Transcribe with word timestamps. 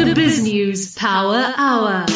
The 0.00 0.14
BizNews 0.14 0.96
Power 0.96 1.52
Hour. 1.58 2.06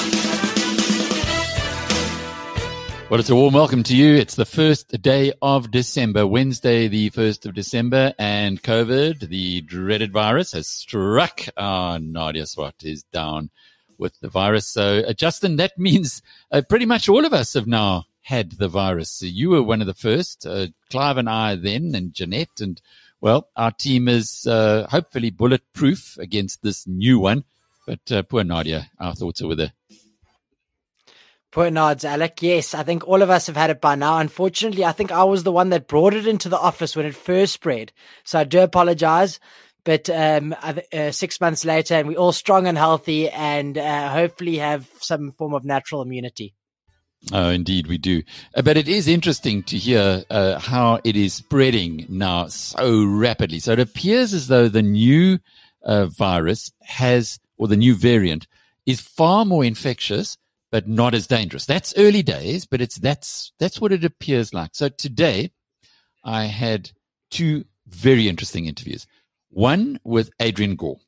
Well, 3.10 3.20
it's 3.20 3.28
a 3.28 3.34
warm 3.34 3.52
welcome 3.52 3.82
to 3.82 3.94
you. 3.94 4.14
It's 4.14 4.36
the 4.36 4.46
first 4.46 5.02
day 5.02 5.34
of 5.42 5.70
December, 5.70 6.26
Wednesday, 6.26 6.88
the 6.88 7.10
1st 7.10 7.44
of 7.44 7.54
December, 7.54 8.14
and 8.18 8.62
COVID, 8.62 9.28
the 9.28 9.60
dreaded 9.60 10.14
virus, 10.14 10.52
has 10.52 10.66
struck. 10.66 11.42
Ah, 11.58 11.98
Nadia 12.00 12.46
Swart 12.46 12.82
is 12.84 13.02
down 13.02 13.50
with 13.98 14.18
the 14.20 14.30
virus. 14.30 14.66
So, 14.66 15.00
uh, 15.00 15.12
Justin, 15.12 15.56
that 15.56 15.72
means 15.78 16.22
uh, 16.50 16.62
pretty 16.66 16.86
much 16.86 17.10
all 17.10 17.26
of 17.26 17.34
us 17.34 17.52
have 17.52 17.66
now 17.66 18.04
had 18.22 18.52
the 18.52 18.68
virus. 18.68 19.10
So 19.10 19.26
you 19.26 19.50
were 19.50 19.62
one 19.62 19.82
of 19.82 19.86
the 19.86 19.92
first, 19.92 20.46
uh, 20.46 20.68
Clive 20.90 21.18
and 21.18 21.28
I 21.28 21.56
then, 21.56 21.94
and 21.94 22.14
Jeanette, 22.14 22.60
and 22.60 22.80
well, 23.20 23.50
our 23.56 23.72
team 23.72 24.08
is 24.08 24.46
uh, 24.46 24.86
hopefully 24.90 25.28
bulletproof 25.28 26.16
against 26.16 26.62
this 26.62 26.86
new 26.86 27.18
one. 27.18 27.44
But 27.86 28.00
uh, 28.10 28.22
poor 28.22 28.44
Nadia, 28.44 28.90
our 28.98 29.14
thoughts 29.14 29.42
are 29.42 29.48
with 29.48 29.58
her. 29.60 29.72
Poor 31.50 31.70
nods, 31.70 32.04
Alec. 32.04 32.42
Yes, 32.42 32.74
I 32.74 32.82
think 32.82 33.06
all 33.06 33.22
of 33.22 33.30
us 33.30 33.46
have 33.46 33.56
had 33.56 33.70
it 33.70 33.80
by 33.80 33.94
now. 33.94 34.18
Unfortunately, 34.18 34.84
I 34.84 34.92
think 34.92 35.12
I 35.12 35.22
was 35.22 35.44
the 35.44 35.52
one 35.52 35.68
that 35.68 35.86
brought 35.86 36.14
it 36.14 36.26
into 36.26 36.48
the 36.48 36.58
office 36.58 36.96
when 36.96 37.06
it 37.06 37.14
first 37.14 37.52
spread. 37.52 37.92
So 38.24 38.40
I 38.40 38.44
do 38.44 38.60
apologize. 38.60 39.38
But 39.84 40.08
um, 40.08 40.54
uh, 40.62 41.10
six 41.10 41.40
months 41.40 41.64
later, 41.64 41.94
and 41.94 42.08
we're 42.08 42.18
all 42.18 42.32
strong 42.32 42.66
and 42.66 42.76
healthy, 42.76 43.28
and 43.28 43.76
uh, 43.76 44.08
hopefully 44.08 44.56
have 44.56 44.88
some 44.98 45.30
form 45.32 45.52
of 45.52 45.64
natural 45.64 46.00
immunity. 46.00 46.54
Oh, 47.32 47.50
indeed, 47.50 47.86
we 47.86 47.98
do. 47.98 48.22
Uh, 48.54 48.62
but 48.62 48.76
it 48.76 48.88
is 48.88 49.08
interesting 49.08 49.62
to 49.64 49.78
hear 49.78 50.24
uh, 50.30 50.58
how 50.58 51.00
it 51.04 51.16
is 51.16 51.34
spreading 51.34 52.06
now 52.08 52.48
so 52.48 53.04
rapidly. 53.04 53.58
So 53.60 53.72
it 53.72 53.80
appears 53.80 54.34
as 54.34 54.48
though 54.48 54.68
the 54.68 54.82
new 54.82 55.38
uh, 55.82 56.06
virus 56.06 56.72
has, 56.82 57.38
or 57.56 57.68
the 57.68 57.76
new 57.76 57.94
variant, 57.94 58.46
is 58.86 59.00
far 59.00 59.44
more 59.44 59.64
infectious, 59.64 60.36
but 60.70 60.88
not 60.88 61.14
as 61.14 61.26
dangerous. 61.26 61.66
That's 61.66 61.94
early 61.96 62.22
days, 62.22 62.66
but 62.66 62.80
it's 62.80 62.96
that's 62.96 63.52
that's 63.58 63.80
what 63.80 63.92
it 63.92 64.04
appears 64.04 64.52
like. 64.52 64.70
So 64.74 64.88
today, 64.88 65.52
I 66.24 66.44
had 66.44 66.90
two 67.30 67.64
very 67.86 68.28
interesting 68.28 68.66
interviews. 68.66 69.06
One 69.50 70.00
with 70.04 70.30
Adrian 70.40 70.76
Gore 70.76 70.98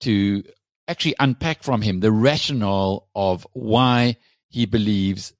to 0.00 0.42
actually 0.88 1.14
unpack 1.20 1.62
from 1.62 1.82
him 1.82 2.00
the 2.00 2.12
rationale 2.12 3.08
of 3.14 3.46
why 3.52 4.16
he 4.48 4.66
believes 4.66 5.32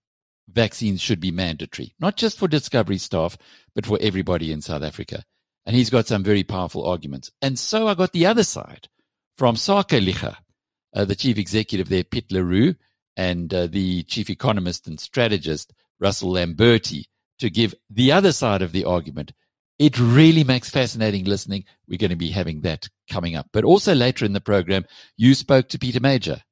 vaccines 0.49 1.01
should 1.01 1.21
be 1.21 1.31
mandatory, 1.31 1.95
not 2.01 2.17
just 2.17 2.39
for 2.39 2.49
Discovery 2.49 2.99
staff, 2.99 3.37
but 3.75 3.87
for 3.87 3.99
everybody 4.01 4.53
in 4.53 4.61
South 4.61 4.83
Africa. 4.83 5.25
And 5.67 5.77
he's 5.77 5.91
got 5.91 6.07
some 6.07 6.25
very 6.25 6.45
powerful 6.45 6.87
arguments. 6.87 7.31
And 7.43 7.59
so 7.59 7.87
I 7.87 7.95
got 7.95 8.13
the 8.13 8.27
other 8.27 8.45
side 8.45 8.89
from 9.37 9.57
Sakeliga, 9.57 10.37
uh, 10.95 11.05
the 11.05 11.15
chief 11.15 11.39
executive 11.39 11.89
there, 11.89 12.05
Piet 12.05 12.31
le 12.31 12.43
Roux, 12.43 12.75
and 13.17 13.53
uh, 13.53 13.67
the 13.67 14.03
chief 14.05 14.31
economist 14.31 14.87
and 14.87 14.99
strategist, 14.99 15.73
Russell 15.99 16.33
Lamberti, 16.33 17.05
to 17.39 17.51
give 17.51 17.75
the 17.89 18.13
other 18.13 18.33
side 18.33 18.63
of 18.63 18.73
the 18.73 18.85
argument. 18.85 19.33
It 19.79 19.99
really 19.99 20.45
makes 20.45 20.69
fascinating 20.69 21.25
listening. 21.25 21.65
We're 21.89 21.99
going 21.99 22.11
to 22.11 22.17
be 22.17 22.31
having 22.31 22.61
that 22.63 22.89
coming 23.09 23.35
up. 23.35 23.49
But 23.53 23.65
also 23.65 23.95
later 23.95 24.27
in 24.27 24.35
the 24.35 24.41
program, 24.41 24.85
you 25.17 25.35
spoke 25.35 25.69
to 25.71 25.79
Peter 25.79 26.01
Major, 26.01 26.43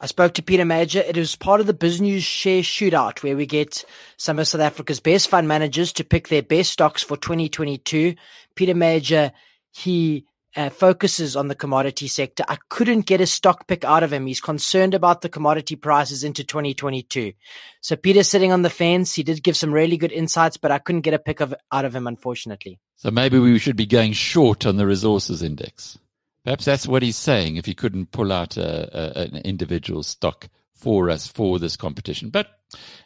I 0.00 0.06
spoke 0.06 0.34
to 0.34 0.42
Peter 0.42 0.64
Major. 0.64 1.00
It 1.00 1.16
was 1.16 1.36
part 1.36 1.60
of 1.60 1.66
the 1.66 1.72
BizNews 1.72 2.22
Share 2.22 2.62
Shootout 2.62 3.22
where 3.22 3.36
we 3.36 3.46
get 3.46 3.84
some 4.16 4.38
of 4.38 4.48
South 4.48 4.60
Africa's 4.60 5.00
best 5.00 5.28
fund 5.28 5.46
managers 5.46 5.92
to 5.94 6.04
pick 6.04 6.28
their 6.28 6.42
best 6.42 6.72
stocks 6.72 7.02
for 7.02 7.16
2022. 7.16 8.14
Peter 8.54 8.74
Major, 8.74 9.32
he 9.70 10.26
uh, 10.56 10.70
focuses 10.70 11.36
on 11.36 11.48
the 11.48 11.54
commodity 11.54 12.06
sector. 12.08 12.44
I 12.48 12.58
couldn't 12.68 13.06
get 13.06 13.20
a 13.20 13.26
stock 13.26 13.66
pick 13.66 13.84
out 13.84 14.02
of 14.02 14.12
him. 14.12 14.26
He's 14.26 14.40
concerned 14.40 14.94
about 14.94 15.20
the 15.20 15.28
commodity 15.28 15.76
prices 15.76 16.24
into 16.24 16.44
2022. 16.44 17.32
So 17.80 17.96
Peter's 17.96 18.28
sitting 18.28 18.52
on 18.52 18.62
the 18.62 18.70
fence. 18.70 19.14
He 19.14 19.22
did 19.22 19.42
give 19.42 19.56
some 19.56 19.72
really 19.72 19.96
good 19.96 20.12
insights, 20.12 20.56
but 20.56 20.70
I 20.70 20.78
couldn't 20.78 21.02
get 21.02 21.14
a 21.14 21.18
pick 21.18 21.40
of, 21.40 21.54
out 21.72 21.84
of 21.84 21.94
him, 21.94 22.06
unfortunately. 22.06 22.78
So 22.96 23.10
maybe 23.10 23.38
we 23.38 23.58
should 23.58 23.76
be 23.76 23.86
going 23.86 24.12
short 24.12 24.66
on 24.66 24.76
the 24.76 24.86
resources 24.86 25.42
index. 25.42 25.98
Perhaps 26.44 26.64
that's 26.64 26.86
what 26.86 27.02
he's 27.02 27.16
saying. 27.16 27.56
If 27.56 27.66
he 27.66 27.74
couldn't 27.74 28.12
pull 28.12 28.32
out 28.32 28.56
a, 28.56 29.20
a, 29.20 29.22
an 29.24 29.36
individual 29.44 30.02
stock 30.02 30.48
for 30.74 31.08
us 31.08 31.26
for 31.26 31.58
this 31.58 31.76
competition, 31.76 32.28
but 32.28 32.48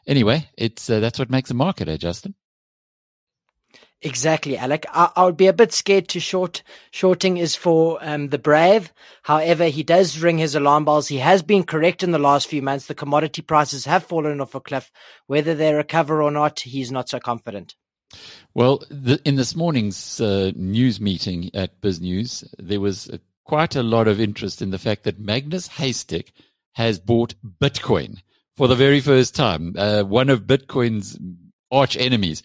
anyway, 0.07 0.49
it's 0.57 0.91
uh, 0.91 0.99
that's 1.01 1.19
what 1.19 1.31
makes 1.31 1.51
a 1.51 1.55
market, 1.55 1.89
eh, 1.89 1.97
Justin? 1.97 2.35
Exactly, 4.03 4.57
Alec. 4.57 4.87
I, 4.93 5.11
I, 5.17 5.25
would 5.25 5.37
be 5.37 5.49
a 5.49 5.53
bit 5.53 5.73
scared 5.73 6.07
to 6.09 6.21
short. 6.21 6.63
Shorting 6.93 7.37
is 7.37 7.57
for 7.57 7.99
um, 8.01 8.29
the 8.29 8.39
brave. 8.39 8.93
However, 9.23 9.65
he 9.65 9.83
does 9.83 10.21
ring 10.21 10.39
his 10.39 10.55
alarm 10.55 10.85
bells. 10.85 11.09
He 11.09 11.19
has 11.19 11.43
been 11.43 11.65
correct 11.65 12.05
in 12.05 12.13
the 12.13 12.19
last 12.19 12.47
few 12.47 12.63
months. 12.63 12.87
The 12.87 12.95
commodity 12.95 13.43
prices 13.43 13.87
have 13.87 14.05
fallen 14.05 14.41
off 14.41 14.55
a 14.55 14.61
cliff. 14.61 14.93
Whether 15.27 15.55
they 15.55 15.75
recover 15.75 16.23
or 16.23 16.31
not, 16.31 16.61
he's 16.61 16.93
not 16.93 17.09
so 17.09 17.19
confident. 17.19 17.75
Well, 18.55 18.85
the, 18.89 19.21
in 19.25 19.35
this 19.35 19.57
morning's 19.57 20.21
uh, 20.21 20.53
news 20.55 21.01
meeting 21.01 21.51
at 21.53 21.81
BizNews, 21.81 22.49
there 22.59 22.81
was 22.81 23.09
a 23.09 23.19
quite 23.45 23.75
a 23.75 23.83
lot 23.83 24.07
of 24.07 24.21
interest 24.21 24.63
in 24.63 24.71
the 24.71 24.79
fact 24.79 25.05
that 25.05 25.19
Magnus 25.19 25.69
Heystek 25.69 26.33
has 26.75 26.99
bought 27.01 27.35
Bitcoin 27.61 28.23
for 28.57 28.69
the 28.69 28.77
very 28.77 29.01
first 29.01 29.35
time, 29.35 29.75
uh, 29.77 30.03
one 30.03 30.29
of 30.29 30.43
Bitcoin's 30.43 31.19
arch 31.71 31.97
enemies. 31.97 32.43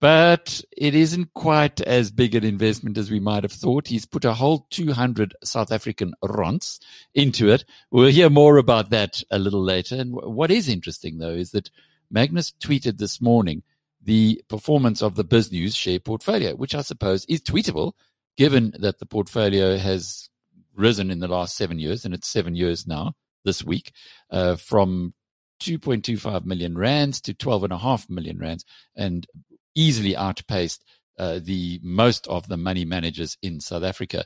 But 0.00 0.60
it 0.76 0.94
isn't 0.94 1.32
quite 1.32 1.80
as 1.80 2.10
big 2.10 2.34
an 2.34 2.44
investment 2.44 2.98
as 2.98 3.10
we 3.10 3.20
might 3.20 3.42
have 3.42 3.52
thought. 3.52 3.88
He's 3.88 4.04
put 4.04 4.24
a 4.24 4.34
whole 4.34 4.66
200 4.70 5.34
South 5.42 5.72
African 5.72 6.14
rands 6.22 6.80
into 7.14 7.48
it. 7.50 7.64
We'll 7.90 8.10
hear 8.10 8.28
more 8.28 8.58
about 8.58 8.90
that 8.90 9.22
a 9.30 9.38
little 9.38 9.62
later. 9.62 9.96
And 9.96 10.12
what 10.12 10.50
is 10.50 10.68
interesting, 10.68 11.18
though, 11.18 11.30
is 11.30 11.52
that 11.52 11.70
Magnus 12.10 12.52
tweeted 12.60 12.98
this 12.98 13.20
morning 13.20 13.62
the 14.02 14.42
performance 14.48 15.02
of 15.02 15.14
the 15.14 15.24
BizNews 15.24 15.74
share 15.74 16.00
portfolio, 16.00 16.54
which 16.54 16.74
I 16.74 16.82
suppose 16.82 17.24
is 17.26 17.40
tweetable, 17.40 17.92
given 18.36 18.74
that 18.78 18.98
the 18.98 19.06
portfolio 19.06 19.78
has 19.78 20.28
risen 20.74 21.10
in 21.10 21.20
the 21.20 21.28
last 21.28 21.56
seven 21.56 21.78
years, 21.78 22.04
and 22.04 22.12
it's 22.12 22.28
seven 22.28 22.54
years 22.54 22.86
now 22.86 23.14
this 23.44 23.64
week, 23.64 23.92
uh, 24.30 24.56
from 24.56 25.14
2.25 25.60 26.44
million 26.44 26.76
rands 26.76 27.20
to 27.22 27.32
12.5 27.32 28.10
million 28.10 28.38
rands, 28.38 28.64
and 28.96 29.26
easily 29.74 30.16
outpaced 30.16 30.84
uh, 31.18 31.40
the 31.42 31.80
most 31.82 32.26
of 32.26 32.48
the 32.48 32.56
money 32.56 32.84
managers 32.84 33.36
in 33.42 33.60
South 33.60 33.84
Africa. 33.84 34.24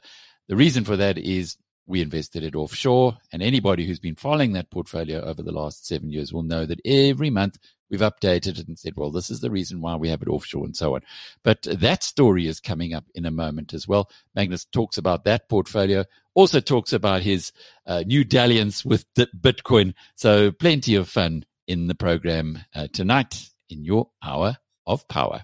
The 0.48 0.56
reason 0.56 0.84
for 0.84 0.96
that 0.96 1.18
is 1.18 1.56
we 1.86 2.02
invested 2.02 2.42
it 2.44 2.54
offshore, 2.54 3.16
and 3.32 3.42
anybody 3.42 3.86
who's 3.86 3.98
been 3.98 4.14
following 4.14 4.52
that 4.52 4.70
portfolio 4.70 5.22
over 5.22 5.42
the 5.42 5.52
last 5.52 5.86
seven 5.86 6.10
years 6.10 6.32
will 6.32 6.42
know 6.42 6.66
that 6.66 6.80
every 6.84 7.30
month 7.30 7.58
we've 7.90 8.00
updated 8.00 8.58
it 8.58 8.68
and 8.68 8.78
said, 8.78 8.92
well, 8.96 9.10
this 9.10 9.30
is 9.30 9.40
the 9.40 9.50
reason 9.50 9.80
why 9.80 9.96
we 9.96 10.10
have 10.10 10.20
it 10.20 10.28
offshore 10.28 10.66
and 10.66 10.76
so 10.76 10.94
on. 10.94 11.00
But 11.42 11.62
that 11.62 12.04
story 12.04 12.46
is 12.46 12.60
coming 12.60 12.92
up 12.92 13.04
in 13.14 13.24
a 13.24 13.30
moment 13.30 13.72
as 13.72 13.88
well. 13.88 14.10
Magnus 14.34 14.66
talks 14.66 14.98
about 14.98 15.24
that 15.24 15.48
portfolio, 15.48 16.04
also 16.34 16.60
talks 16.60 16.92
about 16.92 17.22
his 17.22 17.52
uh, 17.86 18.04
new 18.06 18.22
dalliance 18.22 18.84
with 18.84 19.06
Bitcoin. 19.14 19.94
So 20.14 20.52
plenty 20.52 20.94
of 20.94 21.08
fun 21.08 21.44
in 21.66 21.86
the 21.86 21.94
program 21.94 22.58
uh, 22.74 22.88
tonight 22.92 23.48
in 23.70 23.84
your 23.84 24.10
hour 24.22 24.58
of 24.88 25.06
power. 25.06 25.42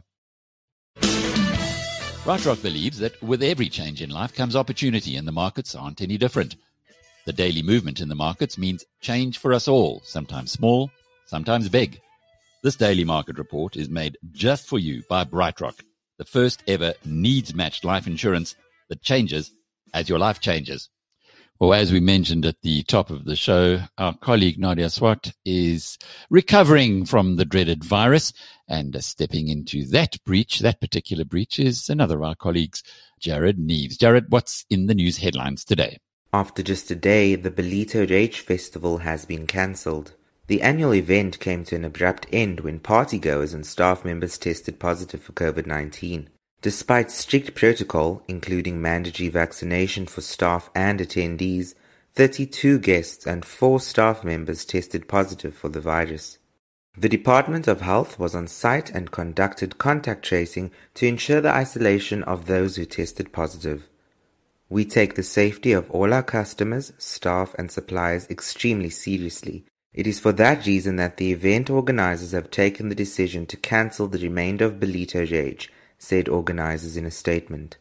BrightRock 2.24 2.62
believes 2.62 2.98
that 2.98 3.22
with 3.22 3.42
every 3.42 3.68
change 3.68 4.00
in 4.00 4.08
life 4.08 4.34
comes 4.34 4.56
opportunity, 4.56 5.16
and 5.16 5.28
the 5.28 5.32
markets 5.32 5.74
aren't 5.74 6.00
any 6.00 6.16
different. 6.16 6.56
The 7.26 7.34
daily 7.34 7.62
movement 7.62 8.00
in 8.00 8.08
the 8.08 8.14
markets 8.14 8.56
means 8.56 8.84
change 9.00 9.38
for 9.38 9.52
us 9.52 9.68
all, 9.68 10.00
sometimes 10.04 10.50
small, 10.50 10.90
sometimes 11.26 11.68
big. 11.68 12.00
This 12.62 12.76
daily 12.76 13.04
market 13.04 13.36
report 13.36 13.76
is 13.76 13.90
made 13.90 14.16
just 14.32 14.66
for 14.66 14.78
you 14.78 15.02
by 15.08 15.24
BrightRock, 15.24 15.80
the 16.16 16.24
first 16.24 16.62
ever 16.66 16.94
needs 17.04 17.54
matched 17.54 17.84
life 17.84 18.06
insurance 18.06 18.56
that 18.88 19.02
changes 19.02 19.52
as 19.92 20.08
your 20.08 20.18
life 20.18 20.40
changes. 20.40 20.88
Well, 21.64 21.72
as 21.72 21.90
we 21.90 22.00
mentioned 22.00 22.44
at 22.44 22.60
the 22.60 22.82
top 22.82 23.08
of 23.08 23.24
the 23.24 23.36
show, 23.36 23.80
our 23.96 24.14
colleague 24.18 24.58
Nadia 24.58 24.90
Swart 24.90 25.32
is 25.46 25.96
recovering 26.28 27.06
from 27.06 27.36
the 27.36 27.46
dreaded 27.46 27.82
virus 27.82 28.34
and 28.68 29.02
stepping 29.02 29.48
into 29.48 29.86
that 29.86 30.22
breach, 30.24 30.58
that 30.58 30.78
particular 30.78 31.24
breach 31.24 31.58
is 31.58 31.88
another 31.88 32.16
of 32.16 32.22
our 32.22 32.34
colleagues, 32.34 32.82
Jared 33.18 33.56
Neves. 33.56 33.98
Jared, 33.98 34.26
what's 34.28 34.66
in 34.68 34.88
the 34.88 34.94
news 34.94 35.16
headlines 35.16 35.64
today? 35.64 35.96
After 36.34 36.62
just 36.62 36.90
a 36.90 36.94
day, 36.94 37.34
the 37.34 37.50
Ballito 37.50 38.10
Rage 38.10 38.40
Festival 38.40 38.98
has 38.98 39.24
been 39.24 39.46
cancelled. 39.46 40.12
The 40.48 40.60
annual 40.60 40.92
event 40.92 41.40
came 41.40 41.64
to 41.64 41.76
an 41.76 41.86
abrupt 41.86 42.26
end 42.30 42.60
when 42.60 42.78
partygoers 42.78 43.54
and 43.54 43.64
staff 43.64 44.04
members 44.04 44.36
tested 44.36 44.78
positive 44.78 45.22
for 45.22 45.32
COVID-19. 45.32 46.26
Despite 46.64 47.10
strict 47.10 47.54
protocol, 47.54 48.22
including 48.26 48.80
mandatory 48.80 49.28
vaccination 49.28 50.06
for 50.06 50.22
staff 50.22 50.70
and 50.74 50.98
attendees, 50.98 51.74
32 52.14 52.78
guests 52.78 53.26
and 53.26 53.44
4 53.44 53.78
staff 53.80 54.24
members 54.24 54.64
tested 54.64 55.06
positive 55.06 55.54
for 55.54 55.68
the 55.68 55.82
virus. 55.82 56.38
The 56.96 57.10
Department 57.10 57.68
of 57.68 57.82
Health 57.82 58.18
was 58.18 58.34
on 58.34 58.46
site 58.46 58.88
and 58.88 59.10
conducted 59.10 59.76
contact 59.76 60.24
tracing 60.24 60.70
to 60.94 61.06
ensure 61.06 61.42
the 61.42 61.54
isolation 61.54 62.22
of 62.22 62.46
those 62.46 62.76
who 62.76 62.86
tested 62.86 63.30
positive. 63.30 63.90
We 64.70 64.86
take 64.86 65.16
the 65.16 65.22
safety 65.22 65.72
of 65.72 65.90
all 65.90 66.14
our 66.14 66.22
customers, 66.22 66.94
staff, 66.96 67.54
and 67.58 67.70
suppliers 67.70 68.26
extremely 68.30 68.88
seriously. 68.88 69.66
It 69.92 70.06
is 70.06 70.18
for 70.18 70.32
that 70.32 70.64
reason 70.64 70.96
that 70.96 71.18
the 71.18 71.30
event 71.30 71.68
organizers 71.68 72.32
have 72.32 72.50
taken 72.50 72.88
the 72.88 72.94
decision 72.94 73.44
to 73.48 73.58
cancel 73.58 74.08
the 74.08 74.18
remainder 74.18 74.64
of 74.64 74.80
Ballito 74.80 75.30
Rage, 75.30 75.70
said 76.04 76.28
organizers 76.28 76.96
in 76.96 77.06
a 77.06 77.10
statement. 77.10 77.78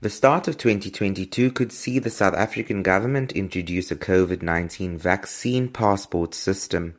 The 0.00 0.10
start 0.10 0.46
of 0.46 0.56
2022 0.56 1.50
could 1.50 1.72
see 1.72 1.98
the 1.98 2.10
South 2.10 2.34
African 2.34 2.82
government 2.82 3.32
introduce 3.32 3.90
a 3.90 3.96
COVID-19 3.96 4.98
vaccine 4.98 5.68
passport 5.68 6.34
system. 6.34 6.94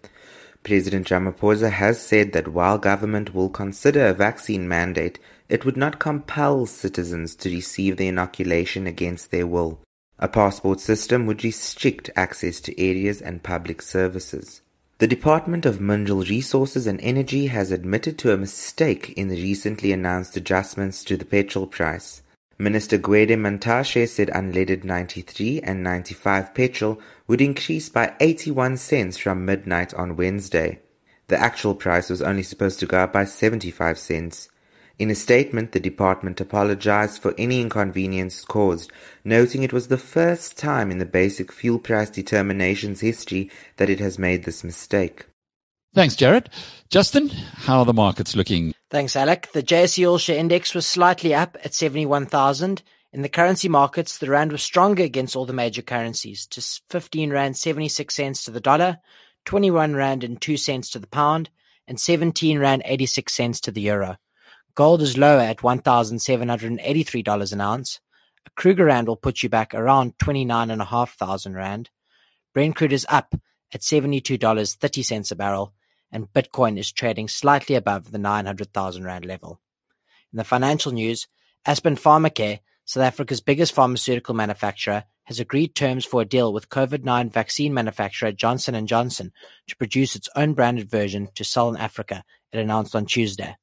President 0.63 1.07
Ramaphosa 1.07 1.71
has 1.71 2.01
said 2.01 2.33
that 2.33 2.49
while 2.49 2.77
government 2.77 3.33
will 3.33 3.49
consider 3.49 4.07
a 4.07 4.13
vaccine 4.13 4.67
mandate, 4.67 5.19
it 5.47 5.63
would 5.63 5.77
not 5.77 5.99
compel 5.99 6.65
citizens 6.65 7.35
to 7.35 7.49
receive 7.49 7.95
the 7.95 8.07
inoculation 8.07 8.87
against 8.87 9.31
their 9.31 9.47
will. 9.47 9.79
A 10.19 10.27
passport 10.27 10.79
system 10.79 11.27
would 11.27 11.43
restrict 11.43 12.09
access 12.15 12.59
to 12.61 12.81
areas 12.81 13.21
and 13.21 13.43
public 13.43 13.81
services. 13.81 14.61
The 14.99 15.05
Department 15.05 15.67
of 15.67 15.79
Mineral 15.79 16.23
Resources 16.23 16.87
and 16.87 16.99
Energy 17.01 17.47
has 17.47 17.71
admitted 17.71 18.17
to 18.17 18.33
a 18.33 18.37
mistake 18.37 19.13
in 19.15 19.27
the 19.27 19.39
recently 19.39 19.91
announced 19.91 20.35
adjustments 20.35 21.03
to 21.03 21.15
the 21.15 21.23
petrol 21.23 21.67
price. 21.67 22.23
Minister 22.57 22.97
Gwede 22.97 23.37
Mantashe 23.37 24.09
said 24.09 24.29
unleaded 24.29 24.83
93 24.83 25.61
and 25.61 25.83
95 25.83 26.55
petrol 26.55 26.99
would 27.27 27.41
increase 27.41 27.89
by 27.89 28.15
81 28.19 28.77
cents 28.77 29.17
from 29.17 29.45
midnight 29.45 29.93
on 29.93 30.15
Wednesday. 30.15 30.79
The 31.27 31.39
actual 31.39 31.75
price 31.75 32.09
was 32.09 32.23
only 32.23 32.41
supposed 32.41 32.79
to 32.79 32.87
go 32.87 32.97
up 32.97 33.13
by 33.13 33.25
75 33.25 33.99
cents. 33.99 34.49
In 34.99 35.11
a 35.11 35.15
statement, 35.15 35.73
the 35.73 35.79
department 35.79 36.41
apologized 36.41 37.21
for 37.21 37.35
any 37.37 37.61
inconvenience 37.61 38.43
caused, 38.43 38.91
noting 39.23 39.61
it 39.61 39.71
was 39.71 39.89
the 39.89 39.97
first 39.97 40.57
time 40.57 40.89
in 40.89 40.97
the 40.97 41.05
basic 41.05 41.51
fuel 41.51 41.77
price 41.77 42.09
determination's 42.09 43.01
history 43.01 43.51
that 43.75 43.91
it 43.91 43.99
has 43.99 44.17
made 44.17 44.43
this 44.43 44.63
mistake. 44.63 45.27
Thanks, 45.93 46.15
Jared. 46.15 46.49
Justin, 46.89 47.29
how 47.29 47.79
are 47.79 47.85
the 47.85 47.93
markets 47.93 48.35
looking? 48.35 48.73
Thanks, 48.89 49.15
Alec. 49.15 49.51
The 49.51 49.61
JSE 49.61 50.09
All 50.09 50.17
Share 50.17 50.37
Index 50.37 50.73
was 50.73 50.87
slightly 50.87 51.35
up 51.35 51.57
at 51.63 51.75
71,000. 51.75 52.81
In 53.13 53.21
the 53.21 53.29
currency 53.29 53.69
markets, 53.69 54.17
the 54.17 54.29
rand 54.29 54.51
was 54.51 54.63
stronger 54.63 55.03
against 55.03 55.35
all 55.35 55.45
the 55.45 55.53
major 55.53 55.83
currencies 55.83 56.47
to 56.47 56.61
15 56.89 57.29
rand 57.29 57.55
76 57.55 58.13
cents 58.13 58.43
to 58.45 58.51
the 58.51 58.59
dollar, 58.59 58.97
21 59.45 59.93
rand 59.93 60.23
and 60.23 60.41
2 60.41 60.57
cents 60.57 60.89
to 60.89 60.99
the 60.99 61.07
pound, 61.07 61.51
and 61.87 61.99
17 61.99 62.57
rand 62.57 62.81
86 62.83 63.31
cents 63.31 63.61
to 63.61 63.71
the 63.71 63.81
euro. 63.81 64.17
Gold 64.77 65.01
is 65.01 65.17
lower 65.17 65.39
at 65.39 65.61
$1,783 65.61 67.51
an 67.51 67.61
ounce. 67.61 67.99
A 68.45 68.51
Kruger 68.51 68.85
rand 68.85 69.07
will 69.07 69.15
put 69.15 69.41
you 69.41 69.49
back 69.49 69.73
around 69.73 70.19
29,500 70.19 71.55
rand. 71.55 71.89
Brent 72.53 72.75
crude 72.75 72.93
is 72.93 73.03
up 73.09 73.33
at 73.73 73.81
$72.30 73.81 75.31
a 75.31 75.35
barrel 75.35 75.73
and 76.11 76.31
Bitcoin 76.31 76.77
is 76.77 76.91
trading 76.91 77.27
slightly 77.27 77.73
above 77.73 78.11
the 78.11 78.19
900,000 78.19 79.03
rand 79.03 79.25
level. 79.25 79.59
In 80.31 80.37
the 80.37 80.43
financial 80.43 80.91
news, 80.91 81.27
Aspen 81.65 81.95
Pharmacare, 81.95 82.59
South 82.85 83.01
Africa's 83.01 83.41
biggest 83.41 83.73
pharmaceutical 83.73 84.35
manufacturer, 84.35 85.05
has 85.23 85.39
agreed 85.39 85.73
terms 85.73 86.05
for 86.05 86.21
a 86.21 86.25
deal 86.25 86.53
with 86.53 86.69
COVID-19 86.69 87.31
vaccine 87.31 87.73
manufacturer 87.73 88.31
Johnson 88.31 88.85
& 88.85 88.87
Johnson 88.87 89.33
to 89.69 89.75
produce 89.75 90.15
its 90.15 90.29
own 90.35 90.53
branded 90.53 90.87
version 90.87 91.29
to 91.33 91.43
sell 91.43 91.67
in 91.67 91.77
Africa, 91.77 92.23
it 92.51 92.59
announced 92.59 92.95
on 92.95 93.07
Tuesday. 93.07 93.55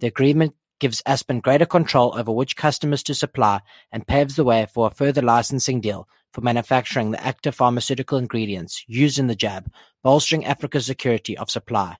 The 0.00 0.06
agreement 0.06 0.54
gives 0.80 1.02
Aspen 1.06 1.40
greater 1.40 1.66
control 1.66 2.14
over 2.18 2.32
which 2.32 2.56
customers 2.56 3.02
to 3.04 3.14
supply 3.14 3.60
and 3.92 4.06
paves 4.06 4.36
the 4.36 4.44
way 4.44 4.66
for 4.72 4.86
a 4.88 4.94
further 4.94 5.22
licensing 5.22 5.80
deal 5.80 6.08
for 6.32 6.40
manufacturing 6.40 7.12
the 7.12 7.24
active 7.24 7.54
pharmaceutical 7.54 8.18
ingredients 8.18 8.84
used 8.88 9.18
in 9.18 9.28
the 9.28 9.36
jab, 9.36 9.70
bolstering 10.02 10.44
Africa's 10.44 10.86
security 10.86 11.38
of 11.38 11.50
supply. 11.50 11.96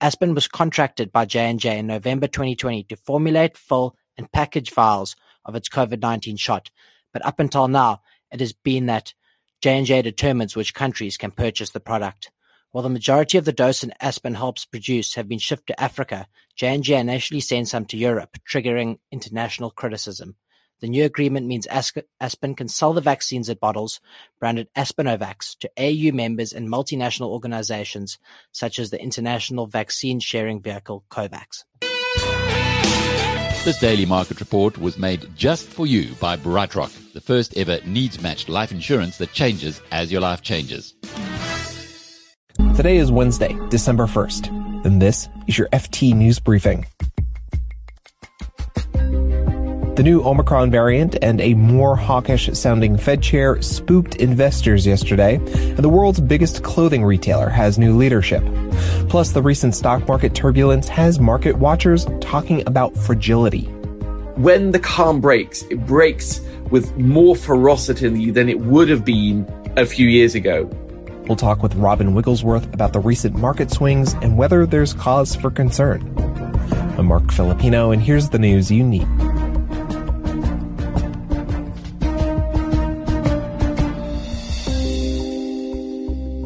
Aspen 0.00 0.34
was 0.34 0.46
contracted 0.46 1.10
by 1.10 1.24
J&J 1.24 1.78
in 1.78 1.86
November 1.86 2.26
2020 2.26 2.84
to 2.84 2.96
formulate, 2.96 3.56
fill, 3.56 3.96
and 4.18 4.30
package 4.30 4.72
vials 4.72 5.16
of 5.44 5.54
its 5.54 5.68
COVID-19 5.68 6.38
shot, 6.38 6.70
but 7.12 7.24
up 7.24 7.40
until 7.40 7.66
now, 7.66 8.02
it 8.30 8.40
has 8.40 8.52
been 8.52 8.86
that 8.86 9.14
J&J 9.62 10.02
determines 10.02 10.54
which 10.54 10.74
countries 10.74 11.16
can 11.16 11.30
purchase 11.30 11.70
the 11.70 11.80
product. 11.80 12.30
While 12.72 12.82
the 12.82 12.88
majority 12.88 13.36
of 13.36 13.44
the 13.44 13.52
dose 13.52 13.84
in 13.84 13.92
Aspen 14.00 14.34
helps 14.34 14.64
produce 14.64 15.14
have 15.16 15.28
been 15.28 15.38
shipped 15.38 15.66
to 15.66 15.78
Africa, 15.78 16.26
J&J 16.56 16.98
initially 16.98 17.40
sent 17.40 17.68
some 17.68 17.84
to 17.84 17.98
Europe, 17.98 18.38
triggering 18.50 18.98
international 19.10 19.70
criticism. 19.70 20.36
The 20.80 20.88
new 20.88 21.04
agreement 21.04 21.46
means 21.46 21.66
Aspen 21.66 22.54
can 22.54 22.68
sell 22.68 22.94
the 22.94 23.02
vaccines 23.02 23.50
it 23.50 23.60
bottles, 23.60 24.00
branded 24.40 24.68
Aspenovax, 24.74 25.58
to 25.58 25.70
AU 25.76 26.12
members 26.16 26.54
and 26.54 26.66
multinational 26.66 27.28
organizations 27.28 28.18
such 28.52 28.78
as 28.78 28.88
the 28.88 29.00
international 29.00 29.66
vaccine 29.66 30.18
sharing 30.18 30.62
vehicle 30.62 31.04
COVAX. 31.10 31.64
This 33.64 33.78
daily 33.80 34.06
market 34.06 34.40
report 34.40 34.78
was 34.78 34.98
made 34.98 35.28
just 35.36 35.68
for 35.68 35.86
you 35.86 36.14
by 36.14 36.38
BrightRock, 36.38 37.12
the 37.12 37.20
first 37.20 37.54
ever 37.54 37.80
needs 37.84 38.22
matched 38.22 38.48
life 38.48 38.72
insurance 38.72 39.18
that 39.18 39.32
changes 39.32 39.82
as 39.92 40.10
your 40.10 40.22
life 40.22 40.40
changes. 40.40 40.94
Today 42.74 42.96
is 42.96 43.12
Wednesday, 43.12 43.54
December 43.68 44.06
1st, 44.06 44.86
and 44.86 45.00
this 45.00 45.28
is 45.46 45.58
your 45.58 45.68
FT 45.68 46.14
News 46.14 46.38
Briefing. 46.38 46.86
The 49.94 50.02
new 50.02 50.22
Omicron 50.24 50.70
variant 50.70 51.16
and 51.20 51.42
a 51.42 51.52
more 51.52 51.96
hawkish 51.96 52.48
sounding 52.54 52.96
Fed 52.96 53.22
chair 53.22 53.60
spooked 53.60 54.16
investors 54.16 54.86
yesterday, 54.86 55.34
and 55.34 55.76
the 55.76 55.88
world's 55.90 56.18
biggest 56.20 56.62
clothing 56.62 57.04
retailer 57.04 57.50
has 57.50 57.78
new 57.78 57.94
leadership. 57.94 58.42
Plus, 59.10 59.32
the 59.32 59.42
recent 59.42 59.74
stock 59.74 60.08
market 60.08 60.34
turbulence 60.34 60.88
has 60.88 61.20
market 61.20 61.58
watchers 61.58 62.06
talking 62.22 62.66
about 62.66 62.96
fragility. 62.96 63.64
When 64.36 64.70
the 64.70 64.80
calm 64.80 65.20
breaks, 65.20 65.60
it 65.64 65.86
breaks 65.86 66.40
with 66.70 66.96
more 66.96 67.36
ferocity 67.36 68.30
than 68.30 68.48
it 68.48 68.60
would 68.60 68.88
have 68.88 69.04
been 69.04 69.46
a 69.76 69.84
few 69.84 70.08
years 70.08 70.34
ago. 70.34 70.70
We'll 71.26 71.36
talk 71.36 71.62
with 71.62 71.74
Robin 71.74 72.14
Wigglesworth 72.14 72.72
about 72.74 72.92
the 72.92 73.00
recent 73.00 73.36
market 73.36 73.70
swings 73.70 74.14
and 74.14 74.36
whether 74.36 74.66
there's 74.66 74.92
cause 74.92 75.36
for 75.36 75.50
concern. 75.50 76.02
I'm 76.98 77.06
Marc 77.06 77.30
Filippino, 77.30 77.90
and 77.90 78.02
here's 78.02 78.28
the 78.30 78.38
news 78.38 78.70
you 78.70 78.84
need. 78.84 79.06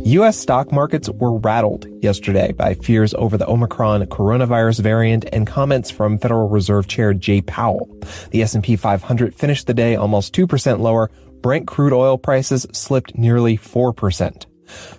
U.S. 0.07 0.39
stock 0.39 0.71
markets 0.71 1.11
were 1.11 1.37
rattled 1.39 1.87
yesterday 2.01 2.53
by 2.53 2.75
fears 2.75 3.13
over 3.15 3.37
the 3.37 3.49
Omicron 3.49 4.07
coronavirus 4.07 4.81
variant 4.81 5.25
and 5.33 5.49
comments 5.49 5.91
from 5.91 6.17
Federal 6.17 6.49
Reserve 6.49 6.87
Chair 6.87 7.13
Jay 7.13 7.41
Powell. 7.41 7.89
The 8.31 8.43
S&P 8.43 8.77
500 8.77 9.35
finished 9.35 9.67
the 9.67 9.75
day 9.75 9.97
almost 9.97 10.33
2% 10.33 10.79
lower. 10.79 11.11
Brent 11.43 11.67
crude 11.67 11.93
oil 11.93 12.19
prices 12.19 12.69
slipped 12.73 13.19
nearly 13.19 13.59
4%. 13.59 14.47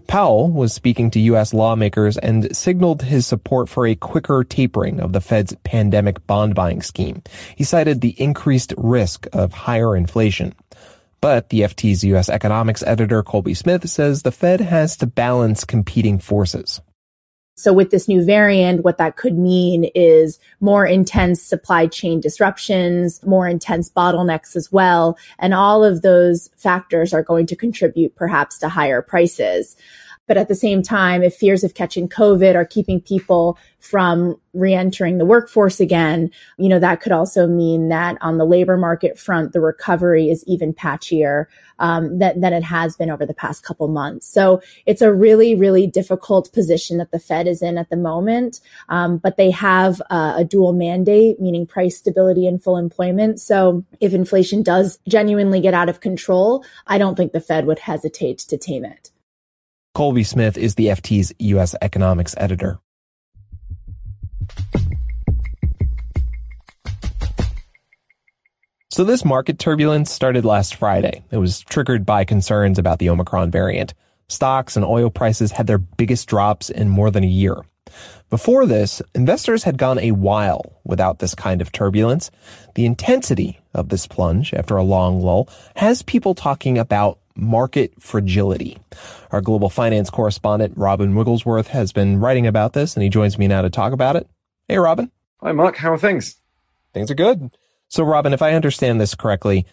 Powell 0.08 0.50
was 0.50 0.74
speaking 0.74 1.12
to 1.12 1.20
U.S. 1.20 1.54
lawmakers 1.54 2.18
and 2.18 2.56
signaled 2.56 3.02
his 3.04 3.26
support 3.28 3.70
for 3.70 3.86
a 3.86 3.96
quicker 3.96 4.44
tapering 4.44 5.00
of 5.00 5.14
the 5.14 5.22
Fed's 5.22 5.56
pandemic 5.64 6.26
bond 6.28 6.56
buying 6.56 6.82
scheme. 6.82 7.22
He 7.56 7.64
cited 7.64 8.02
the 8.02 8.16
increased 8.22 8.74
risk 8.78 9.28
of 9.34 9.54
higher 9.54 9.96
inflation. 9.96 10.56
But 11.20 11.50
the 11.50 11.62
FT's 11.62 12.04
U.S. 12.04 12.30
economics 12.30 12.84
editor 12.84 13.24
Colby 13.24 13.54
Smith 13.54 13.90
says 13.90 14.22
the 14.22 14.32
Fed 14.32 14.62
has 14.62 14.96
to 14.98 15.08
balance 15.08 15.64
competing 15.64 16.20
forces. 16.20 16.80
So 17.58 17.74
with 17.74 17.90
this 17.90 18.08
new 18.08 18.24
variant, 18.24 18.84
what 18.84 19.00
that 19.00 19.18
could 19.18 19.36
mean 19.36 19.90
is 19.96 20.40
more 20.60 20.86
intense 20.86 21.42
supply 21.42 21.88
chain 21.88 22.22
disruptions, 22.22 23.24
more 23.26 23.48
intense 23.48 23.90
bottlenecks 23.90 24.56
as 24.56 24.72
well. 24.72 25.18
And 25.40 25.56
all 25.56 25.84
of 25.84 26.04
those 26.04 26.52
factors 26.56 27.16
are 27.16 27.24
going 27.24 27.48
to 27.48 27.56
contribute 27.56 28.16
perhaps 28.16 28.60
to 28.60 28.70
higher 28.70 29.02
prices. 29.02 29.76
But 30.28 30.38
at 30.38 30.48
the 30.48 30.56
same 30.56 30.84
time, 30.84 31.24
if 31.24 31.36
fears 31.36 31.64
of 31.64 31.74
catching 31.74 32.10
COVID 32.10 32.56
are 32.56 32.66
keeping 32.66 33.02
people 33.02 33.58
from 33.80 34.40
re-entering 34.54 35.18
the 35.18 35.26
workforce 35.26 35.80
again, 35.80 36.32
you 36.58 36.68
know, 36.68 36.80
that 36.80 37.00
could 37.00 37.12
also 37.12 37.48
mean 37.48 37.90
that 37.90 38.18
on 38.22 38.38
the 38.38 38.46
labor 38.46 38.76
market 38.76 39.18
front, 39.18 39.54
the 39.54 39.62
recovery 39.62 40.30
is 40.30 40.44
even 40.48 40.74
patchier 40.74 41.46
um, 41.80 42.18
than, 42.18 42.42
than 42.42 42.54
it 42.54 42.64
has 42.64 42.96
been 42.96 43.10
over 43.10 43.26
the 43.26 43.34
past 43.34 43.64
couple 43.64 43.88
months. 43.88 44.28
So 44.28 44.62
it's 44.86 45.02
a 45.02 45.14
really, 45.14 45.56
really 45.56 45.88
difficult 45.88 46.52
position 46.52 46.98
that 46.98 47.12
the 47.12 47.20
Fed 47.20 47.48
is 47.48 47.62
in 47.62 47.78
at 47.78 47.90
the 47.90 47.96
moment. 47.96 48.60
Um, 48.90 49.18
but 49.18 49.38
they 49.38 49.52
have 49.52 50.02
a 50.10 50.44
dual 50.44 50.74
mandate, 50.74 51.40
meaning 51.40 51.66
price 51.66 51.98
stability 51.98 52.48
and 52.48 52.62
full 52.62 52.78
employment. 52.78 53.40
So 53.40 53.86
if 54.00 54.14
inflation 54.14 54.64
does 54.64 55.00
genuinely 55.08 55.62
get 55.62 55.74
out 55.74 55.90
of 55.90 56.02
control, 56.02 56.66
I 56.88 56.98
don't 56.98 57.16
think 57.16 57.32
the 57.32 57.40
Fed 57.40 57.66
would 57.68 57.80
hesitate 57.80 58.40
to 58.40 58.58
tame 58.58 58.84
it. 58.84 59.12
Colby 59.98 60.24
Smith 60.24 60.60
is 60.60 60.76
the 60.76 60.90
FT's 60.90 61.34
U.S. 61.40 61.74
economics 61.82 62.36
editor. 62.38 62.78
So 68.92 69.04
this 69.04 69.26
market 69.26 69.58
turbulence 69.58 70.12
started 70.12 70.46
last 70.46 70.76
Friday. 70.76 71.24
It 71.32 71.38
was 71.38 71.62
triggered 71.62 72.06
by 72.06 72.26
concerns 72.26 72.78
about 72.78 73.00
the 73.00 73.10
Omicron 73.10 73.50
variant. 73.50 73.96
Stocks 74.28 74.76
and 74.76 74.86
oil 74.86 75.10
prices 75.10 75.52
had 75.52 75.66
their 75.66 75.80
biggest 75.80 76.30
drops 76.30 76.70
in 76.70 76.90
more 76.90 77.10
than 77.10 77.24
a 77.24 77.28
year. 77.28 77.64
Before 78.30 78.68
this, 78.68 79.02
investors 79.16 79.64
had 79.64 79.80
gone 79.80 79.98
a 79.98 80.12
while 80.12 80.80
without 80.84 81.18
this 81.18 81.34
kind 81.34 81.60
of 81.60 81.72
turbulence. 81.72 82.30
The 82.76 82.86
intensity 82.86 83.62
of 83.74 83.90
this 83.90 84.06
plunge 84.06 84.54
after 84.54 84.78
a 84.78 84.84
long 84.84 85.22
lull 85.22 85.50
has 85.76 86.04
people 86.04 86.36
talking 86.36 86.78
about 86.78 87.18
market 87.38 87.94
fragility. 88.00 88.78
Our 89.32 89.42
global 89.42 89.70
finance 89.70 90.10
correspondent, 90.10 90.74
Robin 90.78 91.16
Wigglesworth, 91.16 91.68
has 91.68 91.92
been 91.92 92.20
writing 92.20 92.48
about 92.48 92.74
this 92.74 92.96
and 92.96 93.04
he 93.04 93.10
joins 93.10 93.38
me 93.38 93.48
now 93.48 93.62
to 93.62 93.70
talk 93.70 93.94
about 93.94 94.16
it. 94.16 94.28
Hey, 94.68 94.78
Robin. 94.78 95.12
Hi, 95.42 95.52
Mark. 95.52 95.78
How 95.78 95.94
are 95.94 95.98
things? 95.98 96.36
Things 96.94 97.12
are 97.12 97.16
good. 97.16 97.52
So, 97.90 98.04
Robin, 98.04 98.34
if 98.34 98.42
I 98.42 98.54
understand 98.54 99.00
this 99.00 99.16
correctly, 99.16 99.66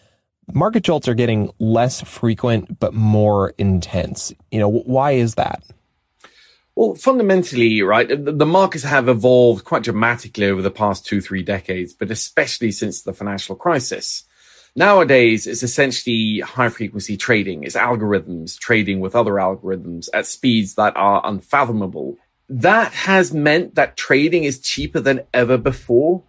market 0.53 0.83
jolts 0.83 1.07
are 1.07 1.15
getting 1.15 1.51
less 1.59 2.01
frequent 2.01 2.79
but 2.79 2.93
more 2.93 3.53
intense. 3.57 4.31
You 4.51 4.59
know, 4.59 4.69
why 4.69 5.11
is 5.11 5.35
that? 5.35 5.63
Well, 6.75 6.95
fundamentally, 6.95 7.81
right, 7.81 8.07
the 8.07 8.45
markets 8.45 8.83
have 8.83 9.07
evolved 9.07 9.63
quite 9.63 9.83
dramatically 9.83 10.47
over 10.47 10.61
the 10.61 10.71
past 10.71 11.05
two, 11.05 11.21
three 11.21 11.41
decades, 11.41 11.93
but 11.93 12.11
especially 12.11 12.71
since 12.71 13.01
the 13.01 13.13
financial 13.13 13.55
crisis. 13.55 14.23
Nowadays, 14.75 15.47
it's 15.47 15.63
essentially 15.63 16.41
high 16.41 16.67
frequency 16.67 17.15
trading. 17.15 17.63
It's 17.63 17.77
algorithms 17.77 18.59
trading 18.59 18.99
with 18.99 19.15
other 19.15 19.33
algorithms 19.33 20.09
at 20.13 20.25
speeds 20.25 20.75
that 20.75 20.97
are 20.97 21.21
unfathomable. 21.23 22.17
That 22.49 22.91
has 22.91 23.33
meant 23.33 23.75
that 23.75 23.95
trading 23.95 24.43
is 24.43 24.59
cheaper 24.59 24.99
than 24.99 25.21
ever 25.33 25.57
before, 25.57 26.23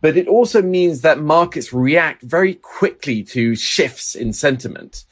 but 0.00 0.16
it 0.16 0.26
also 0.26 0.62
means 0.62 1.02
that 1.02 1.20
markets 1.20 1.72
react 1.72 2.22
very 2.22 2.54
quickly 2.54 3.22
to 3.22 3.54
shifts 3.54 4.16
in 4.16 4.32
sentiment. 4.32 5.04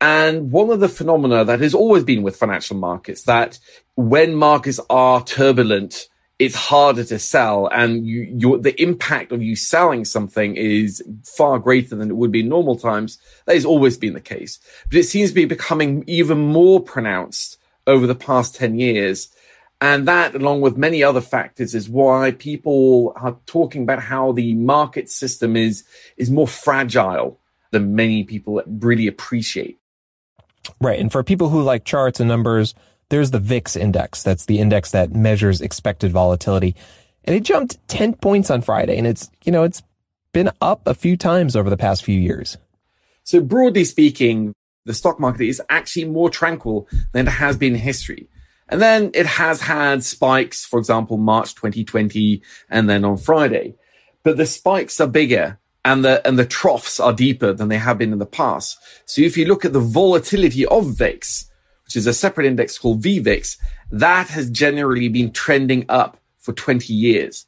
And 0.00 0.50
one 0.50 0.70
of 0.70 0.80
the 0.80 0.88
phenomena 0.88 1.44
that 1.44 1.60
has 1.60 1.74
always 1.74 2.02
been 2.02 2.22
with 2.22 2.36
financial 2.36 2.76
markets 2.76 3.24
that 3.24 3.58
when 3.94 4.34
markets 4.34 4.80
are 4.88 5.22
turbulent, 5.22 6.08
it's 6.42 6.56
harder 6.56 7.04
to 7.04 7.20
sell 7.20 7.68
and 7.68 8.04
you, 8.04 8.22
your, 8.22 8.58
the 8.58 8.80
impact 8.82 9.30
of 9.30 9.40
you 9.40 9.54
selling 9.54 10.04
something 10.04 10.56
is 10.56 11.00
far 11.24 11.60
greater 11.60 11.94
than 11.94 12.10
it 12.10 12.16
would 12.16 12.32
be 12.32 12.40
in 12.40 12.48
normal 12.48 12.74
times. 12.74 13.18
That 13.46 13.54
has 13.54 13.64
always 13.64 13.96
been 13.96 14.14
the 14.14 14.20
case, 14.20 14.58
but 14.88 14.98
it 14.98 15.04
seems 15.04 15.30
to 15.30 15.36
be 15.36 15.44
becoming 15.44 16.02
even 16.08 16.38
more 16.38 16.80
pronounced 16.80 17.58
over 17.86 18.08
the 18.08 18.16
past 18.16 18.56
10 18.56 18.76
years. 18.76 19.28
And 19.80 20.08
that, 20.08 20.34
along 20.34 20.62
with 20.62 20.76
many 20.76 21.04
other 21.04 21.20
factors, 21.20 21.76
is 21.76 21.88
why 21.88 22.32
people 22.32 23.12
are 23.14 23.36
talking 23.46 23.84
about 23.84 24.00
how 24.00 24.32
the 24.32 24.54
market 24.54 25.10
system 25.10 25.56
is, 25.56 25.84
is 26.16 26.28
more 26.28 26.48
fragile 26.48 27.38
than 27.70 27.94
many 27.94 28.24
people 28.24 28.60
really 28.66 29.06
appreciate. 29.06 29.78
Right. 30.80 30.98
And 30.98 31.10
for 31.10 31.22
people 31.22 31.50
who 31.50 31.62
like 31.62 31.84
charts 31.84 32.18
and 32.18 32.28
numbers, 32.28 32.74
there's 33.12 33.30
the 33.30 33.38
VIX 33.38 33.76
index. 33.76 34.22
That's 34.22 34.46
the 34.46 34.58
index 34.58 34.92
that 34.92 35.14
measures 35.14 35.60
expected 35.60 36.12
volatility. 36.12 36.74
And 37.24 37.36
it 37.36 37.42
jumped 37.42 37.76
10 37.88 38.14
points 38.14 38.50
on 38.50 38.62
Friday. 38.62 38.96
And 38.96 39.06
it's, 39.06 39.30
you 39.44 39.52
know, 39.52 39.64
it's 39.64 39.82
been 40.32 40.50
up 40.62 40.80
a 40.86 40.94
few 40.94 41.18
times 41.18 41.54
over 41.54 41.68
the 41.68 41.76
past 41.76 42.04
few 42.04 42.18
years. 42.18 42.56
So 43.22 43.42
broadly 43.42 43.84
speaking, 43.84 44.54
the 44.86 44.94
stock 44.94 45.20
market 45.20 45.44
is 45.44 45.60
actually 45.68 46.06
more 46.06 46.30
tranquil 46.30 46.88
than 47.12 47.28
it 47.28 47.32
has 47.32 47.58
been 47.58 47.74
in 47.74 47.80
history. 47.80 48.30
And 48.70 48.80
then 48.80 49.10
it 49.12 49.26
has 49.26 49.60
had 49.60 50.02
spikes, 50.02 50.64
for 50.64 50.78
example, 50.78 51.18
March 51.18 51.54
2020 51.54 52.42
and 52.70 52.88
then 52.88 53.04
on 53.04 53.18
Friday. 53.18 53.74
But 54.22 54.38
the 54.38 54.46
spikes 54.46 55.02
are 55.02 55.06
bigger 55.06 55.58
and 55.84 56.02
the 56.02 56.26
and 56.26 56.38
the 56.38 56.46
troughs 56.46 56.98
are 56.98 57.12
deeper 57.12 57.52
than 57.52 57.68
they 57.68 57.76
have 57.76 57.98
been 57.98 58.14
in 58.14 58.20
the 58.20 58.24
past. 58.24 58.78
So 59.04 59.20
if 59.20 59.36
you 59.36 59.44
look 59.44 59.66
at 59.66 59.74
the 59.74 59.80
volatility 59.80 60.64
of 60.64 60.96
VIX, 60.96 61.50
which 61.92 61.98
is 61.98 62.06
a 62.06 62.14
separate 62.14 62.46
index 62.46 62.78
called 62.78 63.02
VVIX, 63.02 63.58
that 63.90 64.28
has 64.28 64.48
generally 64.48 65.10
been 65.10 65.30
trending 65.30 65.84
up 65.90 66.16
for 66.38 66.54
20 66.54 66.90
years. 66.90 67.44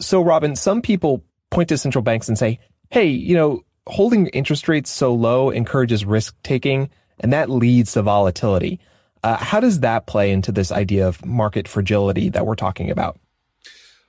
So 0.00 0.20
Robin, 0.20 0.56
some 0.56 0.82
people 0.82 1.22
point 1.52 1.68
to 1.68 1.78
central 1.78 2.02
banks 2.02 2.26
and 2.26 2.36
say, 2.36 2.58
"Hey, 2.90 3.06
you 3.06 3.36
know, 3.36 3.62
holding 3.86 4.26
interest 4.28 4.66
rates 4.66 4.90
so 4.90 5.14
low 5.14 5.50
encourages 5.50 6.04
risk 6.04 6.34
taking, 6.42 6.90
and 7.20 7.32
that 7.32 7.50
leads 7.50 7.92
to 7.92 8.02
volatility." 8.02 8.80
Uh, 9.22 9.36
how 9.36 9.60
does 9.60 9.78
that 9.80 10.06
play 10.06 10.32
into 10.32 10.50
this 10.50 10.72
idea 10.72 11.06
of 11.06 11.24
market 11.24 11.68
fragility 11.68 12.30
that 12.30 12.46
we're 12.46 12.56
talking 12.56 12.90
about? 12.90 13.16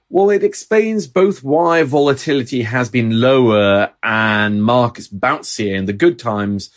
Well, 0.09 0.31
it 0.31 0.43
explains 0.43 1.05
both 1.05 1.43
why 1.43 1.83
volatility 1.83 2.63
has 2.63 2.89
been 2.89 3.21
lower 3.21 3.93
and 4.01 4.63
markets 4.63 5.07
bouncier 5.07 5.75
in 5.75 5.85
the 5.85 5.93
good 5.93 6.17
times, 6.17 6.71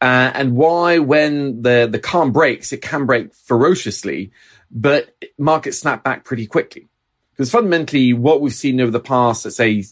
uh, 0.00 0.30
and 0.34 0.56
why 0.56 0.98
when 0.98 1.62
the, 1.62 1.88
the 1.90 1.98
calm 1.98 2.32
breaks, 2.32 2.72
it 2.72 2.82
can 2.82 3.06
break 3.06 3.34
ferociously, 3.34 4.32
but 4.70 5.14
markets 5.38 5.78
snap 5.78 6.02
back 6.02 6.24
pretty 6.24 6.46
quickly. 6.46 6.88
Because 7.32 7.50
fundamentally, 7.50 8.12
what 8.12 8.40
we've 8.40 8.54
seen 8.54 8.80
over 8.80 8.90
the 8.90 9.00
past, 9.00 9.44
let's 9.44 9.56
say, 9.56 9.84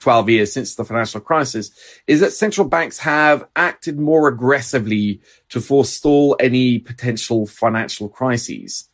12 0.00 0.30
years 0.30 0.52
since 0.52 0.74
the 0.74 0.84
financial 0.84 1.20
crisis 1.20 1.70
is 2.08 2.20
that 2.20 2.32
central 2.32 2.66
banks 2.66 2.98
have 2.98 3.46
acted 3.54 4.00
more 4.00 4.26
aggressively 4.26 5.20
to 5.48 5.60
forestall 5.60 6.36
any 6.40 6.80
potential 6.80 7.46
financial 7.46 8.08
crises. 8.08 8.88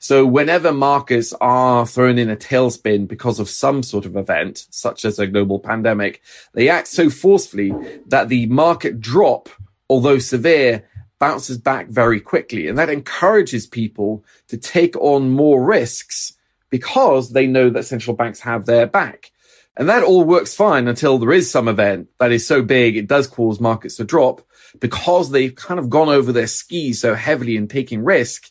So 0.00 0.26
whenever 0.26 0.72
markets 0.72 1.32
are 1.40 1.86
thrown 1.86 2.18
in 2.18 2.30
a 2.30 2.36
tailspin 2.36 3.08
because 3.08 3.40
of 3.40 3.48
some 3.48 3.82
sort 3.82 4.04
of 4.04 4.16
event, 4.16 4.66
such 4.70 5.04
as 5.04 5.18
a 5.18 5.26
global 5.26 5.58
pandemic, 5.58 6.22
they 6.54 6.68
act 6.68 6.88
so 6.88 7.10
forcefully 7.10 7.72
that 8.06 8.28
the 8.28 8.46
market 8.46 9.00
drop, 9.00 9.48
although 9.88 10.18
severe, 10.18 10.84
bounces 11.18 11.58
back 11.58 11.88
very 11.88 12.20
quickly. 12.20 12.68
And 12.68 12.78
that 12.78 12.90
encourages 12.90 13.66
people 13.66 14.24
to 14.48 14.56
take 14.56 14.96
on 14.96 15.30
more 15.30 15.64
risks 15.64 16.34
because 16.70 17.32
they 17.32 17.46
know 17.46 17.70
that 17.70 17.84
central 17.84 18.14
banks 18.14 18.40
have 18.40 18.66
their 18.66 18.86
back. 18.86 19.32
And 19.76 19.88
that 19.88 20.02
all 20.02 20.24
works 20.24 20.54
fine 20.54 20.88
until 20.88 21.18
there 21.18 21.32
is 21.32 21.50
some 21.50 21.68
event 21.68 22.08
that 22.18 22.32
is 22.32 22.46
so 22.46 22.62
big 22.62 22.96
it 22.96 23.06
does 23.06 23.26
cause 23.26 23.60
markets 23.60 23.96
to 23.96 24.04
drop 24.04 24.42
because 24.80 25.30
they've 25.30 25.54
kind 25.54 25.80
of 25.80 25.88
gone 25.88 26.08
over 26.08 26.32
their 26.32 26.48
skis 26.48 27.00
so 27.00 27.14
heavily 27.14 27.56
in 27.56 27.68
taking 27.68 28.04
risk 28.04 28.50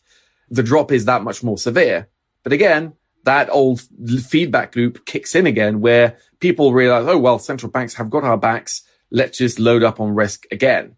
the 0.50 0.62
drop 0.62 0.92
is 0.92 1.04
that 1.04 1.22
much 1.22 1.42
more 1.42 1.58
severe. 1.58 2.08
But 2.42 2.52
again, 2.52 2.94
that 3.24 3.50
old 3.50 3.80
feedback 4.26 4.74
loop 4.76 5.04
kicks 5.04 5.34
in 5.34 5.46
again 5.46 5.80
where 5.80 6.18
people 6.40 6.72
realize, 6.72 7.06
oh, 7.06 7.18
well, 7.18 7.38
central 7.38 7.70
banks 7.70 7.94
have 7.94 8.10
got 8.10 8.24
our 8.24 8.38
backs. 8.38 8.82
Let's 9.10 9.38
just 9.38 9.58
load 9.58 9.82
up 9.82 10.00
on 10.00 10.14
risk 10.14 10.46
again. 10.50 10.96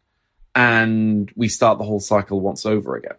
And 0.54 1.30
we 1.36 1.48
start 1.48 1.78
the 1.78 1.84
whole 1.84 2.00
cycle 2.00 2.40
once 2.40 2.66
over 2.66 2.96
again. 2.96 3.16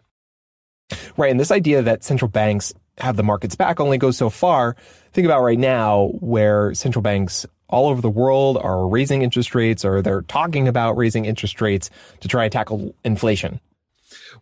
Right. 1.17 1.31
And 1.31 1.39
this 1.39 1.51
idea 1.51 1.81
that 1.81 2.03
central 2.03 2.29
banks 2.29 2.73
have 2.97 3.15
the 3.15 3.23
markets 3.23 3.55
back 3.55 3.79
only 3.79 3.97
goes 3.97 4.17
so 4.17 4.29
far. 4.29 4.75
Think 5.13 5.25
about 5.25 5.41
right 5.41 5.59
now 5.59 6.11
where 6.19 6.73
central 6.73 7.01
banks 7.01 7.45
all 7.69 7.89
over 7.89 8.01
the 8.01 8.09
world 8.09 8.57
are 8.57 8.88
raising 8.88 9.21
interest 9.21 9.55
rates 9.55 9.85
or 9.85 10.01
they're 10.01 10.23
talking 10.23 10.67
about 10.67 10.97
raising 10.97 11.25
interest 11.25 11.61
rates 11.61 11.89
to 12.19 12.27
try 12.27 12.43
and 12.43 12.51
tackle 12.51 12.93
inflation 13.05 13.61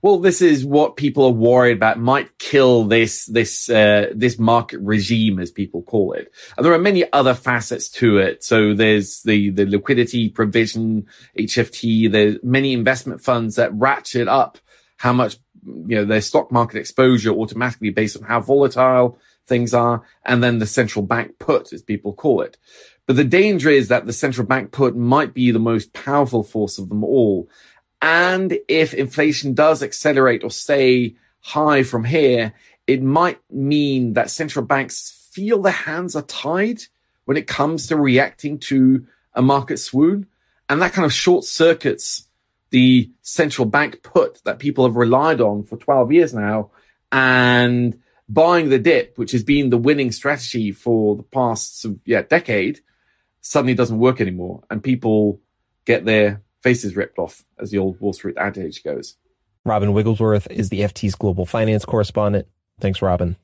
well, 0.01 0.19
this 0.19 0.41
is 0.41 0.65
what 0.65 0.95
people 0.95 1.25
are 1.25 1.31
worried 1.31 1.77
about 1.77 1.99
might 1.99 2.37
kill 2.37 2.85
this, 2.85 3.25
this, 3.25 3.69
uh, 3.69 4.11
this 4.15 4.39
market 4.39 4.79
regime, 4.79 5.39
as 5.39 5.51
people 5.51 5.81
call 5.81 6.13
it. 6.13 6.31
And 6.55 6.65
there 6.65 6.73
are 6.73 6.79
many 6.79 7.11
other 7.11 7.33
facets 7.33 7.89
to 7.91 8.17
it. 8.17 8.43
So 8.43 8.73
there's 8.73 9.21
the, 9.23 9.49
the 9.49 9.65
liquidity 9.65 10.29
provision, 10.29 11.07
HFT, 11.37 12.09
there's 12.11 12.37
many 12.43 12.73
investment 12.73 13.21
funds 13.21 13.55
that 13.55 13.73
ratchet 13.73 14.27
up 14.27 14.57
how 14.97 15.13
much, 15.13 15.37
you 15.65 15.95
know, 15.97 16.05
their 16.05 16.21
stock 16.21 16.51
market 16.51 16.77
exposure 16.77 17.31
automatically 17.31 17.89
based 17.89 18.17
on 18.17 18.23
how 18.23 18.39
volatile 18.39 19.19
things 19.47 19.73
are. 19.73 20.03
And 20.23 20.41
then 20.41 20.59
the 20.59 20.65
central 20.65 21.05
bank 21.05 21.39
put, 21.39 21.73
as 21.73 21.81
people 21.81 22.13
call 22.13 22.41
it. 22.41 22.57
But 23.05 23.15
the 23.15 23.23
danger 23.23 23.69
is 23.69 23.87
that 23.87 24.05
the 24.05 24.13
central 24.13 24.45
bank 24.45 24.71
put 24.71 24.95
might 24.95 25.33
be 25.33 25.51
the 25.51 25.59
most 25.59 25.93
powerful 25.93 26.43
force 26.43 26.77
of 26.77 26.89
them 26.89 27.03
all. 27.03 27.49
And 28.01 28.57
if 28.67 28.93
inflation 28.93 29.53
does 29.53 29.83
accelerate 29.83 30.43
or 30.43 30.51
stay 30.51 31.15
high 31.41 31.83
from 31.83 32.03
here, 32.03 32.53
it 32.87 33.01
might 33.01 33.39
mean 33.51 34.13
that 34.13 34.29
central 34.29 34.65
banks 34.65 35.29
feel 35.31 35.61
their 35.61 35.71
hands 35.71 36.15
are 36.15 36.23
tied 36.23 36.81
when 37.25 37.37
it 37.37 37.47
comes 37.47 37.87
to 37.87 37.97
reacting 37.97 38.57
to 38.57 39.05
a 39.33 39.41
market 39.41 39.77
swoon. 39.77 40.27
And 40.69 40.81
that 40.81 40.93
kind 40.93 41.05
of 41.05 41.13
short 41.13 41.43
circuits 41.43 42.27
the 42.71 43.11
central 43.21 43.65
bank 43.65 44.03
put 44.03 44.43
that 44.43 44.59
people 44.59 44.85
have 44.85 44.95
relied 44.95 45.41
on 45.41 45.63
for 45.63 45.77
12 45.77 46.11
years 46.11 46.33
now 46.33 46.71
and 47.11 47.99
buying 48.27 48.69
the 48.69 48.79
dip, 48.79 49.17
which 49.17 49.31
has 49.31 49.43
been 49.43 49.69
the 49.69 49.77
winning 49.77 50.11
strategy 50.11 50.71
for 50.71 51.15
the 51.15 51.23
past 51.23 51.85
yeah, 52.05 52.21
decade, 52.21 52.79
suddenly 53.41 53.73
doesn't 53.73 53.97
work 53.97 54.21
anymore. 54.21 54.63
And 54.69 54.83
people 54.83 55.41
get 55.85 56.05
their 56.05 56.43
faces 56.61 56.95
ripped 56.95 57.19
off, 57.19 57.45
as 57.59 57.71
the 57.71 57.77
old 57.77 57.99
Wall 57.99 58.13
Street 58.13 58.37
adage 58.37 58.83
goes. 58.83 59.15
Robin 59.65 59.93
Wigglesworth 59.93 60.47
is 60.49 60.69
the 60.69 60.81
FT's 60.81 61.15
global 61.15 61.45
finance 61.45 61.85
correspondent. 61.85 62.47
Thanks, 62.79 63.01
Robin. 63.01 63.35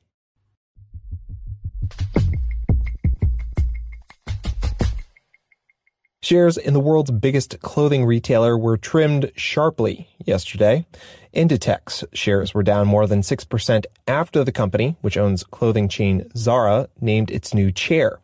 Shares 6.26 6.56
in 6.56 6.74
the 6.74 6.80
world's 6.80 7.12
biggest 7.12 7.60
clothing 7.60 8.04
retailer 8.04 8.58
were 8.58 8.76
trimmed 8.76 9.30
sharply 9.36 10.08
yesterday. 10.24 10.84
Inditex 11.32 12.02
shares 12.14 12.52
were 12.52 12.64
down 12.64 12.88
more 12.88 13.06
than 13.06 13.20
6% 13.20 13.84
after 14.08 14.42
the 14.42 14.50
company, 14.50 14.96
which 15.02 15.16
owns 15.16 15.44
clothing 15.44 15.88
chain 15.88 16.28
Zara, 16.36 16.88
named 17.00 17.30
its 17.30 17.54
new 17.54 17.70
chair. 17.70 18.18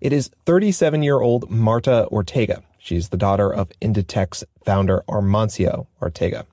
It 0.00 0.12
is 0.12 0.32
37 0.46 1.04
year 1.04 1.20
old 1.20 1.48
Marta 1.48 2.08
Ortega. 2.08 2.60
She's 2.84 3.08
the 3.08 3.16
daughter 3.16 3.50
of 3.50 3.72
Inditex 3.80 4.44
founder 4.62 5.04
Amancio 5.08 5.86
Ortega. 6.02 6.44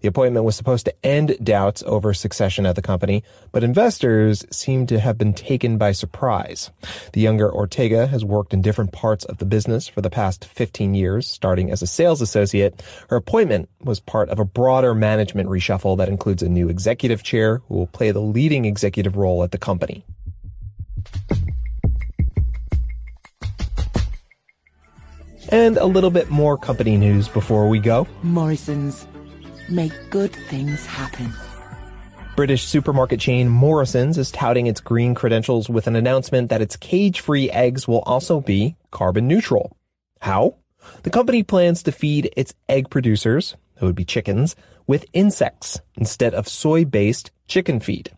The 0.00 0.08
appointment 0.08 0.46
was 0.46 0.56
supposed 0.56 0.86
to 0.86 0.94
end 1.04 1.36
doubts 1.44 1.82
over 1.82 2.14
succession 2.14 2.64
at 2.64 2.74
the 2.74 2.80
company, 2.80 3.22
but 3.52 3.62
investors 3.62 4.46
seem 4.50 4.86
to 4.86 4.98
have 4.98 5.18
been 5.18 5.34
taken 5.34 5.76
by 5.76 5.92
surprise. 5.92 6.70
The 7.12 7.20
younger 7.20 7.52
Ortega 7.52 8.06
has 8.06 8.24
worked 8.24 8.54
in 8.54 8.62
different 8.62 8.92
parts 8.92 9.26
of 9.26 9.36
the 9.36 9.44
business 9.44 9.86
for 9.86 10.00
the 10.00 10.08
past 10.08 10.46
15 10.46 10.94
years, 10.94 11.26
starting 11.26 11.70
as 11.70 11.82
a 11.82 11.86
sales 11.86 12.22
associate. 12.22 12.82
Her 13.10 13.16
appointment 13.16 13.68
was 13.82 14.00
part 14.00 14.30
of 14.30 14.38
a 14.38 14.46
broader 14.46 14.94
management 14.94 15.50
reshuffle 15.50 15.98
that 15.98 16.08
includes 16.08 16.42
a 16.42 16.48
new 16.48 16.70
executive 16.70 17.22
chair 17.22 17.58
who 17.68 17.74
will 17.74 17.88
play 17.88 18.10
the 18.10 18.22
leading 18.22 18.64
executive 18.64 19.18
role 19.18 19.44
at 19.44 19.50
the 19.50 19.58
company. 19.58 20.02
And 25.50 25.76
a 25.76 25.86
little 25.86 26.10
bit 26.10 26.30
more 26.30 26.56
company 26.56 26.96
news 26.96 27.28
before 27.28 27.68
we 27.68 27.78
go. 27.78 28.06
Morrison's. 28.22 29.06
Make 29.68 29.92
good 30.10 30.32
things 30.32 30.84
happen. 30.84 31.32
British 32.36 32.64
supermarket 32.64 33.20
chain 33.20 33.48
Morrison's 33.48 34.18
is 34.18 34.32
touting 34.32 34.66
its 34.66 34.80
green 34.80 35.14
credentials 35.14 35.68
with 35.68 35.86
an 35.86 35.94
announcement 35.94 36.50
that 36.50 36.60
its 36.60 36.76
cage-free 36.76 37.50
eggs 37.50 37.86
will 37.86 38.00
also 38.00 38.40
be 38.40 38.76
carbon 38.90 39.28
neutral. 39.28 39.76
How? 40.20 40.56
The 41.04 41.10
company 41.10 41.42
plans 41.44 41.82
to 41.84 41.92
feed 41.92 42.30
its 42.36 42.52
egg 42.68 42.90
producers, 42.90 43.56
who 43.76 43.86
would 43.86 43.94
be 43.94 44.04
chickens, 44.04 44.56
with 44.86 45.06
insects 45.12 45.80
instead 45.96 46.34
of 46.34 46.48
soy-based 46.48 47.30
chicken 47.46 47.80
feed. 47.80 48.10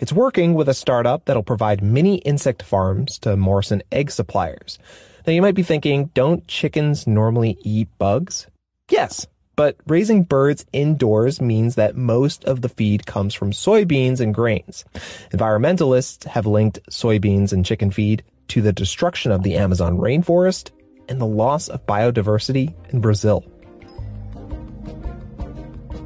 It's 0.00 0.12
working 0.12 0.54
with 0.54 0.68
a 0.68 0.74
startup 0.74 1.24
that'll 1.24 1.42
provide 1.42 1.82
mini 1.82 2.16
insect 2.16 2.62
farms 2.62 3.18
to 3.20 3.36
Morrison 3.36 3.82
egg 3.90 4.10
suppliers. 4.10 4.78
Now 5.26 5.32
you 5.32 5.42
might 5.42 5.54
be 5.54 5.62
thinking, 5.62 6.10
don't 6.14 6.46
chickens 6.48 7.06
normally 7.06 7.56
eat 7.62 7.88
bugs? 7.98 8.46
Yes, 8.90 9.26
but 9.54 9.76
raising 9.86 10.24
birds 10.24 10.66
indoors 10.72 11.40
means 11.40 11.76
that 11.76 11.96
most 11.96 12.44
of 12.44 12.60
the 12.60 12.68
feed 12.68 13.06
comes 13.06 13.32
from 13.34 13.52
soybeans 13.52 14.20
and 14.20 14.34
grains. 14.34 14.84
Environmentalists 15.30 16.24
have 16.24 16.46
linked 16.46 16.80
soybeans 16.90 17.52
and 17.52 17.64
chicken 17.64 17.90
feed 17.90 18.24
to 18.48 18.60
the 18.60 18.72
destruction 18.72 19.30
of 19.30 19.42
the 19.42 19.56
Amazon 19.56 19.96
rainforest 19.96 20.70
and 21.08 21.20
the 21.20 21.26
loss 21.26 21.68
of 21.68 21.86
biodiversity 21.86 22.74
in 22.92 23.00
Brazil. 23.00 23.44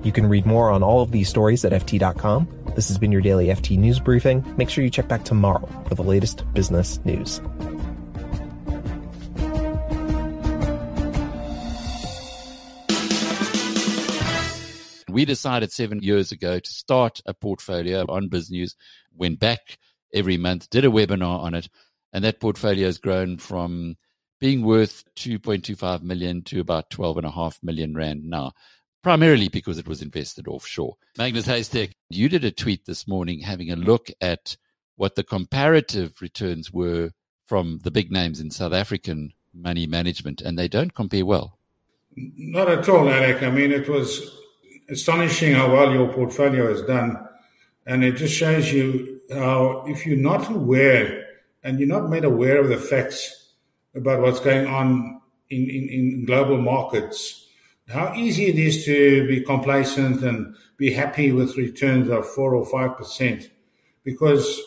You 0.02 0.12
can 0.12 0.28
read 0.28 0.46
more 0.46 0.70
on 0.70 0.82
all 0.82 1.00
of 1.00 1.11
these 1.11 1.28
stories 1.28 1.64
at 1.64 1.73
FT.com. 1.73 2.46
This 2.76 2.88
has 2.88 2.99
been 2.99 3.11
your 3.11 3.23
daily 3.23 3.46
FT 3.46 3.78
News 3.78 3.99
Briefing. 3.99 4.44
Make 4.56 4.70
sure 4.70 4.85
you 4.85 4.90
check 4.90 5.08
back 5.08 5.25
tomorrow 5.25 5.66
for 5.88 5.94
the 5.94 6.04
latest 6.04 6.44
business 6.52 7.00
news. 7.04 7.40
We 15.16 15.25
decided 15.25 15.73
seven 15.73 16.02
years 16.02 16.30
ago 16.30 16.58
to 16.58 16.70
start 16.70 17.23
a 17.25 17.32
portfolio 17.32 18.04
on 18.06 18.28
BizNews, 18.28 18.75
went 19.16 19.40
back 19.40 19.78
every 20.12 20.37
month, 20.37 20.68
did 20.68 20.85
a 20.85 20.90
webinar 20.90 21.40
on 21.40 21.54
it, 21.54 21.70
and 22.12 22.23
that 22.23 22.38
portfolio 22.38 22.85
has 22.85 22.99
grown 22.99 23.38
from 23.38 23.96
being 24.40 24.62
worth 24.62 25.04
2.25 25.16 26.02
million 26.02 26.42
to 26.42 26.61
about 26.61 26.90
12.5 26.90 27.62
million 27.62 27.94
rand 27.94 28.25
now, 28.25 28.52
primarily 29.02 29.48
because 29.48 29.79
it 29.79 29.88
was 29.88 30.02
invested 30.02 30.48
offshore. 30.48 30.96
Magnus 31.16 31.46
Heystek, 31.46 31.92
you 32.11 32.29
did 32.29 32.44
a 32.44 32.50
tweet 32.50 32.85
this 32.85 33.09
morning 33.09 33.40
having 33.40 33.70
a 33.70 33.76
look 33.76 34.11
at 34.20 34.59
what 34.96 35.14
the 35.14 35.24
comparative 35.24 36.20
returns 36.20 36.70
were 36.70 37.11
from 37.46 37.79
the 37.85 37.90
big 37.90 38.12
names 38.12 38.38
in 38.38 38.50
South 38.50 38.74
African 38.74 39.33
money 39.55 39.87
management, 39.87 40.42
and 40.42 40.59
they 40.59 40.68
don't 40.68 40.94
compare 40.94 41.24
well. 41.24 41.59
Not 42.14 42.68
at 42.68 42.87
all, 42.90 43.09
Alec. 43.09 43.42
I 43.42 43.48
mean, 43.48 43.72
it 43.72 43.88
was 43.88 44.42
astonishing 44.88 45.55
how 45.55 45.72
well 45.72 45.92
your 45.92 46.12
portfolio 46.12 46.68
has 46.68 46.83
done. 46.83 47.18
And 47.87 48.05
it 48.05 48.16
just 48.16 48.35
shows 48.35 48.72
you 48.72 49.20
how, 49.33 49.85
if 49.87 50.07
you're 50.07 50.16
not 50.16 50.51
aware 50.51 51.25
and 51.62 51.79
you're 51.79 51.88
not 51.88 52.11
made 52.11 52.25
aware 52.25 52.61
of 52.61 52.68
the 52.68 52.77
facts 52.77 53.53
about 53.94 54.20
what's 54.20 54.40
going 54.40 54.66
on 54.66 55.20
in, 55.51 55.70
in, 55.70 55.88
in 55.88 56.25
global 56.25 56.61
markets, 56.61 57.46
how 57.88 58.12
easy 58.14 58.46
it 58.46 58.59
is 58.59 58.85
to 58.85 59.27
be 59.29 59.40
complacent 59.40 60.22
and 60.22 60.55
be 60.77 60.92
happy 60.92 61.33
with 61.33 61.57
returns 61.57 62.09
of 62.09 62.29
four 62.29 62.55
or 62.55 62.66
five 62.66 62.96
percent 62.96 63.51
because 64.05 64.61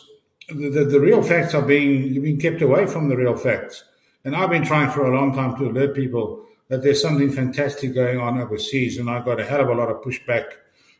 the, 0.48 0.70
the, 0.70 0.84
the, 0.84 1.00
real 1.00 1.22
facts 1.22 1.54
are 1.54 1.62
being 1.62 2.12
you're 2.12 2.22
being 2.22 2.40
kept 2.40 2.62
away 2.62 2.86
from 2.86 3.08
the 3.08 3.16
real 3.16 3.36
facts. 3.36 3.84
And 4.24 4.34
I've 4.34 4.50
been 4.50 4.64
trying 4.64 4.90
for 4.90 5.04
a 5.04 5.14
long 5.14 5.34
time 5.34 5.56
to 5.56 5.70
alert 5.70 5.94
people 5.94 6.44
that 6.70 6.82
there's 6.82 7.02
something 7.02 7.32
fantastic 7.32 7.92
going 7.92 8.20
on 8.20 8.40
overseas. 8.40 8.96
And 8.96 9.10
I 9.10 9.22
got 9.24 9.40
a 9.40 9.44
hell 9.44 9.60
of 9.60 9.68
a 9.68 9.74
lot 9.74 9.90
of 9.90 10.02
pushback. 10.02 10.52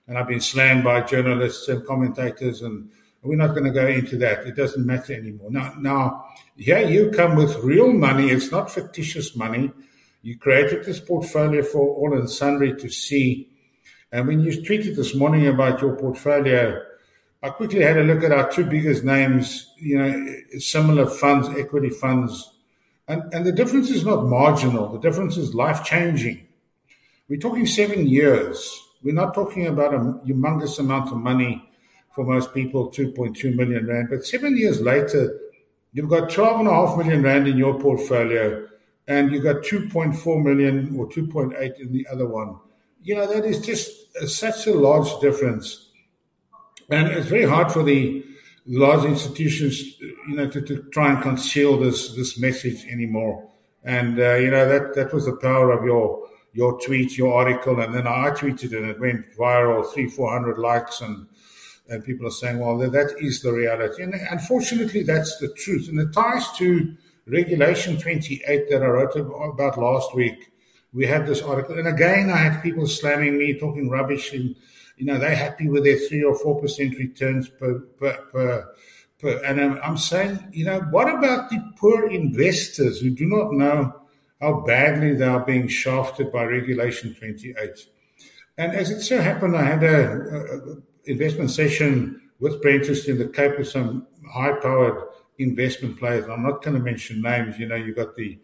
And 0.09 0.19
I've 0.19 0.27
been 0.27 0.41
slammed 0.41 0.83
by 0.83 1.03
journalists 1.03 1.69
and 1.69 1.87
commentators. 1.87 2.63
And 2.63 2.91
we're 3.23 3.37
not 3.37 3.55
going 3.55 3.65
to 3.65 3.71
go 3.71 3.87
into 3.87 4.19
that. 4.19 4.49
It 4.49 4.57
doesn't 4.57 4.85
matter 4.85 5.15
anymore. 5.15 5.49
Now, 5.53 5.75
now, 5.79 6.27
here 6.57 6.85
you 6.85 7.13
come 7.13 7.37
with 7.37 7.57
real 7.59 7.93
money. 7.93 8.31
It's 8.31 8.51
not 8.51 8.69
fictitious 8.69 9.37
money. 9.37 9.71
You 10.23 10.37
created 10.37 10.85
this 10.85 10.99
portfolio 10.99 11.63
for 11.63 11.87
all 11.95 12.19
and 12.19 12.29
sundry 12.29 12.75
to 12.75 12.89
see. 12.89 13.49
And 14.11 14.27
when 14.27 14.41
you 14.41 14.51
tweeted 14.63 14.97
this 14.97 15.15
morning 15.15 15.47
about 15.47 15.81
your 15.81 15.95
portfolio, 15.95 16.83
I 17.45 17.51
quickly 17.51 17.83
had 17.83 17.97
a 17.97 18.03
look 18.03 18.25
at 18.25 18.33
our 18.33 18.51
two 18.51 18.65
biggest 18.65 19.05
names, 19.05 19.73
you 19.77 19.99
know, 19.99 20.35
similar 20.59 21.07
funds, 21.07 21.49
equity 21.57 21.91
funds, 21.91 22.57
and, 23.11 23.35
and 23.35 23.45
the 23.45 23.53
difference 23.53 23.91
is 23.91 24.05
not 24.05 24.27
marginal, 24.27 24.89
the 24.89 25.01
difference 25.01 25.37
is 25.37 25.55
life 25.55 25.85
changing. 25.85 26.47
We're 27.29 27.41
talking 27.41 27.67
seven 27.67 28.07
years. 28.07 28.81
We're 29.03 29.15
not 29.15 29.35
talking 29.35 29.67
about 29.67 29.95
a 29.95 29.99
humongous 29.99 30.79
amount 30.79 31.11
of 31.11 31.17
money 31.17 31.69
for 32.15 32.25
most 32.25 32.55
people, 32.55 32.91
2.2 32.91 33.55
million 33.55 33.87
Rand. 33.87 34.09
But 34.11 34.25
seven 34.25 34.57
years 34.57 34.81
later, 34.81 35.39
you've 35.93 36.09
got 36.09 36.31
12.5 36.31 36.99
million 36.99 37.23
Rand 37.23 37.49
in 37.49 37.57
your 37.57 37.79
portfolio 37.81 38.67
and 39.09 39.33
you've 39.33 39.43
got 39.43 39.57
2.4 39.57 40.45
million 40.45 40.97
or 40.97 41.09
2.8 41.09 41.81
in 41.81 41.93
the 41.93 42.07
other 42.13 42.27
one. 42.27 42.59
You 43.03 43.17
know, 43.17 43.27
that 43.27 43.45
is 43.45 43.61
just 43.61 43.91
uh, 44.23 44.27
such 44.27 44.67
a 44.67 44.75
large 44.75 45.21
difference. 45.21 45.91
And 46.91 47.09
it's 47.09 47.27
very 47.27 47.45
hard 47.45 47.73
for 47.73 47.83
the 47.83 48.25
large 48.67 49.05
institutions, 49.05 49.99
you 50.01 50.37
know, 50.37 50.49
to, 50.49 50.61
to 50.61 50.83
try 50.93 51.13
and 51.13 51.23
conceal 51.23 51.79
this 51.79 52.15
this 52.15 52.39
message 52.39 52.85
anymore. 52.87 53.49
And 53.85 54.19
uh, 54.19 54.35
you 54.35 54.51
know 54.51 54.69
that 54.69 54.95
that 54.95 55.13
was 55.13 55.27
the 55.27 55.37
power 55.37 55.71
of 55.71 55.85
your 55.85 56.29
your 56.53 56.81
tweet, 56.81 57.17
your 57.17 57.35
article, 57.35 57.81
and 57.81 57.95
then 57.95 58.07
I 58.07 58.31
tweeted 58.31 58.77
and 58.77 58.87
it 58.91 59.01
went 59.01 59.33
viral, 59.37 59.91
three 59.93 60.09
four 60.09 60.33
hundred 60.33 60.59
likes, 60.59 61.01
and 61.01 61.27
and 61.89 62.05
people 62.05 62.27
are 62.27 62.33
saying, 62.33 62.59
well, 62.61 62.79
that 62.79 63.17
is 63.19 63.43
the 63.43 63.53
reality, 63.53 64.03
and 64.03 64.15
unfortunately, 64.31 65.03
that's 65.03 65.39
the 65.39 65.49
truth, 65.55 65.89
and 65.89 65.99
it 65.99 66.13
ties 66.13 66.51
to 66.59 66.97
Regulation 67.27 67.97
28 67.99 68.71
that 68.71 68.83
I 68.83 68.87
wrote 68.87 69.15
about 69.15 69.79
last 69.79 70.15
week. 70.15 70.51
We 70.93 71.07
had 71.07 71.27
this 71.27 71.43
article, 71.43 71.79
and 71.79 71.87
again, 71.87 72.31
I 72.31 72.39
had 72.39 72.63
people 72.63 72.87
slamming 72.87 73.39
me, 73.39 73.59
talking 73.59 73.89
rubbish 73.89 74.33
in 74.33 74.57
you 75.01 75.07
know, 75.07 75.19
they're 75.19 75.35
happy 75.35 75.67
with 75.67 75.85
their 75.85 75.97
three 75.97 76.23
or 76.23 76.39
four 76.39 76.61
percent 76.61 76.99
returns 76.99 77.49
per 77.49 77.81
per 77.99 78.13
per. 79.19 79.43
and 79.47 79.59
I'm, 79.61 79.97
saying, 79.97 80.39
you 80.53 80.67
know, 80.67 80.81
what 80.91 81.09
about 81.09 81.49
the 81.49 81.59
poor 81.79 82.11
investors 82.11 83.01
who 83.01 83.11
do 83.11 83.25
not 83.27 83.53
know 83.53 83.95
how 84.43 84.61
badly 84.61 85.15
they 85.15 85.25
are 85.25 85.45
being 85.45 85.69
shafted 85.69 86.31
by 86.31 86.45
Regulation 86.45 87.15
28? 87.15 87.57
And 88.59 88.75
as 88.75 88.91
it 88.91 89.01
so 89.01 89.21
happened, 89.23 89.57
I 89.57 89.63
had 89.63 89.83
a, 89.83 90.13
a 90.13 91.11
investment 91.11 91.51
session 91.51 92.21
with 92.41 92.63
Brentist 92.63 93.09
in 93.09 93.19
the 93.19 93.29
Cape 93.29 93.59
with 93.59 93.69
some 93.69 94.07
high-powered 94.31 95.03
investment 95.39 95.99
players. 95.99 96.29
I'm 96.29 96.43
not 96.43 96.63
going 96.63 96.77
to 96.77 96.83
mention 96.83 97.23
names. 97.23 97.59
You 97.59 97.69
know, 97.69 97.77
you 97.77 97.95
got 97.95 98.17
the 98.17 98.39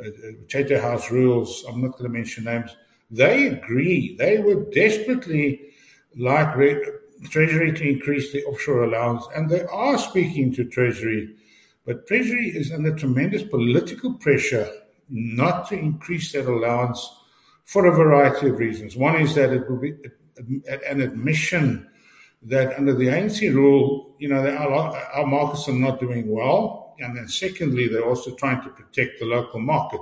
uh, 0.00 0.08
Chatham 0.46 0.80
House 0.80 1.10
rules. 1.10 1.64
I'm 1.68 1.82
not 1.82 1.92
going 1.92 2.04
to 2.04 2.16
mention 2.16 2.44
names. 2.44 2.76
They 3.10 3.48
agree. 3.48 4.16
They 4.16 4.38
were 4.38 4.64
desperately 4.70 5.72
like 6.16 6.54
Treasury 7.30 7.72
to 7.72 7.88
increase 7.88 8.32
the 8.32 8.44
offshore 8.44 8.84
allowance, 8.84 9.24
and 9.34 9.48
they 9.48 9.62
are 9.64 9.98
speaking 9.98 10.52
to 10.54 10.64
Treasury, 10.64 11.34
but 11.84 12.06
Treasury 12.06 12.48
is 12.48 12.72
under 12.72 12.94
tremendous 12.94 13.42
political 13.42 14.14
pressure 14.14 14.68
not 15.08 15.68
to 15.68 15.78
increase 15.78 16.32
that 16.32 16.46
allowance 16.48 17.08
for 17.64 17.86
a 17.86 17.94
variety 17.94 18.48
of 18.48 18.58
reasons. 18.58 18.96
One 18.96 19.20
is 19.20 19.34
that 19.34 19.52
it 19.52 19.68
will 19.68 19.78
be 19.78 19.94
an 20.88 21.00
admission 21.00 21.88
that 22.42 22.78
under 22.78 22.94
the 22.94 23.06
ANC 23.06 23.52
rule, 23.54 24.14
you 24.18 24.28
know, 24.28 24.46
our, 24.46 24.96
our 24.96 25.26
markets 25.26 25.68
are 25.68 25.72
not 25.72 26.00
doing 26.00 26.30
well. 26.30 26.94
And 27.00 27.16
then 27.16 27.28
secondly, 27.28 27.88
they're 27.88 28.04
also 28.04 28.34
trying 28.34 28.62
to 28.62 28.70
protect 28.70 29.18
the 29.18 29.26
local 29.26 29.60
market. 29.60 30.00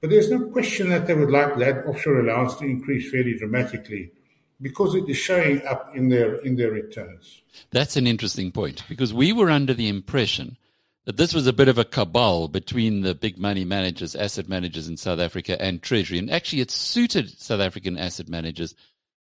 But 0.00 0.10
there's 0.10 0.30
no 0.30 0.46
question 0.48 0.90
that 0.90 1.06
they 1.06 1.14
would 1.14 1.30
like 1.30 1.56
that 1.58 1.86
offshore 1.86 2.20
allowance 2.20 2.54
to 2.56 2.64
increase 2.64 3.10
fairly 3.10 3.36
dramatically 3.36 4.12
because 4.60 4.94
it 4.94 5.08
is 5.08 5.16
showing 5.16 5.64
up 5.66 5.94
in 5.94 6.08
their 6.08 6.36
in 6.36 6.56
their 6.56 6.70
returns. 6.70 7.42
That's 7.70 7.96
an 7.96 8.06
interesting 8.06 8.52
point 8.52 8.84
because 8.88 9.12
we 9.12 9.32
were 9.32 9.50
under 9.50 9.74
the 9.74 9.88
impression 9.88 10.56
that 11.04 11.16
this 11.16 11.34
was 11.34 11.46
a 11.46 11.52
bit 11.52 11.68
of 11.68 11.78
a 11.78 11.84
cabal 11.84 12.48
between 12.48 13.02
the 13.02 13.14
big 13.14 13.38
money 13.38 13.64
managers, 13.64 14.14
asset 14.14 14.48
managers 14.48 14.88
in 14.88 14.96
South 14.96 15.20
Africa 15.20 15.60
and 15.60 15.82
Treasury. 15.82 16.18
And 16.18 16.30
actually, 16.30 16.62
it 16.62 16.70
suited 16.70 17.38
South 17.38 17.60
African 17.60 17.98
asset 17.98 18.28
managers 18.28 18.74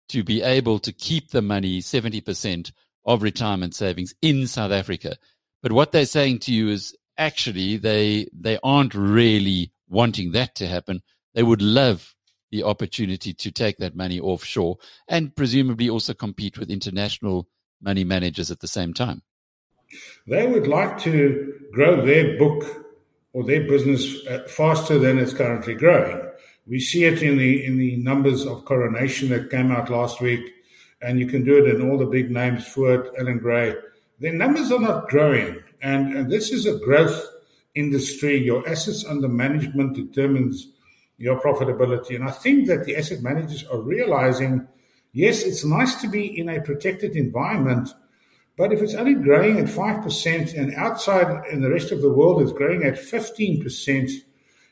to 0.09 0.25
be 0.25 0.43
able 0.43 0.79
to 0.81 0.93
keep 0.93 1.31
the 1.31 1.43
money, 1.43 1.81
70% 1.81 2.73
of 3.05 3.23
retirement 3.23 3.75
savings 3.75 4.14
in 4.23 4.47
South 4.47 4.73
Africa. 4.73 5.17
But 5.62 5.73
what 5.73 5.93
they're 5.93 6.07
saying 6.07 6.41
to 6.41 6.53
you 6.53 6.69
is 6.69 6.97
actually 7.17 7.77
they, 7.77 8.29
they 8.33 8.59
aren't 8.62 8.95
really 8.95 9.71
wanting 9.88 10.33
that 10.33 10.57
to 10.57 10.67
happen. 10.67 11.03
They 11.35 11.43
would 11.43 11.62
love 11.62 12.14
the 12.51 12.63
opportunity 12.63 13.33
to 13.35 13.51
take 13.51 13.77
that 13.79 13.97
money 13.97 14.19
offshore 14.21 14.79
and 15.09 15.35
presumably 15.35 15.89
also 15.89 16.15
compete 16.15 16.59
with 16.59 16.71
international 16.71 17.49
money 17.81 18.05
managers 18.05 18.51
at 18.51 18.61
the 18.61 18.69
same 18.69 18.95
time. 18.95 19.23
They 20.27 20.47
would 20.47 20.67
like 20.67 20.99
to 21.01 21.55
grow 21.73 22.05
their 22.05 22.39
book 22.39 22.87
or 23.33 23.45
their 23.45 23.67
business 23.67 24.27
uh, 24.27 24.45
faster 24.49 24.99
than 24.99 25.19
it's 25.19 25.33
currently 25.33 25.75
growing. 25.75 26.21
We 26.67 26.81
see 26.81 27.05
it 27.05 27.23
in 27.23 27.39
the 27.39 27.65
in 27.65 27.79
the 27.79 27.97
numbers 27.97 28.45
of 28.45 28.65
Coronation 28.65 29.31
that 29.31 29.51
came 29.51 29.73
out 29.73 29.89
last 29.89 30.21
week, 30.21 30.53
and 31.01 31.19
you 31.19 31.27
can 31.27 31.45
do 31.45 31.65
it 31.65 31.75
in 31.75 31.89
all 31.89 31.97
the 31.97 32.05
big 32.05 32.31
names: 32.31 32.65
Foord, 32.65 33.09
Allan 33.19 33.39
Gray. 33.39 33.75
Their 34.21 34.35
numbers 34.35 34.71
are 34.73 34.81
not 34.81 35.09
growing, 35.09 35.63
and, 35.81 36.15
and 36.15 36.31
this 36.31 36.51
is 36.51 36.67
a 36.67 36.79
growth 36.79 37.25
industry. 37.75 38.37
Your 38.37 38.69
assets 38.69 39.05
under 39.07 39.29
management 39.29 39.95
determines 39.95 40.69
your 41.18 41.40
profitability, 41.40 42.14
and 42.14 42.24
I 42.24 42.31
think 42.31 42.68
that 42.68 42.85
the 42.85 42.96
asset 42.96 43.20
managers 43.22 43.64
are 43.66 43.81
realizing, 43.81 44.66
yes, 45.12 45.42
it's 45.42 45.64
nice 45.64 46.00
to 46.00 46.09
be 46.09 46.38
in 46.38 46.48
a 46.48 46.61
protected 46.61 47.16
environment 47.16 47.90
but 48.59 48.72
if 48.72 48.83
it's 48.83 48.94
only 48.94 49.14
growing 49.14 49.61
at 49.61 49.66
5% 49.66 50.59
and 50.59 50.74
outside 50.74 51.46
in 51.46 51.62
the 51.62 51.70
rest 51.70 51.92
of 51.92 52.02
the 52.02 52.12
world 52.12 52.42
it's 52.42 52.52
growing 52.52 52.83
at 52.83 52.94
15%, 52.94 54.11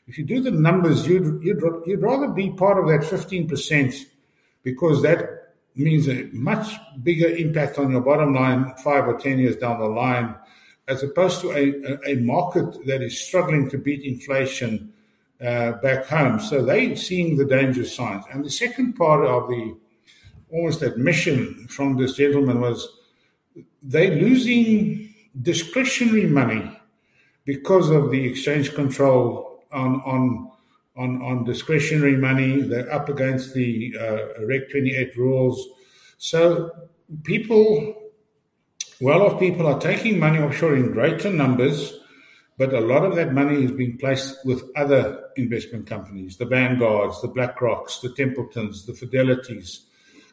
if 0.07 0.17
you 0.17 0.25
do 0.25 0.41
the 0.41 0.51
numbers, 0.51 1.07
you'd, 1.07 1.41
you'd, 1.41 1.63
you'd 1.85 2.01
rather 2.01 2.27
be 2.27 2.51
part 2.51 2.77
of 2.77 2.89
that 2.89 3.09
15% 3.09 3.95
because 4.61 5.01
that 5.03 5.53
means 5.75 6.09
a 6.09 6.27
much 6.33 6.75
bigger 7.01 7.29
impact 7.29 7.79
on 7.79 7.91
your 7.91 8.01
bottom 8.01 8.33
line 8.33 8.73
five 8.83 9.07
or 9.07 9.17
10 9.17 9.39
years 9.39 9.55
down 9.55 9.79
the 9.79 9.85
line, 9.85 10.35
as 10.89 11.01
opposed 11.01 11.39
to 11.39 11.51
a, 11.51 12.11
a 12.11 12.15
market 12.15 12.85
that 12.87 13.01
is 13.01 13.17
struggling 13.17 13.69
to 13.69 13.77
beat 13.77 14.03
inflation 14.03 14.91
uh, 15.43 15.73
back 15.73 16.05
home. 16.05 16.39
So 16.39 16.63
they're 16.63 16.95
seeing 16.95 17.37
the 17.37 17.45
danger 17.45 17.85
signs. 17.85 18.25
And 18.31 18.43
the 18.43 18.49
second 18.49 18.93
part 18.93 19.25
of 19.25 19.49
the 19.49 19.75
almost 20.51 20.81
admission 20.81 21.67
from 21.67 21.97
this 21.97 22.15
gentleman 22.15 22.61
was 22.61 22.87
they're 23.81 24.15
losing 24.15 25.13
discretionary 25.41 26.25
money 26.25 26.79
because 27.45 27.89
of 27.89 28.11
the 28.11 28.25
exchange 28.25 28.73
control 28.73 29.63
on 29.71 30.01
on 30.01 30.51
on, 30.97 31.21
on 31.21 31.43
discretionary 31.43 32.17
money. 32.17 32.61
They're 32.61 32.91
up 32.91 33.09
against 33.09 33.53
the 33.53 33.95
uh, 33.99 34.45
Reg 34.45 34.69
28 34.71 35.15
rules. 35.15 35.67
So 36.17 36.71
people, 37.23 37.93
well-off 38.99 39.39
people, 39.39 39.67
are 39.67 39.79
taking 39.79 40.19
money 40.19 40.39
offshore 40.39 40.75
in 40.75 40.91
greater 40.91 41.31
numbers, 41.31 41.99
but 42.57 42.73
a 42.73 42.79
lot 42.79 43.05
of 43.05 43.15
that 43.15 43.33
money 43.33 43.63
is 43.63 43.71
being 43.71 43.97
placed 43.97 44.43
with 44.45 44.63
other 44.75 45.29
investment 45.35 45.85
companies, 45.87 46.37
the 46.37 46.45
Vanguards, 46.45 47.21
the 47.21 47.29
BlackRocks, 47.29 48.01
the 48.01 48.13
Templetons, 48.13 48.85
the 48.85 48.93
Fidelities, 48.93 49.81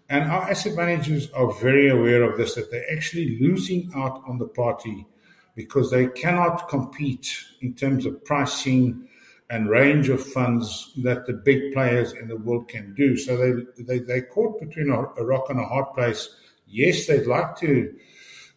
and 0.08 0.30
our 0.30 0.50
asset 0.50 0.74
managers 0.74 1.30
are 1.32 1.52
very 1.52 1.88
aware 1.88 2.22
of 2.22 2.36
this, 2.36 2.54
that 2.54 2.70
they're 2.70 2.90
actually 2.92 3.38
losing 3.40 3.90
out 3.94 4.22
on 4.26 4.38
the 4.38 4.46
party 4.46 5.06
because 5.54 5.90
they 5.90 6.08
cannot 6.08 6.68
compete 6.68 7.44
in 7.60 7.74
terms 7.74 8.04
of 8.04 8.24
pricing 8.24 9.08
and 9.50 9.70
range 9.70 10.08
of 10.08 10.22
funds 10.22 10.92
that 11.02 11.26
the 11.26 11.32
big 11.32 11.72
players 11.72 12.12
in 12.12 12.28
the 12.28 12.36
world 12.36 12.68
can 12.68 12.94
do. 12.94 13.16
So 13.16 13.36
they, 13.36 13.82
they, 13.82 13.98
they're 14.00 14.26
caught 14.26 14.60
between 14.60 14.90
a, 14.90 15.00
a 15.20 15.24
rock 15.24 15.48
and 15.48 15.60
a 15.60 15.64
hard 15.64 15.94
place. 15.94 16.28
Yes, 16.66 17.06
they'd 17.06 17.26
like 17.26 17.56
to, 17.58 17.94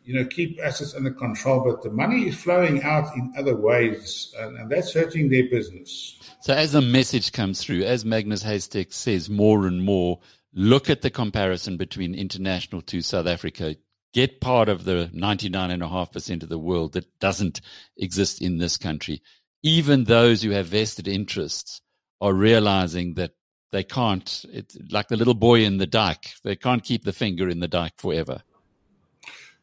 you 0.07 0.13
know, 0.13 0.25
keep 0.25 0.57
assets 0.63 0.95
under 0.95 1.11
control, 1.11 1.59
but 1.65 1.83
the 1.83 1.89
money 1.89 2.29
is 2.29 2.35
flowing 2.37 2.81
out 2.81 3.13
in 3.17 3.33
other 3.37 3.57
ways, 3.57 4.33
and, 4.39 4.57
and 4.57 4.71
that's 4.71 4.93
hurting 4.93 5.29
their 5.29 5.49
business. 5.49 6.17
So 6.39 6.53
as 6.53 6.71
the 6.71 6.81
message 6.81 7.33
comes 7.33 7.61
through, 7.61 7.83
as 7.83 8.05
Magnus 8.05 8.41
Heystek 8.41 8.93
says 8.93 9.29
more 9.29 9.67
and 9.67 9.83
more, 9.83 10.19
look 10.53 10.89
at 10.89 11.01
the 11.01 11.09
comparison 11.09 11.75
between 11.75 12.15
international 12.15 12.81
to 12.83 13.01
South 13.01 13.27
Africa. 13.27 13.75
Get 14.13 14.39
part 14.39 14.69
of 14.69 14.85
the 14.85 15.11
99.5% 15.13 16.41
of 16.41 16.47
the 16.47 16.57
world 16.57 16.93
that 16.93 17.19
doesn't 17.19 17.59
exist 17.97 18.41
in 18.41 18.59
this 18.59 18.77
country. 18.77 19.21
Even 19.61 20.05
those 20.05 20.41
who 20.41 20.51
have 20.51 20.67
vested 20.67 21.09
interests 21.09 21.81
are 22.21 22.33
realizing 22.33 23.15
that 23.15 23.31
they 23.73 23.83
can't, 23.83 24.45
it's 24.53 24.77
like 24.89 25.09
the 25.09 25.17
little 25.17 25.33
boy 25.33 25.65
in 25.65 25.79
the 25.79 25.85
dike, 25.85 26.35
they 26.45 26.55
can't 26.55 26.85
keep 26.85 27.03
the 27.03 27.11
finger 27.11 27.49
in 27.49 27.59
the 27.59 27.67
dike 27.67 27.95
forever. 27.97 28.41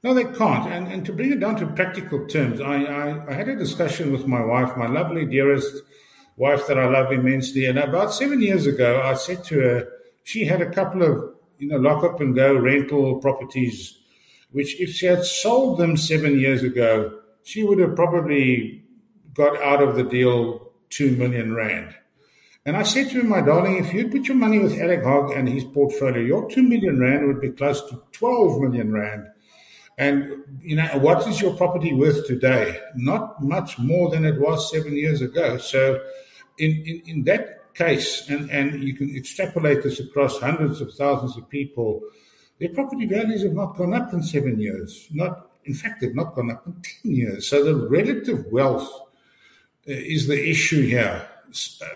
No, 0.04 0.12
they 0.12 0.24
can't. 0.24 0.70
And, 0.70 0.86
and 0.86 1.06
to 1.06 1.14
bring 1.14 1.32
it 1.32 1.40
down 1.40 1.56
to 1.56 1.66
practical 1.66 2.26
terms, 2.26 2.60
I, 2.60 2.84
I, 2.84 3.26
I 3.26 3.32
had 3.32 3.48
a 3.48 3.56
discussion 3.56 4.12
with 4.12 4.26
my 4.26 4.44
wife, 4.44 4.76
my 4.76 4.86
lovely, 4.86 5.24
dearest 5.24 5.82
wife 6.36 6.66
that 6.66 6.78
I 6.78 6.86
love 6.86 7.10
immensely. 7.10 7.64
And 7.64 7.78
about 7.78 8.12
seven 8.12 8.42
years 8.42 8.66
ago, 8.66 9.00
I 9.02 9.14
said 9.14 9.44
to 9.44 9.60
her, 9.60 9.88
she 10.22 10.44
had 10.44 10.60
a 10.60 10.70
couple 10.70 11.02
of 11.02 11.34
you 11.58 11.68
know 11.68 11.78
lock 11.78 12.04
up 12.04 12.20
and 12.20 12.34
go 12.34 12.54
rental 12.54 13.16
properties, 13.16 13.98
which 14.52 14.78
if 14.78 14.90
she 14.90 15.06
had 15.06 15.24
sold 15.24 15.78
them 15.78 15.96
seven 15.96 16.38
years 16.38 16.62
ago, 16.62 17.20
she 17.42 17.62
would 17.62 17.78
have 17.78 17.96
probably 17.96 18.84
got 19.32 19.56
out 19.62 19.82
of 19.82 19.96
the 19.96 20.04
deal 20.04 20.70
two 20.90 21.16
million 21.16 21.54
rand. 21.54 21.94
And 22.66 22.76
I 22.76 22.82
said 22.82 23.08
to 23.10 23.20
him, 23.20 23.28
my 23.30 23.40
darling, 23.40 23.76
if 23.76 23.94
you'd 23.94 24.12
put 24.12 24.26
your 24.28 24.36
money 24.36 24.58
with 24.58 24.78
Alec 24.78 25.02
Hogg 25.02 25.30
and 25.32 25.48
his 25.48 25.64
portfolio, 25.64 26.20
your 26.22 26.50
two 26.50 26.62
million 26.62 27.00
rand 27.00 27.26
would 27.26 27.40
be 27.40 27.50
close 27.50 27.80
to 27.88 28.02
twelve 28.12 28.60
million 28.60 28.92
rand. 28.92 29.28
And 29.96 30.42
you 30.60 30.76
know 30.76 30.86
what 30.98 31.26
is 31.28 31.40
your 31.40 31.54
property 31.54 31.94
worth 31.94 32.26
today? 32.26 32.80
Not 32.96 33.42
much 33.42 33.78
more 33.78 34.10
than 34.10 34.24
it 34.24 34.40
was 34.40 34.70
seven 34.70 34.96
years 34.96 35.22
ago. 35.22 35.58
So, 35.58 36.00
in 36.58 36.70
in, 36.84 37.02
in 37.06 37.24
that 37.24 37.74
case, 37.74 38.28
and, 38.28 38.50
and 38.50 38.82
you 38.82 38.94
can 38.94 39.14
extrapolate 39.14 39.82
this 39.82 40.00
across 40.00 40.38
hundreds 40.40 40.80
of 40.80 40.94
thousands 40.94 41.36
of 41.36 41.48
people, 41.48 42.00
their 42.58 42.70
property 42.70 43.06
values 43.06 43.42
have 43.42 43.52
not 43.52 43.76
gone 43.76 43.94
up 43.94 44.12
in 44.12 44.22
seven 44.22 44.60
years. 44.60 45.08
Not, 45.12 45.50
in 45.64 45.74
fact, 45.74 46.00
they've 46.00 46.14
not 46.14 46.34
gone 46.34 46.50
up 46.50 46.66
in 46.66 46.74
10 47.02 47.14
years. 47.14 47.48
So 47.48 47.64
the 47.64 47.74
relative 47.74 48.46
wealth 48.46 48.88
uh, 49.88 49.92
is 49.92 50.26
the 50.28 50.48
issue 50.48 50.82
here. 50.82 51.28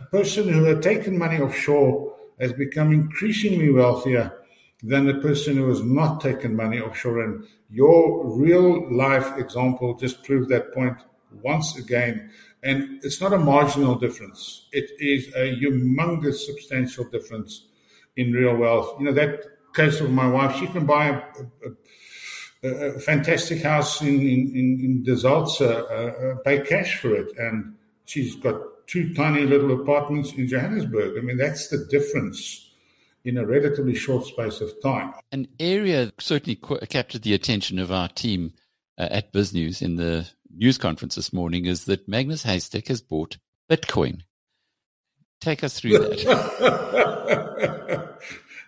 A 0.00 0.04
person 0.06 0.52
who 0.52 0.64
had 0.64 0.82
taken 0.82 1.18
money 1.18 1.40
offshore 1.40 2.14
has 2.40 2.52
become 2.52 2.92
increasingly 2.92 3.70
wealthier 3.70 4.32
than 4.82 5.06
the 5.06 5.14
person 5.14 5.56
who 5.56 5.68
has 5.68 5.82
not 5.82 6.20
taken 6.20 6.54
money 6.54 6.80
offshore. 6.80 7.22
And 7.22 7.44
your 7.70 8.26
real 8.26 8.94
life 8.94 9.36
example 9.36 9.94
just 9.94 10.24
proved 10.24 10.48
that 10.50 10.72
point 10.72 10.96
once 11.42 11.76
again. 11.76 12.30
And 12.62 13.00
it's 13.02 13.20
not 13.20 13.32
a 13.32 13.38
marginal 13.38 13.94
difference. 13.96 14.68
It 14.72 14.90
is 14.98 15.28
a 15.34 15.56
humongous, 15.56 16.46
substantial 16.46 17.04
difference 17.04 17.66
in 18.16 18.32
real 18.32 18.56
wealth. 18.56 18.96
You 18.98 19.06
know, 19.06 19.12
that 19.12 19.44
case 19.74 20.00
of 20.00 20.10
my 20.10 20.28
wife, 20.28 20.56
she 20.56 20.66
can 20.66 20.86
buy 20.86 21.08
a, 21.08 22.66
a, 22.66 22.68
a 22.68 23.00
fantastic 23.00 23.62
house 23.62 24.00
in, 24.00 24.20
in, 24.20 24.52
in, 24.54 25.04
in 25.06 25.16
uh, 25.24 25.66
uh, 25.66 26.34
pay 26.44 26.60
cash 26.60 27.00
for 27.00 27.14
it. 27.14 27.36
And 27.36 27.74
she's 28.04 28.36
got 28.36 28.60
two 28.86 29.14
tiny 29.14 29.44
little 29.44 29.80
apartments 29.80 30.32
in 30.32 30.48
Johannesburg. 30.48 31.18
I 31.18 31.20
mean, 31.20 31.36
that's 31.36 31.68
the 31.68 31.84
difference 31.90 32.67
in 33.28 33.36
a 33.36 33.46
relatively 33.46 33.94
short 33.94 34.24
space 34.24 34.62
of 34.62 34.72
time. 34.82 35.12
An 35.30 35.46
area 35.60 36.10
certainly 36.18 36.58
captured 36.88 37.22
the 37.22 37.34
attention 37.34 37.78
of 37.78 37.92
our 37.92 38.08
team 38.08 38.54
uh, 38.96 39.08
at 39.10 39.32
BizNews 39.32 39.82
in 39.82 39.96
the 39.96 40.26
news 40.50 40.78
conference 40.78 41.14
this 41.14 41.32
morning 41.32 41.66
is 41.66 41.84
that 41.84 42.08
Magnus 42.08 42.44
Heystek 42.44 42.88
has 42.88 43.02
bought 43.02 43.36
Bitcoin. 43.70 44.22
Take 45.40 45.62
us 45.62 45.78
through 45.78 45.98
that. 45.98 46.18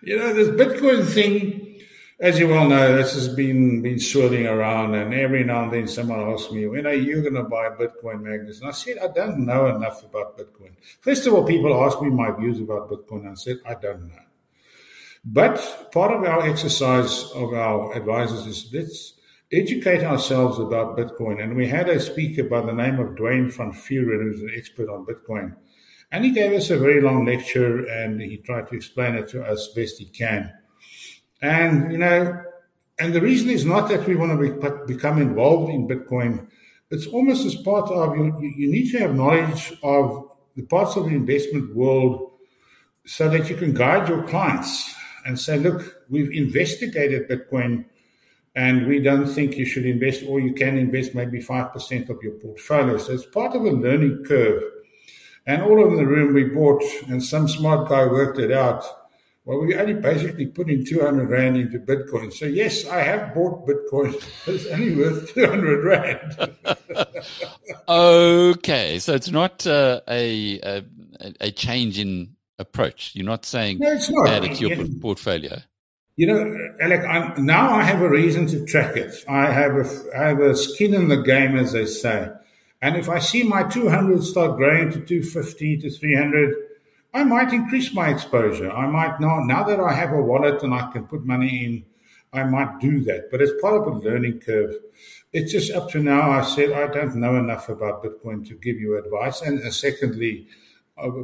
you 0.03 0.17
know, 0.17 0.33
this 0.33 0.47
Bitcoin 0.49 1.05
thing, 1.05 1.81
as 2.19 2.39
you 2.39 2.47
well 2.47 2.69
know, 2.69 2.95
this 2.95 3.13
has 3.13 3.27
been 3.27 3.81
been 3.81 3.99
swirling 3.99 4.47
around, 4.47 4.95
and 4.95 5.13
every 5.13 5.43
now 5.43 5.63
and 5.63 5.73
then 5.73 5.85
someone 5.87 6.21
asks 6.21 6.49
me, 6.51 6.65
"When 6.67 6.85
are 6.85 6.93
you 6.93 7.21
going 7.21 7.33
to 7.33 7.43
buy 7.43 7.71
Bitcoin, 7.71 8.21
Magnus?" 8.21 8.61
And 8.61 8.69
I 8.69 8.71
said, 8.71 8.99
"I 8.99 9.07
don't 9.07 9.39
know 9.39 9.75
enough 9.75 10.05
about 10.05 10.37
Bitcoin." 10.37 10.71
First 11.01 11.27
of 11.27 11.33
all, 11.33 11.43
people 11.43 11.83
ask 11.83 12.01
me 12.01 12.09
my 12.09 12.31
views 12.31 12.59
about 12.59 12.89
Bitcoin. 12.89 13.29
I 13.29 13.33
said, 13.33 13.59
"I 13.65 13.73
don't 13.73 14.07
know." 14.07 14.30
But 15.23 15.91
part 15.91 16.11
of 16.11 16.23
our 16.23 16.47
exercise 16.47 17.25
of 17.35 17.53
our 17.53 17.95
advisors 17.95 18.47
is 18.47 18.69
let's 18.73 19.13
educate 19.51 20.03
ourselves 20.03 20.57
about 20.57 20.97
Bitcoin. 20.97 21.43
And 21.43 21.55
we 21.55 21.67
had 21.67 21.89
a 21.89 21.99
speaker 21.99 22.43
by 22.43 22.61
the 22.61 22.73
name 22.73 22.99
of 22.99 23.15
Dwayne 23.15 23.53
van 23.53 23.71
Vuuren, 23.71 24.23
who's 24.23 24.41
an 24.41 24.51
expert 24.55 24.89
on 24.89 25.05
Bitcoin. 25.05 25.55
And 26.11 26.25
he 26.25 26.31
gave 26.31 26.53
us 26.53 26.69
a 26.71 26.77
very 26.77 27.01
long 27.01 27.25
lecture 27.25 27.85
and 27.85 28.19
he 28.19 28.37
tried 28.37 28.67
to 28.69 28.75
explain 28.75 29.15
it 29.15 29.29
to 29.29 29.43
us 29.43 29.69
best 29.75 29.99
he 29.99 30.05
can. 30.05 30.51
And, 31.41 31.91
you 31.91 31.99
know, 31.99 32.41
and 32.99 33.13
the 33.13 33.21
reason 33.21 33.49
is 33.49 33.63
not 33.65 33.89
that 33.89 34.07
we 34.07 34.15
want 34.15 34.39
to 34.39 34.85
be, 34.87 34.93
become 34.93 35.21
involved 35.21 35.71
in 35.71 35.87
Bitcoin. 35.87 36.47
It's 36.89 37.07
almost 37.07 37.45
as 37.45 37.55
part 37.55 37.89
of 37.91 38.17
you, 38.17 38.37
you 38.41 38.71
need 38.71 38.91
to 38.91 38.99
have 38.99 39.15
knowledge 39.15 39.73
of 39.83 40.31
the 40.55 40.63
parts 40.63 40.95
of 40.95 41.05
the 41.05 41.11
investment 41.15 41.75
world 41.75 42.31
so 43.05 43.29
that 43.29 43.49
you 43.49 43.55
can 43.55 43.73
guide 43.73 44.09
your 44.09 44.23
clients 44.23 44.93
and 45.25 45.39
say, 45.39 45.57
look, 45.57 46.03
we've 46.09 46.31
investigated 46.31 47.29
Bitcoin 47.29 47.85
and 48.55 48.87
we 48.87 48.99
don't 48.99 49.27
think 49.27 49.57
you 49.57 49.65
should 49.65 49.85
invest 49.85 50.23
or 50.27 50.39
you 50.39 50.53
can 50.53 50.77
invest 50.77 51.15
maybe 51.15 51.41
5% 51.41 52.09
of 52.09 52.21
your 52.21 52.33
portfolio. 52.33 52.97
So 52.97 53.13
it's 53.13 53.25
part 53.25 53.55
of 53.55 53.63
a 53.63 53.71
learning 53.71 54.25
curve. 54.25 54.63
And 55.45 55.61
all 55.63 55.87
in 55.87 55.95
the 55.95 56.05
room 56.05 56.33
we 56.33 56.43
bought, 56.43 56.83
and 57.07 57.23
some 57.23 57.47
smart 57.47 57.89
guy 57.89 58.05
worked 58.05 58.37
it 58.37 58.51
out. 58.51 58.83
Well, 59.43 59.59
we 59.61 59.75
only 59.75 59.95
basically 59.95 60.45
put 60.45 60.69
in 60.69 60.85
200 60.85 61.27
Rand 61.27 61.57
into 61.57 61.79
Bitcoin. 61.79 62.31
So, 62.31 62.45
yes, 62.45 62.87
I 62.87 63.01
have 63.01 63.33
bought 63.33 63.67
Bitcoin. 63.67 64.13
It's 64.47 64.67
only 64.67 64.95
worth 64.95 65.33
200 65.33 65.83
Rand. 65.83 66.57
okay. 67.89 68.99
So 68.99 69.15
it's 69.15 69.31
not 69.31 69.65
uh, 69.65 70.01
a, 70.07 70.59
a, 70.59 70.83
a 71.39 71.51
change 71.51 71.97
in 71.97 72.35
approach. 72.61 73.11
You're 73.13 73.25
not 73.25 73.45
saying 73.45 73.79
no, 73.79 73.91
it's 73.91 74.09
not. 74.09 74.29
add 74.29 74.45
it 74.45 74.55
to 74.55 74.67
your 74.67 74.77
yeah. 74.77 74.87
portfolio. 75.01 75.57
You 76.15 76.27
know, 76.27 76.69
Alec, 76.81 77.01
I'm, 77.05 77.45
now 77.45 77.71
I 77.71 77.83
have 77.83 78.01
a 78.01 78.09
reason 78.09 78.45
to 78.47 78.65
track 78.65 78.95
it. 78.95 79.13
I 79.27 79.51
have 79.51 79.75
a, 79.75 79.89
I 80.15 80.27
have 80.29 80.39
a 80.39 80.55
skin 80.55 80.93
in 80.93 81.07
the 81.07 81.21
game, 81.21 81.57
as 81.57 81.71
they 81.71 81.85
say. 81.85 82.29
And 82.81 82.95
if 82.95 83.09
I 83.09 83.19
see 83.19 83.43
my 83.43 83.63
200 83.63 84.23
start 84.23 84.57
growing 84.57 84.91
to 84.91 84.99
250 84.99 85.77
to 85.77 85.89
300, 85.89 86.55
I 87.13 87.23
might 87.23 87.53
increase 87.53 87.93
my 87.93 88.09
exposure. 88.09 88.71
I 88.71 88.87
might 88.87 89.19
now, 89.19 89.39
now 89.39 89.63
that 89.63 89.79
I 89.79 89.93
have 89.93 90.11
a 90.13 90.21
wallet 90.21 90.63
and 90.63 90.73
I 90.73 90.91
can 90.91 91.05
put 91.05 91.25
money 91.25 91.65
in, 91.65 91.85
I 92.33 92.43
might 92.43 92.79
do 92.79 93.01
that. 93.01 93.29
But 93.29 93.41
it's 93.41 93.61
part 93.61 93.81
of 93.81 93.87
a 93.87 93.99
learning 93.99 94.39
curve. 94.39 94.75
It's 95.33 95.51
just 95.51 95.71
up 95.71 95.89
to 95.91 95.99
now. 95.99 96.31
I 96.31 96.43
said 96.43 96.71
I 96.71 96.87
don't 96.87 97.15
know 97.15 97.35
enough 97.35 97.69
about 97.69 98.03
Bitcoin 98.03 98.47
to 98.47 98.55
give 98.55 98.79
you 98.79 98.97
advice. 98.97 99.41
And 99.41 99.61
uh, 99.61 99.71
secondly, 99.71 100.47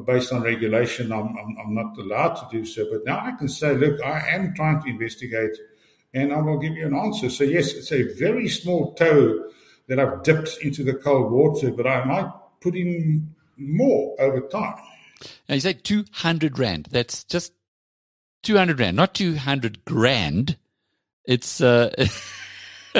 based 0.05 0.33
on 0.33 0.41
regulation, 0.41 1.11
I'm, 1.11 1.35
I'm, 1.37 1.57
I'm 1.59 1.75
not 1.75 1.97
allowed 1.97 2.35
to 2.35 2.47
do 2.51 2.65
so. 2.65 2.87
But 2.91 3.05
now 3.05 3.19
I 3.19 3.31
can 3.31 3.47
say, 3.47 3.75
look, 3.75 4.01
I 4.03 4.27
am 4.29 4.53
trying 4.55 4.81
to 4.83 4.89
investigate 4.89 5.55
and 6.13 6.33
I 6.33 6.41
will 6.41 6.57
give 6.57 6.73
you 6.73 6.87
an 6.87 6.95
answer. 6.95 7.29
So, 7.29 7.43
yes, 7.43 7.73
it's 7.73 7.91
a 7.91 8.03
very 8.13 8.47
small 8.47 8.93
toe 8.93 9.49
that 9.87 9.99
I've 9.99 10.23
dipped 10.23 10.57
into 10.61 10.83
the 10.83 10.93
cold 10.93 11.31
water, 11.31 11.71
but 11.71 11.87
I 11.87 12.03
might 12.05 12.31
put 12.61 12.75
in 12.75 13.33
more 13.57 14.15
over 14.19 14.41
time. 14.41 14.75
Now 15.47 15.55
you 15.55 15.61
say 15.61 15.73
200 15.73 16.59
Rand. 16.59 16.87
That's 16.91 17.23
just 17.23 17.53
200 18.43 18.79
Rand, 18.79 18.97
not 18.97 19.13
200 19.15 19.85
grand. 19.85 20.57
It's, 21.25 21.61
uh, 21.61 21.93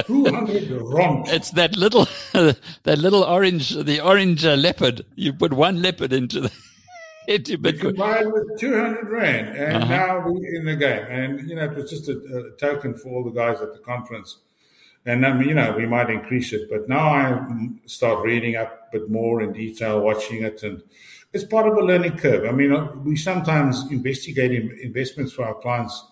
200 0.06 0.82
rand. 0.82 1.28
It's 1.28 1.52
that 1.52 1.76
little, 1.76 2.08
that 2.34 2.98
little 2.98 3.24
orange, 3.24 3.70
the 3.70 4.00
orange 4.00 4.46
uh, 4.46 4.56
leopard. 4.56 5.06
You 5.16 5.34
put 5.34 5.54
one 5.54 5.82
leopard 5.82 6.14
into 6.14 6.42
the, 6.42 6.52
into 7.28 7.58
Bitcoin. 7.58 7.92
You 7.92 7.94
buy 7.94 8.20
it 8.20 8.32
with 8.32 8.60
200 8.60 9.10
Rand. 9.10 9.58
And 9.58 9.84
uh-huh. 9.84 9.96
now 9.96 10.30
we're 10.30 10.56
in 10.56 10.66
the 10.66 10.76
game. 10.76 11.06
And, 11.10 11.50
you 11.50 11.56
know, 11.56 11.66
it 11.66 11.76
was 11.76 11.90
just 11.90 12.10
a, 12.10 12.14
a 12.14 12.52
token 12.60 12.96
for 12.96 13.10
all 13.10 13.24
the 13.24 13.32
guys 13.32 13.62
at 13.62 13.74
the 13.74 13.80
conference 13.80 14.38
and 15.08 15.24
then 15.24 15.42
you 15.42 15.54
know 15.54 15.74
we 15.76 15.86
might 15.86 16.10
increase 16.10 16.54
it. 16.54 16.70
But 16.70 16.88
now 16.88 17.08
I 17.10 17.48
start 17.86 18.24
reading 18.24 18.58
up 18.58 18.90
a 18.90 19.00
bit 19.00 19.10
more 19.10 19.42
in 19.42 19.54
detail, 19.54 20.02
watching 20.02 20.44
it, 20.44 20.62
and 20.64 20.84
it's 21.34 21.46
part 21.46 21.68
of 21.68 21.78
a 21.78 21.82
learning 21.82 22.18
curve. 22.18 22.46
I 22.46 22.52
mean, 22.52 22.74
uh, 22.74 22.92
we 23.04 23.16
sometimes 23.16 23.90
investigate 23.90 24.52
investments 24.82 25.32
for 25.32 25.46
our 25.46 25.56
clients, 25.56 26.04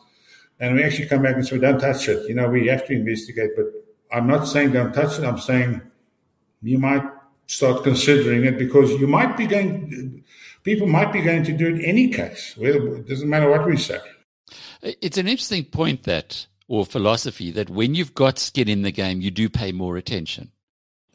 and 0.59 0.75
we 0.75 0.83
actually 0.83 1.07
come 1.07 1.21
back 1.21 1.35
and 1.35 1.47
say, 1.47 1.57
"Don't 1.57 1.79
touch 1.79 2.07
it." 2.07 2.27
You 2.27 2.35
know, 2.35 2.49
we 2.49 2.67
have 2.67 2.85
to 2.87 2.93
investigate, 2.93 3.51
but 3.55 3.65
I'm 4.11 4.27
not 4.27 4.45
saying 4.45 4.71
don't 4.71 4.93
touch 4.93 5.19
it. 5.19 5.25
I'm 5.25 5.39
saying 5.39 5.81
you 6.61 6.77
might 6.77 7.03
start 7.47 7.83
considering 7.83 8.45
it 8.45 8.57
because 8.57 8.91
you 8.91 9.07
might 9.07 9.37
be 9.37 9.47
going. 9.47 10.23
People 10.63 10.87
might 10.87 11.13
be 11.13 11.21
going 11.21 11.43
to 11.43 11.53
do 11.53 11.67
it 11.67 11.75
in 11.75 11.81
any 11.85 12.09
case. 12.09 12.55
Well, 12.57 12.95
It 12.95 13.07
doesn't 13.07 13.29
matter 13.29 13.49
what 13.49 13.67
we 13.67 13.77
say. 13.77 13.99
It's 14.81 15.17
an 15.17 15.27
interesting 15.27 15.65
point 15.65 16.03
that 16.03 16.47
or 16.67 16.85
philosophy 16.85 17.51
that 17.51 17.69
when 17.69 17.93
you've 17.95 18.13
got 18.13 18.39
skin 18.39 18.67
in 18.67 18.81
the 18.81 18.91
game, 18.91 19.21
you 19.21 19.31
do 19.31 19.49
pay 19.49 19.71
more 19.71 19.97
attention. 19.97 20.51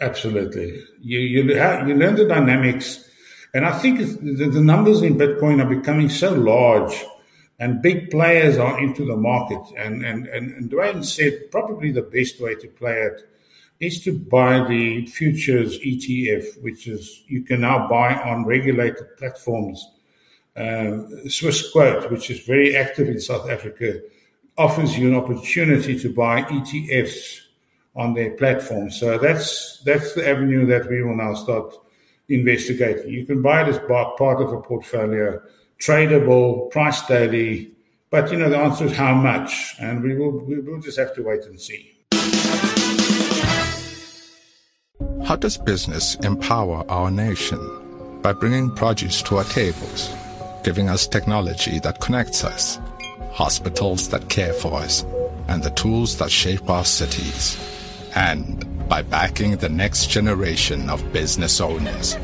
Absolutely. 0.01 0.83
You, 1.01 1.19
you, 1.19 1.43
you 1.43 1.95
learn 1.95 2.17
the 2.17 2.27
dynamics. 2.27 3.05
And 3.53 3.67
I 3.67 3.77
think 3.79 3.99
the, 3.99 4.49
the 4.49 4.61
numbers 4.61 5.03
in 5.03 5.19
Bitcoin 5.19 5.63
are 5.63 5.69
becoming 5.69 6.09
so 6.09 6.33
large 6.33 7.05
and 7.61 7.83
big 7.83 8.11
players 8.11 8.57
are 8.57 8.81
into 8.81 9.05
the 9.05 9.17
market. 9.17 9.61
And, 9.77 10.05
and, 10.05 10.27
and, 10.27 10.51
and 10.55 10.71
Dwayne 10.71 11.05
said 11.05 11.51
probably 11.51 11.93
the 11.93 12.03
best 12.03 12.41
way 12.41 12.55
to 12.55 12.67
play 12.67 13.03
it 13.03 13.29
is 13.79 14.03
to 14.05 14.19
buy 14.19 14.67
the 14.67 15.07
futures 15.07 15.79
ETF, 15.79 16.63
which 16.63 16.89
is 16.89 17.23
you 17.29 17.43
can 17.43 17.61
now 17.61 17.87
buy 17.87 18.15
on 18.15 18.47
regulated 18.47 19.17
platforms. 19.19 19.87
Uh, 20.57 21.05
Swissquote, 21.27 22.11
which 22.11 22.31
is 22.31 22.41
very 22.41 22.77
active 22.77 23.09
in 23.09 23.21
South 23.21 23.49
Africa, 23.49 24.01
offers 24.59 24.99
you 24.99 25.09
an 25.09 25.15
opportunity 25.15 25.99
to 25.99 26.13
buy 26.13 26.43
ETFs 26.43 27.41
on 27.95 28.15
their 28.15 28.31
platform. 28.33 28.91
So 28.91 29.19
that's 29.19 29.83
that's 29.85 30.15
the 30.15 30.29
avenue 30.29 30.67
that 30.67 30.89
we 30.89 31.03
will 31.03 31.17
now 31.17 31.35
start 31.35 31.75
investigating. 32.29 33.11
You 33.11 33.27
can 33.27 33.43
buy 33.43 33.65
as 33.65 33.79
part 33.79 34.41
of 34.41 34.53
a 34.53 34.61
portfolio, 34.61 35.41
tradable, 35.81 36.71
price 36.71 37.03
daily, 37.07 37.71
but 38.11 38.31
you 38.31 38.39
know 38.39 38.49
the 38.49 38.59
answer 38.59 38.85
is 38.85 38.93
how 38.97 39.15
much, 39.15 39.75
and 39.81 40.03
we 40.03 40.17
will 40.17 40.45
we 40.45 40.61
will 40.61 40.81
just 40.81 40.99
have 40.99 41.15
to 41.15 41.23
wait 41.23 41.45
and 41.45 41.61
see. 41.61 41.91
How 45.25 45.37
does 45.37 45.57
business 45.57 46.17
empower 46.17 46.85
our 46.91 47.11
nation? 47.11 47.61
By 48.23 48.33
bringing 48.33 48.75
produce 48.75 49.23
to 49.23 49.39
our 49.39 49.45
tables, 49.45 50.15
giving 50.63 50.89
us 50.89 51.07
technology 51.07 51.79
that 51.81 52.01
connects 52.01 52.45
us 52.45 52.79
hospitals 53.33 54.09
that 54.09 54.29
care 54.29 54.53
for 54.53 54.75
us, 54.75 55.05
and 55.49 55.63
the 55.63 55.71
tools 55.71 56.19
that 56.19 56.31
shape 56.31 56.69
our 56.69 56.85
cities. 56.85 57.59
And 58.15 58.67
by 58.89 59.03
backing 59.03 59.57
the 59.57 59.69
next 59.69 60.11
generation 60.11 60.91
of 60.91 61.13
business 61.13 61.61
owners. 61.61 62.17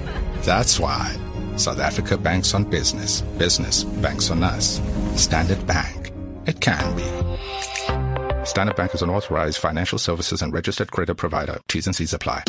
That's 0.42 0.80
why 0.80 1.16
South 1.56 1.78
Africa 1.78 2.16
banks 2.16 2.54
on 2.54 2.64
business. 2.64 3.22
Business 3.38 3.84
banks 3.84 4.30
on 4.30 4.42
us. 4.42 4.80
Standard 5.16 5.66
Bank. 5.66 6.12
It 6.46 6.60
can 6.60 6.96
be. 6.96 8.46
Standard 8.46 8.76
Bank 8.76 8.94
is 8.94 9.02
an 9.02 9.10
authorized 9.10 9.58
financial 9.58 9.98
services 9.98 10.42
and 10.42 10.52
registered 10.52 10.92
credit 10.92 11.16
provider. 11.16 11.58
T's 11.68 11.86
and 11.86 11.96
C's 11.96 12.12
apply. 12.12 12.44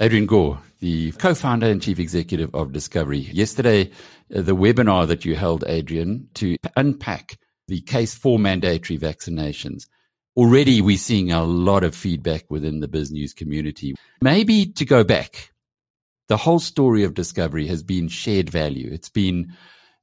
Adrian 0.00 0.26
Gore, 0.26 0.58
the 0.80 1.12
co-founder 1.12 1.66
and 1.68 1.80
chief 1.80 2.00
executive 2.00 2.52
of 2.54 2.72
Discovery. 2.72 3.20
Yesterday, 3.20 3.90
uh, 4.34 4.42
the 4.42 4.56
webinar 4.56 5.06
that 5.06 5.24
you 5.24 5.36
held, 5.36 5.62
Adrian, 5.68 6.28
to 6.34 6.56
unpack 6.76 7.38
the 7.68 7.80
case 7.80 8.12
for 8.12 8.38
mandatory 8.38 8.98
vaccinations. 8.98 9.86
Already 10.36 10.80
we're 10.80 10.96
seeing 10.96 11.30
a 11.30 11.44
lot 11.44 11.84
of 11.84 11.94
feedback 11.94 12.50
within 12.50 12.80
the 12.80 12.88
BizNews 12.88 13.36
community. 13.36 13.94
Maybe 14.20 14.66
to 14.66 14.84
go 14.84 15.04
back, 15.04 15.51
the 16.28 16.36
whole 16.36 16.60
story 16.60 17.04
of 17.04 17.14
Discovery 17.14 17.66
has 17.66 17.82
been 17.82 18.08
shared 18.08 18.50
value. 18.50 18.90
It's 18.92 19.08
been 19.08 19.52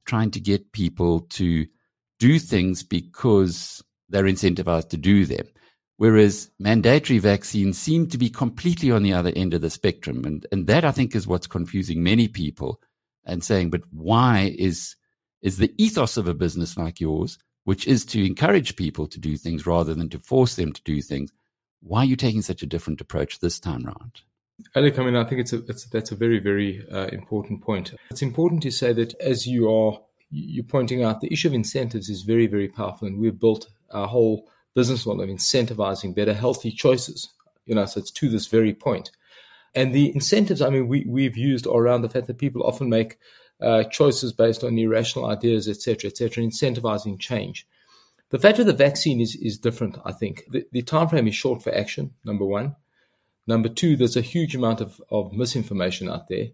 trying 0.06 0.30
to 0.32 0.40
get 0.40 0.72
people 0.72 1.20
to 1.20 1.66
do 2.18 2.38
things 2.38 2.82
because 2.82 3.82
they're 4.08 4.24
incentivized 4.24 4.90
to 4.90 4.96
do 4.96 5.24
them. 5.24 5.46
Whereas 5.96 6.50
mandatory 6.58 7.18
vaccines 7.18 7.78
seem 7.78 8.08
to 8.08 8.18
be 8.18 8.30
completely 8.30 8.90
on 8.90 9.02
the 9.02 9.12
other 9.12 9.32
end 9.36 9.52
of 9.54 9.60
the 9.60 9.70
spectrum. 9.70 10.24
And, 10.24 10.46
and 10.50 10.66
that 10.66 10.84
I 10.84 10.92
think 10.92 11.14
is 11.14 11.26
what's 11.26 11.46
confusing 11.46 12.02
many 12.02 12.26
people 12.26 12.80
and 13.24 13.44
saying, 13.44 13.70
but 13.70 13.82
why 13.90 14.54
is, 14.58 14.96
is 15.42 15.58
the 15.58 15.74
ethos 15.76 16.16
of 16.16 16.26
a 16.26 16.34
business 16.34 16.78
like 16.78 17.00
yours, 17.00 17.38
which 17.64 17.86
is 17.86 18.04
to 18.06 18.24
encourage 18.24 18.76
people 18.76 19.06
to 19.08 19.20
do 19.20 19.36
things 19.36 19.66
rather 19.66 19.94
than 19.94 20.08
to 20.08 20.18
force 20.18 20.56
them 20.56 20.72
to 20.72 20.82
do 20.84 21.02
things, 21.02 21.32
why 21.82 22.00
are 22.00 22.06
you 22.06 22.16
taking 22.16 22.42
such 22.42 22.62
a 22.62 22.66
different 22.66 23.00
approach 23.00 23.40
this 23.40 23.60
time 23.60 23.86
around? 23.86 24.22
Alec, 24.74 24.98
I 24.98 25.04
mean, 25.04 25.16
I 25.16 25.24
think 25.24 25.40
it's 25.40 25.52
a, 25.52 25.64
it's, 25.66 25.84
that's 25.86 26.12
a 26.12 26.16
very, 26.16 26.38
very 26.38 26.86
uh, 26.90 27.06
important 27.06 27.62
point. 27.62 27.94
It's 28.10 28.22
important 28.22 28.62
to 28.62 28.70
say 28.70 28.92
that 28.92 29.14
as 29.20 29.46
you 29.46 29.70
are 29.70 30.00
you're 30.30 30.64
pointing 30.64 31.02
out, 31.02 31.20
the 31.20 31.32
issue 31.32 31.48
of 31.48 31.54
incentives 31.54 32.08
is 32.08 32.22
very, 32.22 32.46
very 32.46 32.68
powerful, 32.68 33.08
and 33.08 33.18
we've 33.18 33.38
built 33.38 33.68
our 33.90 34.06
whole 34.06 34.48
business 34.74 35.04
model 35.04 35.22
of 35.22 35.28
incentivizing 35.28 36.14
better, 36.14 36.32
healthy 36.32 36.70
choices. 36.70 37.28
You 37.66 37.74
know, 37.74 37.84
so 37.86 38.00
it's 38.00 38.10
to 38.12 38.28
this 38.28 38.46
very 38.46 38.72
point. 38.72 39.10
And 39.74 39.94
the 39.94 40.12
incentives, 40.14 40.62
I 40.62 40.70
mean, 40.70 40.88
we, 40.88 41.04
we've 41.06 41.36
used 41.36 41.66
around 41.66 42.02
the 42.02 42.08
fact 42.08 42.26
that 42.26 42.38
people 42.38 42.62
often 42.62 42.88
make 42.88 43.18
uh, 43.60 43.84
choices 43.84 44.32
based 44.32 44.64
on 44.64 44.78
irrational 44.78 45.26
ideas, 45.26 45.68
etc., 45.68 46.10
etc., 46.10 46.42
incentivizing 46.42 47.18
change. 47.18 47.66
The 48.30 48.38
fact 48.38 48.58
of 48.58 48.66
the 48.66 48.72
vaccine 48.72 49.20
is, 49.20 49.36
is 49.36 49.58
different, 49.58 49.98
I 50.04 50.12
think. 50.12 50.44
The, 50.50 50.64
the 50.72 50.82
time 50.82 51.08
frame 51.08 51.28
is 51.28 51.34
short 51.34 51.62
for 51.62 51.74
action, 51.74 52.14
number 52.24 52.44
one. 52.44 52.76
Number 53.50 53.68
two, 53.68 53.96
there's 53.96 54.16
a 54.16 54.20
huge 54.34 54.54
amount 54.54 54.80
of, 54.80 55.02
of 55.10 55.32
misinformation 55.32 56.08
out 56.08 56.28
there. 56.28 56.50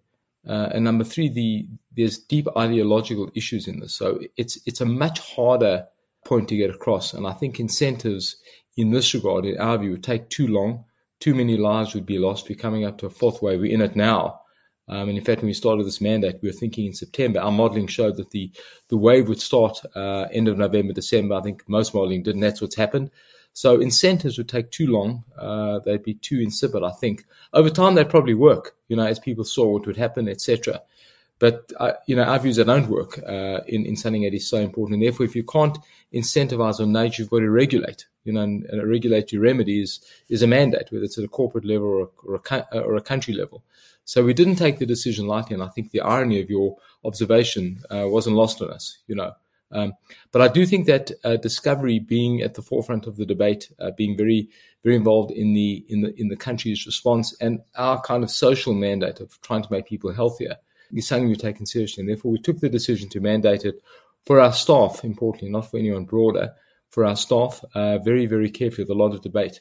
Uh, 0.48 0.70
and 0.72 0.82
number 0.82 1.04
three, 1.04 1.28
the 1.28 1.66
there's 1.94 2.16
deep 2.16 2.46
ideological 2.56 3.30
issues 3.35 3.68
in 3.68 3.80
this. 3.80 3.94
So 3.94 4.20
it's 4.38 4.59
it's 4.64 4.80
a 4.80 4.87
much 4.87 5.18
harder 5.35 5.87
point 6.24 6.48
to 6.48 6.56
get 6.56 6.70
across. 6.70 7.12
And 7.12 7.26
I 7.26 7.35
think 7.35 7.61
incentives 7.61 8.37
in 8.78 8.92
this 8.92 9.12
regard, 9.12 9.44
in 9.44 9.59
our 9.59 9.76
view, 9.76 9.90
would 9.90 10.04
take 10.04 10.30
too 10.30 10.46
long. 10.46 10.87
Too 11.20 11.35
many 11.35 11.59
lives 11.59 11.92
would 11.94 12.06
be 12.06 12.18
lost. 12.18 12.48
We're 12.48 12.64
coming 12.66 12.87
up 12.87 12.96
to 12.98 13.06
a 13.06 13.11
fourth 13.11 13.42
wave. 13.42 13.61
We're 13.61 13.74
in 13.74 13.82
it 13.82 13.94
now. 13.94 14.40
Um, 14.88 15.09
and 15.11 15.18
in 15.18 15.24
fact, 15.24 15.42
when 15.42 15.48
we 15.48 15.54
started 15.54 15.85
this 15.85 16.00
mandate, 16.00 16.38
we 16.40 16.48
were 16.48 16.61
thinking 16.61 16.87
in 16.87 16.94
September. 16.94 17.40
Our 17.40 17.52
modelling 17.52 17.88
showed 17.88 18.16
that 18.16 18.30
the 18.30 18.50
the 18.88 18.96
wave 18.96 19.28
would 19.28 19.42
start 19.42 19.76
uh, 19.94 20.28
end 20.32 20.48
of 20.48 20.56
November, 20.56 20.94
December. 20.94 21.35
I 21.35 21.42
think 21.42 21.68
most 21.68 21.92
modelling 21.92 22.22
did, 22.22 22.37
and 22.37 22.42
that's 22.42 22.62
what's 22.62 22.76
happened. 22.76 23.11
So 23.57 23.81
incentives 23.81 24.37
would 24.37 24.51
take 24.51 24.71
too 24.71 24.87
long. 24.87 25.25
Uh, 25.35 25.79
they'd 25.79 26.03
be 26.03 26.12
too 26.12 26.40
insipid. 26.40 26.83
I 26.83 26.90
think 26.90 27.25
over 27.55 27.71
time 27.71 27.95
they'd 27.95 28.11
probably 28.11 28.35
work. 28.35 28.77
You 28.88 28.97
know, 28.97 29.07
as 29.07 29.19
people 29.19 29.45
saw 29.45 29.66
what 29.66 29.87
would 29.87 29.97
happen, 29.97 30.29
etc. 30.29 30.83
But 31.38 31.73
uh, 31.81 31.92
you 32.07 32.16
know, 32.16 32.25
our 32.25 32.38
views 32.38 32.57
they 32.57 32.64
don't 32.64 32.90
work 32.90 33.19
uh, 33.27 33.61
in 33.66 33.87
in 33.87 33.97
something 33.97 34.25
that 34.25 34.35
is 34.35 34.47
so 34.47 34.59
important. 34.59 34.97
And 34.97 35.03
therefore, 35.03 35.25
if 35.25 35.35
you 35.35 35.42
can't 35.42 35.79
incentivize 36.12 36.81
on 36.81 36.92
nature, 36.92 37.23
you've 37.23 37.31
got 37.31 37.38
to 37.38 37.51
regulate. 37.51 38.05
You 38.25 38.35
know, 38.35 38.42
and, 38.42 38.66
a 38.71 38.87
regulatory 38.87 39.40
remedy 39.40 39.81
is 39.81 40.01
is 40.29 40.42
a 40.42 40.47
mandate, 40.47 40.92
whether 40.92 41.05
it's 41.05 41.16
at 41.16 41.25
a 41.25 41.29
corporate 41.29 41.64
level 41.64 41.87
or 41.87 42.01
a, 42.03 42.09
or 42.27 42.42
a, 42.51 42.79
or 42.81 42.97
a 42.97 43.01
country 43.01 43.33
level. 43.33 43.64
So 44.05 44.23
we 44.23 44.35
didn't 44.35 44.57
take 44.57 44.79
the 44.79 44.85
decision 44.85 45.27
lightly, 45.27 45.55
and 45.55 45.62
I 45.62 45.69
think 45.69 45.92
the 45.92 46.03
irony 46.03 46.42
of 46.42 46.51
your 46.51 46.77
observation 47.07 47.81
uh, 47.90 48.07
wasn't 48.07 48.37
lost 48.37 48.61
on 48.61 48.71
us. 48.71 48.99
You 49.07 49.14
know, 49.14 49.33
um, 49.72 49.94
but 50.33 50.42
I 50.42 50.48
do 50.48 50.64
think 50.64 50.87
that 50.87 51.11
uh, 51.24 51.37
Discovery 51.37 51.98
being 51.98 52.42
at 52.42 52.55
the 52.55 52.62
forefront 52.62 53.07
of 53.07 53.16
the 53.16 53.26
debate, 53.26 53.70
uh, 53.79 53.90
being 53.96 54.16
very 54.16 54.48
very 54.85 54.96
involved 54.96 55.33
in 55.33 55.55
the 55.55 55.85
in 55.88 56.02
the 56.02 56.20
in 56.20 56.29
the 56.29 56.37
country's 56.37 56.87
response, 56.87 57.37
and 57.40 57.61
our 57.76 58.00
kind 58.00 58.22
of 58.22 58.31
social 58.31 58.74
mandate 58.74 59.20
of 59.20 59.40
trying 59.42 59.62
to 59.62 59.72
make 59.72 59.87
people 59.87 60.12
healthier 60.12 60.57
is 60.92 61.07
something 61.07 61.29
we've 61.29 61.38
taken 61.38 61.66
seriously, 61.66 62.02
and 62.02 62.09
therefore 62.09 62.31
we 62.31 62.38
took 62.38 62.61
the 62.61 62.68
decision 62.68 63.09
to 63.09 63.20
mandate 63.20 63.64
it 63.64 63.83
for 64.24 64.40
our 64.40 64.52
staff, 64.52 65.05
importantly, 65.05 65.50
not 65.50 65.70
for 65.70 65.79
anyone 65.79 66.05
broader, 66.05 66.52
for 66.90 67.05
our 67.05 67.16
staff, 67.16 67.64
uh, 67.74 67.98
very 67.98 68.26
very 68.26 68.50
carefully 68.50 68.85
with 68.85 68.90
a 68.90 69.02
lot 69.02 69.14
of 69.14 69.22
debate. 69.22 69.61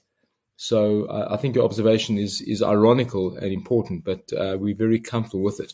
So 0.57 1.05
uh, 1.05 1.27
I 1.31 1.37
think 1.37 1.55
your 1.55 1.65
observation 1.65 2.17
is 2.17 2.41
is 2.41 2.61
ironical 2.61 3.35
and 3.37 3.51
important, 3.51 4.05
but 4.05 4.31
uh, 4.33 4.57
we're 4.59 4.75
very 4.75 4.99
comfortable 4.99 5.43
with 5.43 5.59
it. 5.59 5.73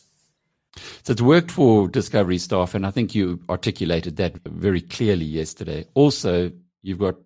So 0.76 1.12
it's 1.12 1.22
worked 1.22 1.50
for 1.50 1.88
Discovery 1.88 2.38
staff, 2.38 2.74
and 2.74 2.86
I 2.86 2.90
think 2.90 3.14
you 3.14 3.40
articulated 3.48 4.16
that 4.16 4.38
very 4.46 4.80
clearly 4.80 5.24
yesterday. 5.24 5.86
Also, 5.94 6.50
you've 6.82 6.98
got 6.98 7.16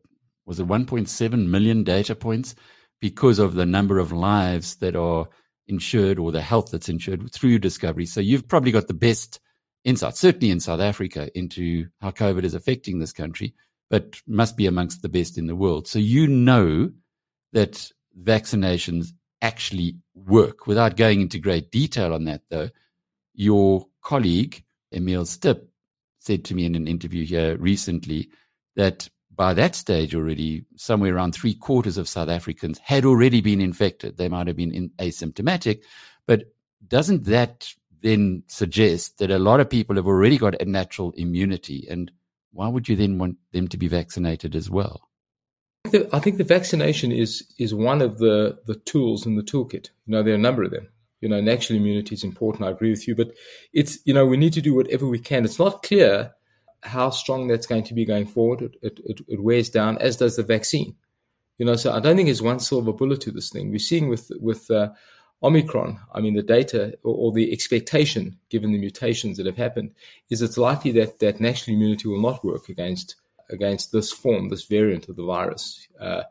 was 0.47 0.61
it 0.61 0.67
1.7 0.67 1.47
million 1.49 1.83
data 1.83 2.15
points 2.15 2.55
because 3.01 3.39
of 3.39 3.55
the 3.55 3.67
number 3.67 3.99
of 3.99 4.13
lives 4.13 4.77
that 4.77 4.97
are 4.97 5.29
insured 5.67 6.19
or 6.19 6.31
the 6.33 6.41
health 6.41 6.71
that's 6.71 6.89
insured 6.89 7.31
through 7.33 7.59
Discovery. 7.59 8.07
So 8.07 8.21
you've 8.21 8.49
probably 8.49 8.71
got 8.71 8.87
the 8.87 8.95
best 8.95 9.41
insight, 9.85 10.17
certainly 10.17 10.51
in 10.51 10.61
South 10.61 10.81
Africa, 10.81 11.29
into 11.37 11.87
how 12.01 12.11
COVID 12.11 12.45
is 12.45 12.55
affecting 12.55 12.99
this 12.99 13.13
country, 13.13 13.55
but 13.91 14.21
must 14.27 14.57
be 14.57 14.67
amongst 14.67 15.03
the 15.03 15.09
best 15.09 15.37
in 15.37 15.47
the 15.47 15.57
world. 15.57 15.89
So 15.89 15.99
you 15.99 16.27
know 16.27 16.91
that 17.53 17.91
vaccinations 18.23 19.09
actually 19.43 19.97
work. 20.15 20.67
Without 20.67 20.97
going 20.97 21.21
into 21.21 21.39
great 21.39 21.71
detail 21.71 22.15
on 22.15 22.25
that, 22.25 22.43
though, 22.51 22.71
your 23.37 23.87
colleague, 24.03 24.65
Emil 24.93 25.25
Stipp, 25.25 25.67
said 26.19 26.45
to 26.47 26.55
me 26.55 26.65
in 26.65 26.75
an 26.75 26.89
interview 26.89 27.25
here 27.25 27.57
recently 27.59 28.31
that 28.75 29.09
by 29.35 29.53
that 29.55 29.75
stage 29.75 30.15
already, 30.15 30.65
somewhere 30.77 31.15
around 31.15 31.33
three 31.33 31.55
quarters 31.55 31.99
of 31.99 32.09
South 32.09 32.29
Africans 32.29 32.79
had 32.79 33.05
already 33.05 33.41
been 33.41 33.61
infected. 33.61 34.17
They 34.17 34.29
might 34.29 34.47
have 34.47 34.57
been 34.57 34.91
asymptomatic, 34.99 35.83
but 36.27 36.55
doesn't 36.89 37.25
that 37.25 37.69
then 38.03 38.43
suggest 38.47 39.19
that 39.19 39.31
a 39.31 39.39
lot 39.39 39.61
of 39.61 39.69
people 39.69 39.97
have 39.97 40.07
already 40.07 40.39
got 40.39 40.61
a 40.61 40.65
natural 40.65 41.13
immunity? 41.17 41.87
And 41.89 42.11
why 42.53 42.69
would 42.69 42.89
you 42.89 42.97
then 42.97 43.19
want 43.19 43.37
them 43.53 43.69
to 43.69 43.77
be 43.77 43.89
vaccinated 43.89 44.57
as 44.57 44.71
well? 44.71 45.03
I 46.13 46.19
think 46.19 46.39
the 46.39 46.45
vaccination 46.45 47.13
is 47.13 47.45
is 47.59 47.73
one 47.73 48.03
of 48.03 48.19
the 48.19 48.59
the 48.67 48.75
tools 48.75 49.25
in 49.25 49.37
the 49.37 49.43
toolkit. 49.43 49.91
You 50.07 50.13
know, 50.13 50.23
there 50.23 50.33
are 50.33 50.37
a 50.37 50.41
number 50.41 50.65
of 50.65 50.73
them. 50.73 50.89
You 51.21 51.29
know, 51.29 51.41
natural 51.41 51.79
immunity 51.79 52.15
is 52.15 52.25
important. 52.25 52.65
I 52.65 52.71
agree 52.71 52.91
with 52.91 53.09
you, 53.09 53.15
but 53.15 53.33
it's 53.73 53.99
you 54.05 54.13
know 54.13 54.27
we 54.27 54.37
need 54.37 54.53
to 54.55 54.61
do 54.61 54.75
whatever 54.75 55.07
we 55.07 55.19
can. 55.19 55.45
It's 55.45 55.59
not 55.59 55.83
clear 55.83 56.33
how 56.83 57.11
strong 57.11 57.49
that's 57.49 57.67
going 57.67 57.85
to 57.85 57.95
be 57.95 58.05
going 58.05 58.27
forward. 58.27 58.77
It, 58.83 59.01
it, 59.05 59.21
it, 59.27 59.43
wears 59.43 59.71
down, 59.71 59.99
as 59.99 60.17
does 60.17 60.37
the 60.37 60.43
vaccine. 60.43 60.95
You 61.59 61.67
know, 61.67 61.77
so 61.77 61.93
I 61.93 62.01
don't 62.01 62.17
think 62.17 62.27
there's 62.27 62.43
one 62.43 62.61
silver 62.61 62.93
bullet 62.93 63.23
to 63.23 63.31
this 63.31 63.51
thing. 63.51 63.71
We're 63.71 63.79
seeing 63.79 64.09
with 64.09 64.31
with 64.41 64.71
uh, 64.71 64.91
Omicron. 65.43 65.99
I 66.15 66.21
mean, 66.21 66.35
the 66.35 66.43
data 66.43 66.99
or, 67.03 67.15
or, 67.15 67.33
the 67.33 67.53
expectation, 67.53 68.39
given 68.51 68.73
the 68.73 68.79
mutations 68.79 69.37
that 69.37 69.47
have 69.47 69.57
happened, 69.57 69.95
is 70.31 70.43
it's 70.43 70.59
likely 70.59 70.93
that 70.93 71.19
that 71.21 71.41
natural 71.41 71.77
immunity 71.77 72.09
will 72.09 72.21
not 72.21 72.45
work 72.45 72.69
against 72.69 73.17
against 73.51 73.93
this 73.93 74.13
form, 74.13 74.49
this 74.49 74.65
variant 74.65 75.09
of 75.09 75.17
the 75.17 75.25
virus. 75.25 75.87
Uh, 76.01 76.23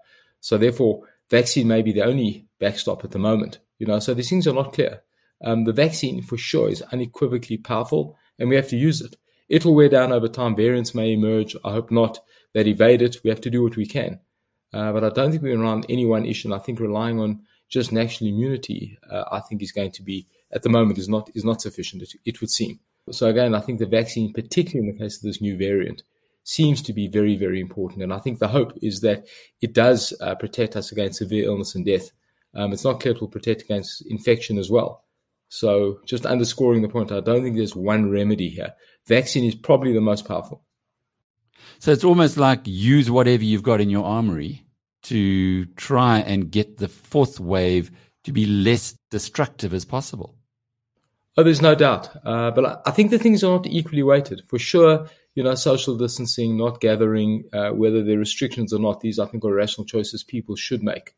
so 0.42 0.58
therefore, 0.58 1.08
vaccine 1.30 1.68
may 1.68 1.82
be 1.82 1.92
the 1.92 2.04
only 2.04 2.46
backstop 2.60 3.04
at 3.04 3.12
the 3.12 3.20
moment. 3.20 3.60
You 3.80 3.88
know, 3.88 4.00
so 4.00 4.14
these 4.14 4.30
things 4.30 4.48
are 4.48 4.54
not 4.54 4.74
clear. 4.74 5.02
Um, 5.44 5.66
the 5.66 5.74
vaccine, 5.74 6.22
for 6.22 6.38
sure, 6.38 6.70
is 6.70 6.82
unequivocally 6.82 7.58
powerful, 7.58 8.18
and 8.40 8.50
we 8.50 8.56
have 8.56 8.70
to 8.70 8.78
use 8.78 9.02
it. 9.02 9.16
It 9.50 9.64
will 9.64 9.76
wear 9.76 9.90
down 9.90 10.12
over 10.12 10.28
time. 10.28 10.56
Variants 10.56 10.96
may 10.96 11.14
emerge. 11.14 11.56
I 11.64 11.72
hope 11.72 11.92
not. 11.92 12.20
That 12.54 12.68
evade 12.68 13.02
it. 13.02 13.18
We 13.24 13.30
have 13.30 13.42
to 13.42 13.50
do 13.50 13.62
what 13.62 13.76
we 13.76 13.86
can. 13.86 14.20
Uh, 14.74 14.92
but 14.92 15.04
I 15.04 15.10
don't 15.10 15.32
think 15.32 15.44
we're 15.44 15.60
around 15.60 15.86
any 15.90 16.06
one 16.06 16.26
issue. 16.26 16.48
And 16.48 16.56
I 16.56 16.60
think 16.60 16.80
relying 16.80 17.20
on 17.20 17.42
just 17.70 17.92
natural 17.92 18.30
immunity, 18.30 18.98
uh, 19.10 19.26
I 19.32 19.40
think 19.42 19.62
is 19.62 19.72
going 19.72 19.92
to 19.92 20.04
be 20.04 20.28
at 20.52 20.64
the 20.64 20.70
moment 20.70 20.98
is 20.98 21.10
not 21.10 21.30
is 21.36 21.44
not 21.44 21.62
sufficient. 21.62 22.02
It, 22.02 22.14
it 22.26 22.42
would 22.42 22.50
seem. 22.50 22.80
So 23.12 23.28
again, 23.28 23.54
I 23.54 23.60
think 23.60 23.80
the 23.80 23.86
vaccine, 23.86 24.34
particularly 24.34 24.90
in 24.90 24.96
the 24.96 25.04
case 25.04 25.18
of 25.18 25.24
this 25.24 25.42
new 25.42 25.58
variant, 25.58 26.02
seems 26.44 26.82
to 26.84 26.94
be 26.94 27.08
very, 27.08 27.36
very 27.36 27.60
important. 27.60 28.04
And 28.04 28.14
I 28.14 28.20
think 28.20 28.40
the 28.40 28.48
hope 28.48 28.74
is 28.82 29.02
that 29.02 29.26
it 29.62 29.74
does 29.74 30.14
uh, 30.22 30.36
protect 30.36 30.76
us 30.76 30.92
against 30.92 31.20
severe 31.20 31.46
illness 31.46 31.76
and 31.76 31.86
death. 31.86 32.12
Um, 32.56 32.74
it's 32.74 32.84
not 32.84 33.00
clear 33.00 33.14
it 33.14 33.22
will 33.22 33.28
protect 33.28 33.64
against 33.64 34.06
infection 34.08 34.58
as 34.58 34.70
well. 34.70 35.04
So 35.50 36.00
just 36.06 36.26
underscoring 36.26 36.82
the 36.82 36.90
point, 36.90 37.12
I 37.12 37.20
don't 37.20 37.44
think 37.44 37.56
there's 37.56 37.76
one 37.76 38.10
remedy 38.10 38.50
here. 38.50 38.74
Vaccine 39.08 39.46
is 39.46 39.56
probably 39.56 39.94
the 39.94 40.02
most 40.02 40.28
powerful. 40.28 40.64
So 41.80 41.92
it's 41.92 42.04
almost 42.04 42.38
like 42.38 42.62
use 42.66 43.12
whatever 43.12 43.44
you've 43.44 43.64
got 43.64 43.82
in 43.82 43.90
your 43.90 44.06
armory 44.06 44.66
to 45.04 45.66
try 45.76 46.20
and 46.20 46.52
get 46.52 46.78
the 46.78 46.88
fourth 46.88 47.40
wave 47.40 47.92
to 48.24 48.32
be 48.32 48.46
less 48.46 48.98
destructive 49.12 49.74
as 49.74 49.86
possible. 49.86 50.36
Oh, 51.38 51.44
there's 51.44 51.62
no 51.62 51.76
doubt. 51.76 52.10
Uh, 52.26 52.50
but 52.52 52.82
I 52.86 52.92
think 52.92 53.12
the 53.12 53.20
things 53.20 53.44
are 53.44 53.52
not 53.52 53.68
equally 53.68 54.04
weighted. 54.04 54.42
For 54.48 54.58
sure, 54.58 55.08
you 55.36 55.44
know, 55.44 55.54
social 55.56 55.98
distancing, 55.98 56.58
not 56.58 56.80
gathering, 56.80 57.44
uh, 57.54 57.70
whether 57.70 58.04
there 58.04 58.16
are 58.16 58.20
restrictions 58.20 58.74
or 58.74 58.80
not, 58.80 59.02
these 59.02 59.20
I 59.20 59.26
think 59.26 59.44
are 59.44 59.54
rational 59.54 59.86
choices 59.86 60.24
people 60.24 60.56
should 60.56 60.82
make. 60.82 61.14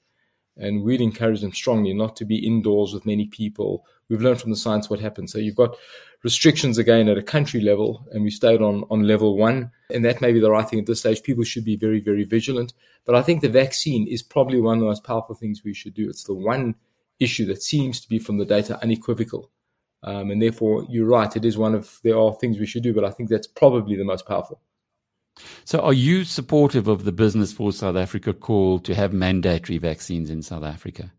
And 0.57 0.83
we'd 0.83 1.01
encourage 1.01 1.41
them 1.41 1.53
strongly 1.53 1.93
not 1.93 2.15
to 2.17 2.25
be 2.25 2.45
indoors 2.45 2.93
with 2.93 3.05
many 3.05 3.27
people. 3.27 3.85
We've 4.09 4.21
learned 4.21 4.41
from 4.41 4.51
the 4.51 4.57
science 4.57 4.89
what 4.89 4.99
happens. 4.99 5.31
So 5.31 5.39
you've 5.39 5.55
got 5.55 5.75
restrictions 6.23 6.77
again 6.77 7.09
at 7.09 7.17
a 7.17 7.23
country 7.23 7.61
level, 7.61 8.05
and 8.11 8.23
we 8.23 8.31
stayed 8.31 8.61
on, 8.61 8.83
on 8.89 9.03
level 9.03 9.37
one. 9.37 9.71
And 9.93 10.03
that 10.05 10.21
may 10.21 10.31
be 10.31 10.39
the 10.39 10.51
right 10.51 10.67
thing 10.67 10.79
at 10.79 10.85
this 10.85 10.99
stage. 10.99 11.21
People 11.23 11.43
should 11.43 11.65
be 11.65 11.75
very, 11.75 11.99
very 11.99 12.23
vigilant. 12.23 12.73
But 13.05 13.15
I 13.15 13.21
think 13.21 13.41
the 13.41 13.49
vaccine 13.49 14.07
is 14.07 14.23
probably 14.23 14.59
one 14.59 14.77
of 14.77 14.81
the 14.81 14.87
most 14.87 15.03
powerful 15.03 15.35
things 15.35 15.63
we 15.63 15.73
should 15.73 15.93
do. 15.93 16.09
It's 16.09 16.23
the 16.23 16.33
one 16.33 16.75
issue 17.19 17.45
that 17.45 17.63
seems 17.63 18.01
to 18.01 18.09
be 18.09 18.19
from 18.19 18.37
the 18.37 18.45
data 18.45 18.79
unequivocal. 18.81 19.51
Um, 20.03 20.31
and 20.31 20.41
therefore, 20.41 20.85
you're 20.89 21.07
right. 21.07 21.35
It 21.35 21.45
is 21.45 21.57
one 21.57 21.75
of 21.75 21.99
there 22.03 22.17
are 22.17 22.33
things 22.35 22.59
we 22.59 22.65
should 22.65 22.83
do, 22.83 22.93
but 22.93 23.03
I 23.03 23.11
think 23.11 23.29
that's 23.29 23.47
probably 23.47 23.95
the 23.95 24.03
most 24.03 24.27
powerful. 24.27 24.61
So, 25.65 25.79
are 25.79 25.93
you 25.93 26.23
supportive 26.23 26.87
of 26.87 27.03
the 27.03 27.11
Business 27.11 27.51
for 27.53 27.71
South 27.71 27.95
Africa 27.95 28.33
call 28.33 28.79
to 28.79 28.95
have 28.95 29.13
mandatory 29.13 29.77
vaccines 29.77 30.29
in 30.29 30.41
South 30.41 30.63
Africa? 30.63 31.11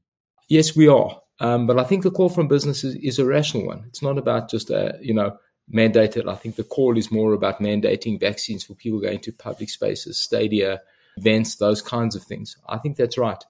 Yes, 0.49 0.74
we 0.74 0.88
are. 0.88 1.20
Um, 1.40 1.66
but 1.66 1.78
I 1.78 1.84
think 1.84 2.03
the 2.03 2.11
call 2.11 2.28
from 2.28 2.49
business 2.49 2.82
is, 2.82 2.97
is 2.97 3.18
a 3.18 3.24
rational 3.24 3.66
one. 3.66 3.84
It's 3.86 4.03
not 4.03 4.18
about 4.18 4.51
just 4.51 4.70
a, 4.70 4.95
uh, 4.95 4.99
you 5.01 5.14
know 5.14 5.36
mandated. 5.72 6.28
I 6.28 6.34
think 6.34 6.57
the 6.57 6.64
call 6.64 6.97
is 6.97 7.12
more 7.12 7.32
about 7.32 7.61
mandating 7.61 8.18
vaccines 8.18 8.64
for 8.64 8.74
people 8.74 9.01
going 9.01 9.20
to 9.20 9.32
public 9.32 9.70
spaces, 9.70 10.18
stadia, 10.18 10.80
events, 11.16 11.57
those 11.57 11.82
kinds 11.82 12.16
of 12.16 12.22
things. 12.22 12.57
I 12.68 12.78
think 12.78 12.97
that's 12.97 13.18
right. 13.18 13.43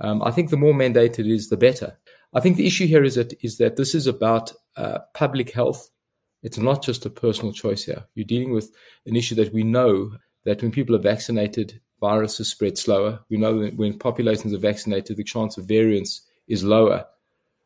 Um, 0.00 0.22
I 0.22 0.30
think 0.30 0.50
the 0.50 0.56
more 0.56 0.72
mandated 0.72 1.30
is, 1.30 1.50
the 1.50 1.56
better. 1.56 1.98
I 2.32 2.40
think 2.40 2.56
the 2.56 2.66
issue 2.66 2.86
here 2.86 3.04
is 3.04 3.16
that 3.16 3.34
is 3.44 3.58
that 3.58 3.76
this 3.76 3.94
is 3.94 4.06
about 4.06 4.52
uh, 4.76 5.00
public 5.14 5.52
health. 5.52 5.90
It's 6.42 6.58
not 6.58 6.82
just 6.82 7.06
a 7.06 7.10
personal 7.10 7.52
choice 7.52 7.84
here. 7.84 8.04
You're 8.14 8.24
dealing 8.24 8.52
with 8.52 8.72
an 9.06 9.16
issue 9.16 9.34
that 9.36 9.52
we 9.52 9.62
know 9.62 10.16
that 10.44 10.62
when 10.62 10.70
people 10.70 10.96
are 10.96 11.00
vaccinated, 11.00 11.80
viruses 12.00 12.48
spread 12.50 12.78
slower. 12.78 13.20
We 13.28 13.36
know 13.36 13.60
that 13.62 13.76
when 13.76 13.98
populations 13.98 14.54
are 14.54 14.58
vaccinated, 14.58 15.16
the 15.16 15.24
chance 15.24 15.58
of 15.58 15.66
variants 15.66 16.22
is 16.48 16.64
lower. 16.64 17.04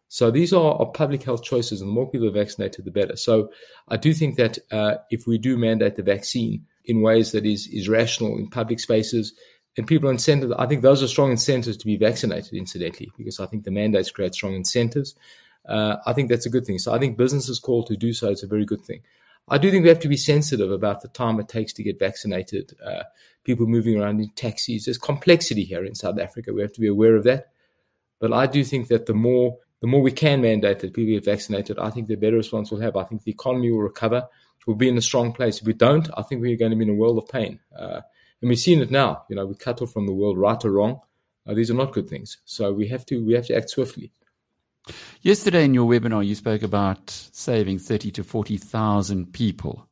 So 0.09 0.31
these 0.31 0.53
are, 0.53 0.75
are 0.75 0.87
public 0.87 1.22
health 1.22 1.43
choices, 1.43 1.81
and 1.81 1.91
the 1.91 1.95
more 1.95 2.11
people 2.11 2.29
are 2.29 2.33
vaccinated, 2.33 2.85
the 2.85 2.91
better. 2.91 3.16
So 3.16 3.51
I 3.89 3.97
do 3.97 4.12
think 4.12 4.37
that 4.37 4.59
uh, 4.70 4.97
if 5.11 5.27
we 5.27 5.39
do 5.39 5.57
mandate 5.57 5.97
the 5.97 6.03
vaccine 6.03 6.66
in 6.85 7.01
ways 7.01 7.33
that 7.33 7.47
is 7.47 7.66
is 7.68 7.89
rational 7.89 8.37
in 8.37 8.49
public 8.49 8.79
spaces, 8.81 9.33
and 9.77 9.87
people 9.87 10.09
are 10.09 10.14
incented. 10.14 10.55
I 10.59 10.66
think 10.66 10.83
those 10.83 11.03
are 11.03 11.09
strong 11.09 11.31
incentives 11.31 11.77
to 11.79 11.87
be 11.87 11.97
vaccinated, 11.97 12.53
incidentally, 12.53 13.11
because 13.16 13.41
I 13.41 13.47
think 13.47 13.64
the 13.64 13.70
mandates 13.70 14.11
create 14.11 14.35
strong 14.35 14.55
incentives. 14.55 15.14
Uh, 15.67 15.97
I 16.07 16.12
think 16.12 16.29
that's 16.29 16.47
a 16.47 16.51
good 16.51 16.67
thing. 16.67 16.79
So 16.79 16.93
I 16.93 16.99
think 16.99 17.17
businesses 17.17 17.59
call 17.59 17.85
to 17.85 17.97
do 17.97 18.12
so. 18.12 18.31
It's 18.31 18.43
a 18.43 18.49
very 18.49 18.65
good 18.65 18.83
thing. 18.83 19.03
I 19.49 19.59
do 19.59 19.71
think 19.71 19.83
we 19.83 19.91
have 19.91 20.01
to 20.01 20.09
be 20.09 20.17
sensitive 20.17 20.71
about 20.71 21.03
the 21.03 21.09
time 21.09 21.39
it 21.39 21.49
takes 21.49 21.73
to 21.75 21.83
get 21.83 21.99
vaccinated. 21.99 22.73
Uh, 22.85 23.03
people 23.45 23.67
moving 23.67 24.01
around 24.01 24.21
in 24.21 24.31
taxis. 24.31 24.87
There's 24.87 24.99
complexity 24.99 25.65
here 25.65 25.85
in 25.85 25.95
South 25.95 26.19
Africa. 26.19 26.53
We 26.53 26.62
have 26.62 26.73
to 26.73 26.81
be 26.81 26.89
aware 26.89 27.15
of 27.15 27.25
that. 27.25 27.49
But 28.21 28.33
I 28.33 28.47
do 28.47 28.65
think 28.65 28.89
that 28.89 29.07
the 29.07 29.15
more 29.15 29.59
the 29.81 29.87
more 29.87 30.01
we 30.01 30.12
can 30.12 30.41
mandate 30.41 30.79
that 30.79 30.95
people 30.95 31.12
get 31.12 31.27
vaccinated, 31.27 31.79
I 31.79 31.91
think 31.91 32.07
the 32.07 32.15
better 32.15 32.37
response 32.37 32.71
we'll 32.71 32.81
have. 32.81 32.97
I 32.97 33.05
think 33.05 33.23
the 33.23 33.33
economy 33.33 33.71
will 33.71 33.83
recover. 33.83 34.27
We'll 34.67 34.77
be 34.77 34.89
in 34.89 34.97
a 34.97 35.03
strong 35.03 35.35
place. 35.35 35.61
If 35.61 35.67
we 35.67 35.75
don't, 35.75 36.09
I 36.17 36.23
think 36.23 36.41
we're 36.41 36.57
going 36.57 36.71
to 36.71 36.77
be 36.77 36.85
in 36.85 36.91
a 36.91 36.95
world 36.95 37.19
of 37.19 37.29
pain. 37.29 37.61
Uh, 37.79 38.01
and 38.41 38.49
we've 38.49 38.59
seen 38.59 38.81
it 38.81 38.91
now. 38.91 39.25
You 39.29 39.37
know, 39.37 39.45
we 39.45 39.55
cut 39.57 39.83
off 39.83 39.93
from 39.93 40.07
the 40.07 40.15
world, 40.15 40.39
right 40.39 40.65
or 40.65 40.71
wrong. 40.71 41.01
Uh, 41.47 41.53
these 41.53 41.71
are 41.71 41.75
not 41.75 41.93
good 41.93 42.09
things. 42.09 42.39
So 42.47 42.73
we 42.73 42.89
have 42.89 43.05
to 43.07 43.23
we 43.23 43.35
have 43.35 43.47
to 43.49 43.57
act 43.57 43.69
swiftly. 43.69 44.11
Yesterday 45.22 45.64
in 45.64 45.74
your 45.74 45.89
webinar, 45.89 46.26
you 46.26 46.35
spoke 46.35 46.62
about 46.62 47.11
saving 47.11 47.78
30 47.78 48.11
to 48.12 48.24
40,000 48.24 49.32
people 49.32 49.89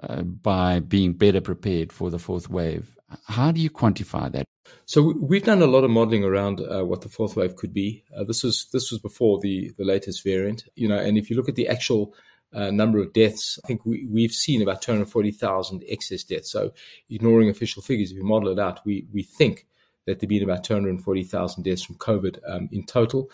uh, 0.00 0.22
by 0.22 0.80
being 0.80 1.12
better 1.12 1.40
prepared 1.40 1.92
for 1.92 2.10
the 2.10 2.18
fourth 2.18 2.50
wave. 2.50 2.96
How 3.24 3.52
do 3.52 3.60
you 3.60 3.70
quantify 3.70 4.30
that? 4.32 4.44
So 4.84 5.14
we've 5.18 5.44
done 5.44 5.62
a 5.62 5.66
lot 5.66 5.84
of 5.84 5.90
modeling 5.90 6.24
around 6.24 6.60
uh, 6.60 6.84
what 6.84 7.00
the 7.00 7.08
fourth 7.08 7.36
wave 7.36 7.56
could 7.56 7.72
be. 7.72 8.04
Uh, 8.14 8.24
this 8.24 8.42
was 8.42 8.66
this 8.72 8.90
was 8.90 9.00
before 9.00 9.40
the 9.40 9.72
the 9.78 9.84
latest 9.84 10.22
variant, 10.22 10.64
you 10.74 10.88
know. 10.88 10.98
And 10.98 11.16
if 11.16 11.30
you 11.30 11.36
look 11.36 11.48
at 11.48 11.54
the 11.54 11.68
actual 11.68 12.14
uh, 12.52 12.70
number 12.70 12.98
of 12.98 13.14
deaths, 13.14 13.58
I 13.64 13.66
think 13.66 13.86
we, 13.86 14.06
we've 14.10 14.32
seen 14.32 14.60
about 14.60 14.82
240,000 14.82 15.84
excess 15.88 16.22
deaths. 16.22 16.50
So 16.50 16.72
ignoring 17.08 17.48
official 17.48 17.82
figures, 17.82 18.10
if 18.10 18.18
you 18.18 18.24
model 18.24 18.50
it 18.50 18.58
out, 18.58 18.84
we 18.84 19.06
we 19.12 19.22
think 19.22 19.66
that 20.06 20.20
there've 20.20 20.28
been 20.28 20.42
about 20.42 20.64
240,000 20.64 21.62
deaths 21.62 21.82
from 21.82 21.96
COVID 21.96 22.38
um, 22.46 22.68
in 22.72 22.84
total 22.84 23.30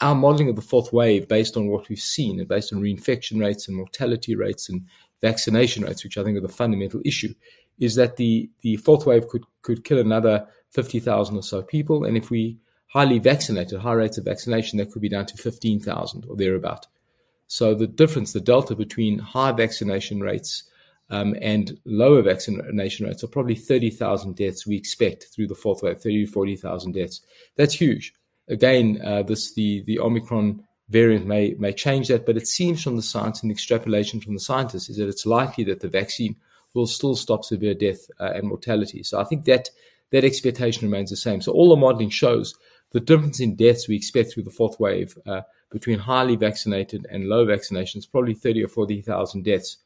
our 0.00 0.14
modeling 0.14 0.48
of 0.48 0.56
the 0.56 0.62
fourth 0.62 0.92
wave, 0.92 1.28
based 1.28 1.56
on 1.56 1.68
what 1.68 1.88
we've 1.88 1.98
seen 1.98 2.38
and 2.38 2.48
based 2.48 2.72
on 2.72 2.80
reinfection 2.80 3.40
rates 3.40 3.68
and 3.68 3.76
mortality 3.76 4.34
rates 4.34 4.68
and 4.68 4.86
vaccination 5.20 5.84
rates, 5.84 6.04
which 6.04 6.18
I 6.18 6.24
think 6.24 6.36
are 6.36 6.42
the 6.42 6.48
fundamental 6.48 7.00
issue, 7.04 7.34
is 7.78 7.94
that 7.94 8.16
the, 8.16 8.50
the 8.62 8.76
fourth 8.76 9.06
wave 9.06 9.28
could, 9.28 9.44
could 9.62 9.84
kill 9.84 9.98
another 9.98 10.46
50,000 10.70 11.36
or 11.36 11.42
so 11.42 11.62
people. 11.62 12.04
And 12.04 12.16
if 12.16 12.30
we 12.30 12.58
highly 12.88 13.18
vaccinated, 13.18 13.80
high 13.80 13.92
rates 13.92 14.18
of 14.18 14.24
vaccination, 14.24 14.78
that 14.78 14.90
could 14.90 15.02
be 15.02 15.08
down 15.08 15.26
to 15.26 15.36
15,000 15.36 16.26
or 16.28 16.36
thereabout. 16.36 16.86
So 17.46 17.74
the 17.74 17.86
difference, 17.86 18.32
the 18.32 18.40
delta 18.40 18.74
between 18.74 19.18
high 19.18 19.52
vaccination 19.52 20.20
rates 20.20 20.64
um, 21.10 21.36
and 21.40 21.78
lower 21.84 22.22
vaccination 22.22 23.06
rates 23.06 23.22
are 23.22 23.28
probably 23.28 23.54
30,000 23.54 24.34
deaths 24.34 24.66
we 24.66 24.76
expect 24.76 25.26
through 25.32 25.48
the 25.48 25.54
fourth 25.54 25.82
wave, 25.82 26.00
30 26.00 26.26
to 26.26 26.32
40,000 26.32 26.92
deaths. 26.92 27.20
That's 27.56 27.74
huge 27.74 28.14
again, 28.48 29.00
uh, 29.04 29.22
this 29.22 29.54
the 29.54 29.82
the 29.86 29.98
Omicron 29.98 30.64
variant 30.88 31.26
may 31.26 31.54
may 31.58 31.72
change 31.72 32.08
that, 32.08 32.26
but 32.26 32.36
it 32.36 32.46
seems 32.46 32.82
from 32.82 32.96
the 32.96 33.02
science 33.02 33.42
and 33.42 33.50
the 33.50 33.54
extrapolation 33.54 34.20
from 34.20 34.34
the 34.34 34.40
scientists 34.40 34.88
is 34.88 34.96
that 34.98 35.08
it's 35.08 35.26
likely 35.26 35.64
that 35.64 35.80
the 35.80 35.88
vaccine 35.88 36.36
will 36.74 36.86
still 36.86 37.14
stop 37.14 37.44
severe 37.44 37.74
death 37.74 38.10
uh, 38.20 38.32
and 38.34 38.48
mortality. 38.48 39.02
So 39.02 39.20
I 39.20 39.24
think 39.24 39.44
that 39.44 39.70
that 40.10 40.24
expectation 40.24 40.88
remains 40.88 41.10
the 41.10 41.16
same. 41.16 41.40
So 41.40 41.52
all 41.52 41.70
the 41.70 41.76
modeling 41.76 42.10
shows 42.10 42.54
the 42.90 43.00
difference 43.00 43.40
in 43.40 43.56
deaths 43.56 43.88
we 43.88 43.96
expect 43.96 44.32
through 44.32 44.44
the 44.44 44.50
fourth 44.50 44.78
wave 44.78 45.16
uh, 45.26 45.42
between 45.70 45.98
highly 45.98 46.36
vaccinated 46.36 47.06
and 47.10 47.28
low 47.28 47.46
vaccinations, 47.46 48.10
probably 48.10 48.34
30 48.34 48.64
or 48.64 48.68
40,000 48.68 49.44
deaths. 49.44 49.78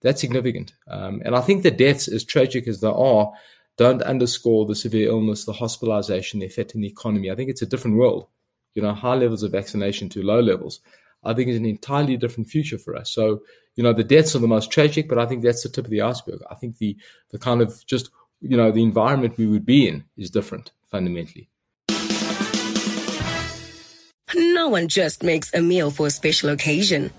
That's 0.00 0.20
significant. 0.20 0.74
Um, 0.88 1.22
and 1.24 1.34
I 1.34 1.40
think 1.40 1.62
the 1.62 1.70
deaths, 1.70 2.08
as 2.08 2.24
tragic 2.24 2.66
as 2.68 2.80
they 2.80 2.88
are, 2.88 3.32
don't 3.78 4.02
underscore 4.02 4.66
the 4.66 4.74
severe 4.74 5.08
illness, 5.08 5.44
the 5.44 5.52
hospitalization, 5.52 6.40
the 6.40 6.46
effect 6.46 6.74
in 6.74 6.82
the 6.82 6.88
economy. 6.88 7.30
I 7.30 7.36
think 7.36 7.48
it's 7.48 7.62
a 7.62 7.66
different 7.66 7.96
world. 7.96 8.26
You 8.74 8.82
know, 8.82 8.92
high 8.92 9.14
levels 9.14 9.42
of 9.42 9.52
vaccination 9.52 10.08
to 10.10 10.22
low 10.22 10.40
levels. 10.40 10.80
I 11.24 11.32
think 11.32 11.48
it's 11.48 11.58
an 11.58 11.64
entirely 11.64 12.16
different 12.16 12.48
future 12.48 12.78
for 12.78 12.94
us. 12.96 13.10
So, 13.10 13.42
you 13.76 13.82
know, 13.82 13.92
the 13.92 14.04
deaths 14.04 14.36
are 14.36 14.40
the 14.40 14.48
most 14.48 14.70
tragic, 14.70 15.08
but 15.08 15.18
I 15.18 15.26
think 15.26 15.42
that's 15.42 15.62
the 15.62 15.68
tip 15.68 15.84
of 15.84 15.90
the 15.90 16.02
iceberg. 16.02 16.40
I 16.50 16.54
think 16.56 16.78
the 16.78 16.96
the 17.30 17.38
kind 17.38 17.62
of 17.62 17.86
just 17.86 18.10
you 18.40 18.56
know 18.56 18.70
the 18.70 18.82
environment 18.82 19.38
we 19.38 19.46
would 19.46 19.64
be 19.64 19.88
in 19.88 20.04
is 20.16 20.30
different 20.30 20.72
fundamentally. 20.90 21.48
No 24.34 24.68
one 24.68 24.88
just 24.88 25.22
makes 25.22 25.54
a 25.54 25.62
meal 25.62 25.90
for 25.90 26.08
a 26.08 26.10
special 26.10 26.50
occasion. 26.50 27.12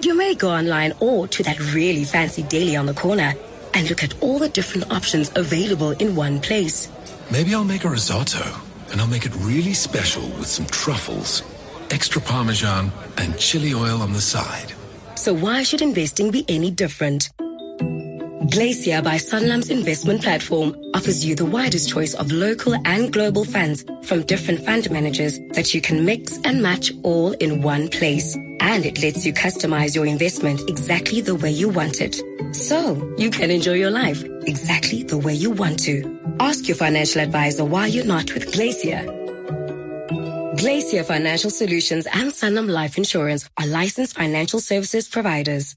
You 0.00 0.16
may 0.16 0.34
go 0.34 0.50
online 0.50 0.92
or 1.00 1.28
to 1.28 1.42
that 1.44 1.60
really 1.72 2.04
fancy 2.04 2.42
deli 2.42 2.76
on 2.76 2.86
the 2.86 2.94
corner 2.94 3.34
and 3.74 3.88
look 3.88 4.02
at 4.02 4.14
all 4.22 4.38
the 4.38 4.48
different 4.48 4.90
options 4.92 5.30
available 5.36 5.90
in 5.92 6.14
one 6.16 6.40
place. 6.40 6.88
Maybe 7.30 7.54
I'll 7.54 7.64
make 7.64 7.84
a 7.84 7.88
risotto 7.90 8.44
and 8.90 9.00
I'll 9.00 9.06
make 9.06 9.26
it 9.26 9.34
really 9.36 9.74
special 9.74 10.22
with 10.38 10.46
some 10.46 10.66
truffles, 10.66 11.42
extra 11.90 12.20
parmesan, 12.20 12.92
and 13.16 13.38
chili 13.38 13.74
oil 13.74 14.02
on 14.02 14.12
the 14.12 14.20
side. 14.20 14.72
So 15.16 15.34
why 15.34 15.62
should 15.62 15.82
investing 15.82 16.30
be 16.30 16.44
any 16.48 16.70
different? 16.70 17.30
Glacier 18.50 19.00
by 19.00 19.16
Sanlam's 19.16 19.70
investment 19.70 20.22
platform 20.22 20.76
offers 20.92 21.24
you 21.24 21.34
the 21.34 21.46
widest 21.46 21.88
choice 21.88 22.12
of 22.14 22.30
local 22.30 22.74
and 22.84 23.10
global 23.10 23.44
funds 23.44 23.84
from 24.02 24.22
different 24.22 24.64
fund 24.66 24.90
managers 24.90 25.38
that 25.52 25.72
you 25.72 25.80
can 25.80 26.04
mix 26.04 26.38
and 26.44 26.62
match 26.62 26.92
all 27.04 27.32
in 27.32 27.62
one 27.62 27.88
place. 27.88 28.34
And 28.60 28.84
it 28.84 29.00
lets 29.00 29.24
you 29.24 29.32
customize 29.32 29.94
your 29.94 30.04
investment 30.04 30.68
exactly 30.68 31.22
the 31.22 31.34
way 31.34 31.50
you 31.50 31.70
want 31.70 32.02
it. 32.02 32.20
So 32.54 33.14
you 33.16 33.30
can 33.30 33.50
enjoy 33.50 33.74
your 33.74 33.90
life 33.90 34.22
exactly 34.46 35.04
the 35.04 35.18
way 35.18 35.32
you 35.32 35.50
want 35.50 35.78
to. 35.84 36.36
Ask 36.38 36.68
your 36.68 36.76
financial 36.76 37.22
advisor 37.22 37.64
why 37.64 37.86
you're 37.86 38.04
not 38.04 38.34
with 38.34 38.52
Glacier. 38.52 39.04
Glacier 40.58 41.02
Financial 41.02 41.50
Solutions 41.50 42.06
and 42.12 42.30
Sanlam 42.30 42.68
Life 42.68 42.98
Insurance 42.98 43.48
are 43.58 43.66
licensed 43.66 44.14
financial 44.14 44.60
services 44.60 45.08
providers. 45.08 45.76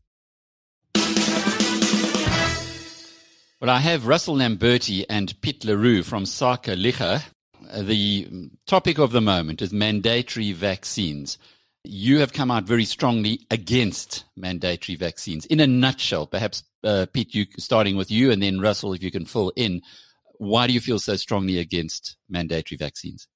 Well, 3.59 3.71
I 3.71 3.79
have 3.79 4.05
Russell 4.05 4.35
Lamberti 4.35 5.03
and 5.09 5.33
Piet 5.41 5.65
le 5.65 5.75
Roux 5.75 6.03
from 6.03 6.25
Sakeliga. 6.25 7.23
Uh, 7.67 7.81
the 7.81 8.51
topic 8.67 8.99
of 8.99 9.11
the 9.11 9.19
moment 9.19 9.63
is 9.63 9.73
mandatory 9.73 10.51
vaccines. 10.51 11.39
You 11.83 12.19
have 12.19 12.33
come 12.33 12.51
out 12.51 12.65
very 12.65 12.85
strongly 12.85 13.47
against 13.49 14.25
mandatory 14.35 14.95
vaccines. 14.95 15.47
In 15.47 15.59
a 15.59 15.65
nutshell, 15.65 16.27
perhaps, 16.27 16.65
uh, 16.83 17.07
Pete, 17.11 17.33
you 17.33 17.47
starting 17.57 17.97
with 17.97 18.11
you, 18.11 18.29
and 18.29 18.43
then 18.43 18.61
Russell, 18.61 18.93
if 18.93 19.01
you 19.01 19.09
can 19.09 19.25
fill 19.25 19.51
in. 19.55 19.81
Why 20.37 20.67
do 20.67 20.73
you 20.73 20.79
feel 20.79 20.99
so 20.99 21.15
strongly 21.15 21.57
against 21.57 22.15
mandatory 22.29 22.77
vaccines? 22.77 23.27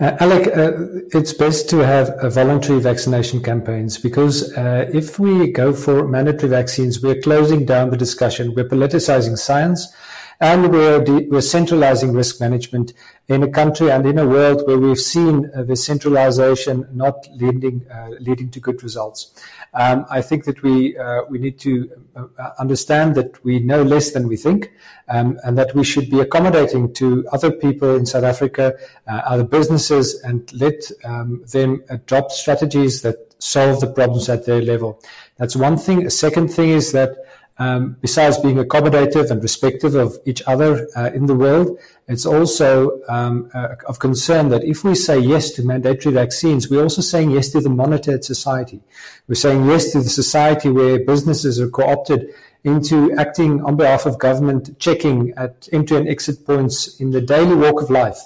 Uh, 0.00 0.16
Alec, 0.20 0.46
uh, 0.56 0.72
it's 1.12 1.32
best 1.32 1.68
to 1.68 1.78
have 1.78 2.32
voluntary 2.32 2.78
vaccination 2.78 3.42
campaigns 3.42 3.98
because 3.98 4.56
uh, 4.56 4.88
if 4.94 5.18
we 5.18 5.50
go 5.50 5.72
for 5.72 6.06
mandatory 6.06 6.48
vaccines, 6.48 7.02
we're 7.02 7.20
closing 7.20 7.64
down 7.64 7.90
the 7.90 7.96
discussion, 7.96 8.54
we're 8.54 8.68
politicizing 8.68 9.36
science, 9.36 9.92
and 10.40 10.70
we're, 10.70 11.00
we're 11.28 11.40
centralizing 11.40 12.12
risk 12.12 12.40
management 12.40 12.92
in 13.26 13.42
a 13.42 13.48
country 13.48 13.90
and 13.90 14.06
in 14.06 14.18
a 14.18 14.26
world 14.26 14.62
where 14.66 14.78
we've 14.78 15.00
seen 15.00 15.50
uh, 15.54 15.62
the 15.64 15.74
centralization 15.74 16.88
not 16.92 17.26
leading, 17.32 17.84
uh, 17.90 18.10
leading 18.20 18.48
to 18.50 18.60
good 18.60 18.82
results. 18.82 19.34
Um, 19.74 20.06
I 20.08 20.22
think 20.22 20.44
that 20.44 20.62
we 20.62 20.96
uh, 20.96 21.22
we 21.28 21.38
need 21.38 21.58
to 21.60 21.90
uh, 22.16 22.50
understand 22.58 23.16
that 23.16 23.44
we 23.44 23.58
know 23.58 23.82
less 23.82 24.12
than 24.12 24.26
we 24.26 24.36
think, 24.36 24.72
um, 25.08 25.38
and 25.44 25.58
that 25.58 25.74
we 25.74 25.84
should 25.84 26.08
be 26.08 26.20
accommodating 26.20 26.94
to 26.94 27.28
other 27.32 27.50
people 27.50 27.96
in 27.96 28.06
South 28.06 28.24
Africa, 28.24 28.74
uh, 29.06 29.20
other 29.26 29.44
businesses, 29.44 30.20
and 30.22 30.50
let 30.54 30.90
um, 31.04 31.44
them 31.52 31.82
adopt 31.90 32.32
strategies 32.32 33.02
that 33.02 33.16
solve 33.40 33.80
the 33.80 33.86
problems 33.86 34.28
at 34.28 34.46
their 34.46 34.62
level. 34.62 35.02
That's 35.36 35.54
one 35.54 35.76
thing. 35.76 36.06
A 36.06 36.10
second 36.10 36.48
thing 36.48 36.70
is 36.70 36.92
that 36.92 37.16
um, 37.58 37.96
besides 38.00 38.38
being 38.38 38.56
accommodative 38.56 39.30
and 39.30 39.42
respectful 39.42 39.98
of 39.98 40.16
each 40.24 40.42
other 40.46 40.88
uh, 40.96 41.10
in 41.12 41.26
the 41.26 41.34
world, 41.34 41.78
it's 42.06 42.24
also 42.24 43.00
um, 43.08 43.50
uh, 43.52 43.74
of 43.86 43.98
concern 43.98 44.48
that 44.50 44.64
if 44.64 44.84
we 44.84 44.94
say 44.94 45.18
yes 45.18 45.50
to 45.52 45.62
mandatory 45.62 46.14
vaccines, 46.14 46.70
we're 46.70 46.82
also 46.82 47.02
saying 47.02 47.32
yes 47.32 47.50
to 47.50 47.60
the 47.60 47.68
monitored 47.68 48.24
society. 48.24 48.80
We're 49.26 49.34
saying 49.34 49.66
yes 49.66 49.92
to 49.92 50.00
the 50.00 50.08
society 50.08 50.70
where 50.70 51.04
businesses 51.04 51.60
are 51.60 51.68
co-opted 51.68 52.32
into 52.64 53.12
acting 53.16 53.62
on 53.64 53.76
behalf 53.76 54.06
of 54.06 54.18
government, 54.18 54.78
checking 54.78 55.32
at 55.36 55.68
entry 55.72 55.96
and 55.96 56.08
exit 56.08 56.46
points 56.46 57.00
in 57.00 57.10
the 57.10 57.20
daily 57.20 57.54
walk 57.54 57.82
of 57.82 57.90
life 57.90 58.18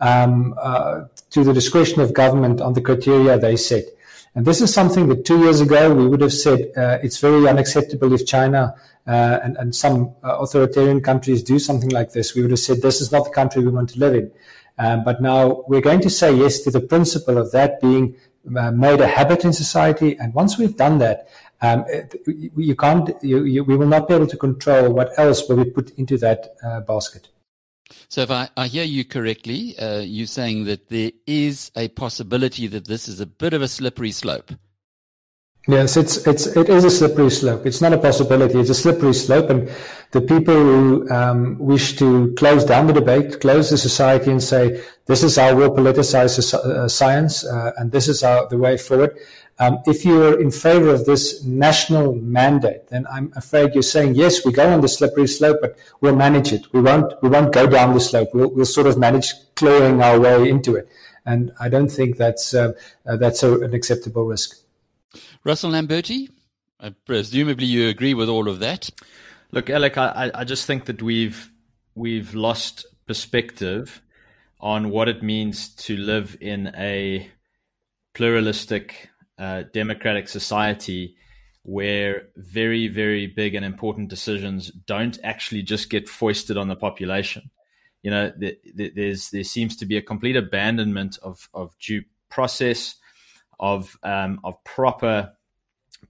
um, 0.00 0.54
uh, 0.58 1.04
to 1.30 1.44
the 1.44 1.52
discretion 1.52 2.00
of 2.00 2.14
government 2.14 2.60
on 2.60 2.72
the 2.72 2.80
criteria 2.80 3.38
they 3.38 3.56
set. 3.56 3.84
And 4.36 4.44
this 4.44 4.60
is 4.60 4.72
something 4.72 5.08
that 5.08 5.24
two 5.24 5.38
years 5.40 5.62
ago 5.62 5.94
we 5.94 6.06
would 6.06 6.20
have 6.20 6.32
said 6.32 6.70
uh, 6.76 6.98
it's 7.02 7.18
very 7.18 7.48
unacceptable 7.48 8.12
if 8.12 8.26
China 8.26 8.74
uh, 9.06 9.40
and, 9.42 9.56
and, 9.56 9.74
some 9.74 10.14
uh, 10.22 10.36
authoritarian 10.38 11.00
countries 11.00 11.42
do 11.42 11.58
something 11.58 11.88
like 11.88 12.12
this. 12.12 12.34
We 12.34 12.42
would 12.42 12.50
have 12.50 12.60
said 12.60 12.82
this 12.82 13.00
is 13.00 13.10
not 13.10 13.24
the 13.24 13.30
country 13.30 13.62
we 13.62 13.70
want 13.70 13.88
to 13.90 13.98
live 13.98 14.14
in. 14.14 14.30
Um, 14.78 15.04
but 15.04 15.22
now 15.22 15.64
we're 15.68 15.80
going 15.80 16.00
to 16.02 16.10
say 16.10 16.34
yes 16.34 16.60
to 16.60 16.70
the 16.70 16.80
principle 16.80 17.38
of 17.38 17.50
that 17.52 17.80
being 17.80 18.14
uh, 18.54 18.72
made 18.72 19.00
a 19.00 19.06
habit 19.06 19.42
in 19.46 19.54
society. 19.54 20.18
And 20.18 20.34
once 20.34 20.58
we've 20.58 20.76
done 20.76 20.98
that, 20.98 21.28
um, 21.62 21.86
you 22.26 22.76
can't, 22.76 23.10
you, 23.22 23.44
you, 23.44 23.64
we 23.64 23.74
will 23.74 23.86
not 23.86 24.06
be 24.06 24.14
able 24.14 24.26
to 24.26 24.36
control 24.36 24.92
what 24.92 25.18
else 25.18 25.48
will 25.48 25.64
be 25.64 25.70
put 25.70 25.92
into 25.96 26.18
that 26.18 26.56
uh, 26.62 26.80
basket. 26.80 27.28
So, 28.08 28.22
if 28.22 28.30
I, 28.30 28.48
I 28.56 28.66
hear 28.66 28.84
you 28.84 29.04
correctly, 29.04 29.78
uh, 29.78 30.00
you're 30.00 30.26
saying 30.26 30.64
that 30.64 30.88
there 30.88 31.12
is 31.26 31.70
a 31.76 31.88
possibility 31.88 32.66
that 32.66 32.86
this 32.86 33.08
is 33.08 33.20
a 33.20 33.26
bit 33.26 33.52
of 33.52 33.62
a 33.62 33.68
slippery 33.68 34.12
slope. 34.12 34.52
Yes, 35.68 35.96
it's 35.96 36.24
it's 36.28 36.46
it 36.46 36.68
is 36.68 36.84
a 36.84 36.90
slippery 36.90 37.28
slope. 37.28 37.66
It's 37.66 37.80
not 37.80 37.92
a 37.92 37.98
possibility. 37.98 38.60
It's 38.60 38.70
a 38.70 38.74
slippery 38.74 39.12
slope, 39.12 39.50
and 39.50 39.68
the 40.12 40.20
people 40.20 40.54
who 40.54 41.10
um, 41.10 41.58
wish 41.58 41.96
to 41.96 42.32
close 42.38 42.64
down 42.64 42.86
the 42.86 42.92
debate, 42.92 43.40
close 43.40 43.70
the 43.70 43.78
society, 43.78 44.30
and 44.30 44.40
say 44.40 44.80
this 45.06 45.24
is 45.24 45.34
how 45.34 45.56
we'll 45.56 45.74
politicize 45.74 46.54
uh, 46.54 46.86
science, 46.86 47.44
uh, 47.44 47.72
and 47.78 47.90
this 47.90 48.06
is 48.06 48.22
our, 48.22 48.46
the 48.48 48.58
way 48.58 48.76
forward. 48.76 49.18
Um, 49.58 49.78
if 49.86 50.04
you're 50.04 50.38
in 50.40 50.50
favor 50.50 50.88
of 50.88 51.06
this 51.06 51.42
national 51.44 52.14
mandate, 52.16 52.88
then 52.88 53.06
I'm 53.10 53.32
afraid 53.36 53.72
you're 53.72 53.82
saying 53.82 54.14
yes, 54.14 54.44
we 54.44 54.52
go 54.52 54.68
on 54.68 54.82
the 54.82 54.88
slippery 54.88 55.26
slope, 55.26 55.58
but 55.62 55.76
we'll 56.00 56.14
manage 56.16 56.52
it. 56.52 56.66
We 56.72 56.82
won't 56.82 57.14
we 57.22 57.30
won't 57.30 57.54
go 57.54 57.66
down 57.66 57.94
the 57.94 58.00
slope. 58.00 58.30
We'll 58.34 58.50
we'll 58.50 58.66
sort 58.66 58.86
of 58.86 58.98
manage 58.98 59.32
clawing 59.54 60.02
our 60.02 60.20
way 60.20 60.48
into 60.48 60.76
it, 60.76 60.88
and 61.24 61.52
I 61.58 61.70
don't 61.70 61.88
think 61.88 62.18
that's 62.18 62.52
uh, 62.52 62.72
uh 63.06 63.16
that's 63.16 63.42
a, 63.42 63.58
an 63.60 63.72
acceptable 63.72 64.26
risk. 64.26 64.58
Russell 65.42 65.70
Lamberti, 65.70 66.28
uh, 66.80 66.90
presumably 67.06 67.66
you 67.66 67.88
agree 67.88 68.12
with 68.12 68.28
all 68.28 68.48
of 68.48 68.58
that. 68.58 68.90
Look, 69.52 69.70
Alec, 69.70 69.96
I, 69.96 70.30
I 70.34 70.44
just 70.44 70.66
think 70.66 70.84
that 70.84 71.02
we've 71.02 71.50
we've 71.94 72.34
lost 72.34 72.84
perspective 73.06 74.02
on 74.60 74.90
what 74.90 75.08
it 75.08 75.22
means 75.22 75.68
to 75.68 75.96
live 75.96 76.36
in 76.40 76.72
a 76.76 77.30
pluralistic, 78.14 79.10
uh, 79.38 79.64
democratic 79.72 80.28
society 80.28 81.16
where 81.62 82.28
very, 82.36 82.86
very 82.86 83.26
big 83.26 83.54
and 83.54 83.64
important 83.64 84.08
decisions 84.08 84.70
don't 84.70 85.18
actually 85.24 85.62
just 85.62 85.90
get 85.90 86.08
foisted 86.08 86.56
on 86.56 86.68
the 86.68 86.76
population. 86.76 87.50
You 88.02 88.12
know, 88.12 88.32
there's 88.74 89.30
there 89.30 89.42
seems 89.42 89.76
to 89.78 89.86
be 89.86 89.96
a 89.96 90.02
complete 90.02 90.36
abandonment 90.36 91.18
of 91.22 91.48
of 91.52 91.76
due 91.78 92.04
process, 92.28 92.94
of 93.58 93.98
um, 94.04 94.38
of 94.44 94.62
proper 94.62 95.32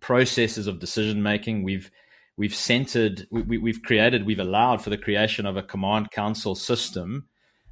processes 0.00 0.66
of 0.66 0.78
decision 0.78 1.22
making. 1.22 1.62
We've 1.62 1.90
we've 2.36 2.54
centered, 2.54 3.26
we, 3.30 3.56
we've 3.56 3.82
created, 3.82 4.26
we've 4.26 4.38
allowed 4.38 4.82
for 4.82 4.90
the 4.90 4.98
creation 4.98 5.46
of 5.46 5.56
a 5.56 5.62
command 5.62 6.10
council 6.10 6.54
system, 6.54 7.26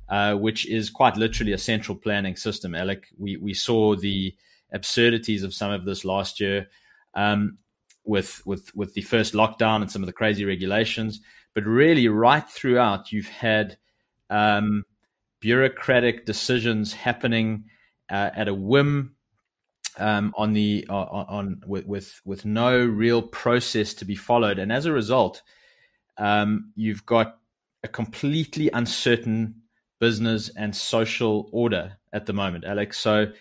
uh, 0.09 0.34
which 0.34 0.66
is 0.66 0.88
quite 0.88 1.18
literally 1.18 1.52
a 1.52 1.59
central 1.59 1.96
planning 1.96 2.36
system. 2.36 2.74
Alec, 2.74 3.09
we 3.18 3.36
we 3.36 3.52
saw 3.52 3.94
the 3.94 4.34
absurdities 4.75 5.43
of 5.43 5.55
some 5.55 5.70
of 5.70 5.85
this 5.85 6.05
last 6.05 6.41
year. 6.41 6.68
Um, 7.14 7.59
with 8.05 8.43
with 8.45 8.75
with 8.75 8.93
the 8.93 9.01
first 9.01 9.33
lockdown 9.33 9.81
and 9.81 9.91
some 9.91 10.03
of 10.03 10.07
the 10.07 10.12
crazy 10.12 10.45
regulations, 10.45 11.20
but 11.55 11.64
really 11.64 12.07
right 12.09 12.47
throughout, 12.47 13.12
you've 13.12 13.29
had 13.29 13.79
um, 14.29 14.85
bureaucratic 15.41 16.27
decisions 16.27 16.93
happening 16.93 17.64
uh, 18.11 18.31
at 18.35 18.49
a 18.49 18.55
whim 18.55 19.14
um, 19.99 20.35
on 20.37 20.53
the 20.53 20.87
uh, 20.89 20.95
on 20.95 21.62
with, 21.66 21.87
with 21.87 22.20
with 22.25 22.45
no 22.45 22.85
real 22.85 23.22
process 23.22 23.95
to 23.95 24.05
be 24.05 24.16
followed, 24.16 24.59
and 24.59 24.72
as 24.72 24.87
a 24.87 24.93
result, 24.93 25.43
um, 26.18 26.72
you've 26.75 27.07
got 27.07 27.39
a 27.83 27.89
completely 27.89 28.70
uncertain 28.72 29.55
business 30.01 30.51
and 30.57 30.75
social 30.75 31.49
order 31.53 31.97
at 32.12 32.27
the 32.27 32.33
moment, 32.33 32.64
Alex. 32.64 32.99
So, 32.99 33.33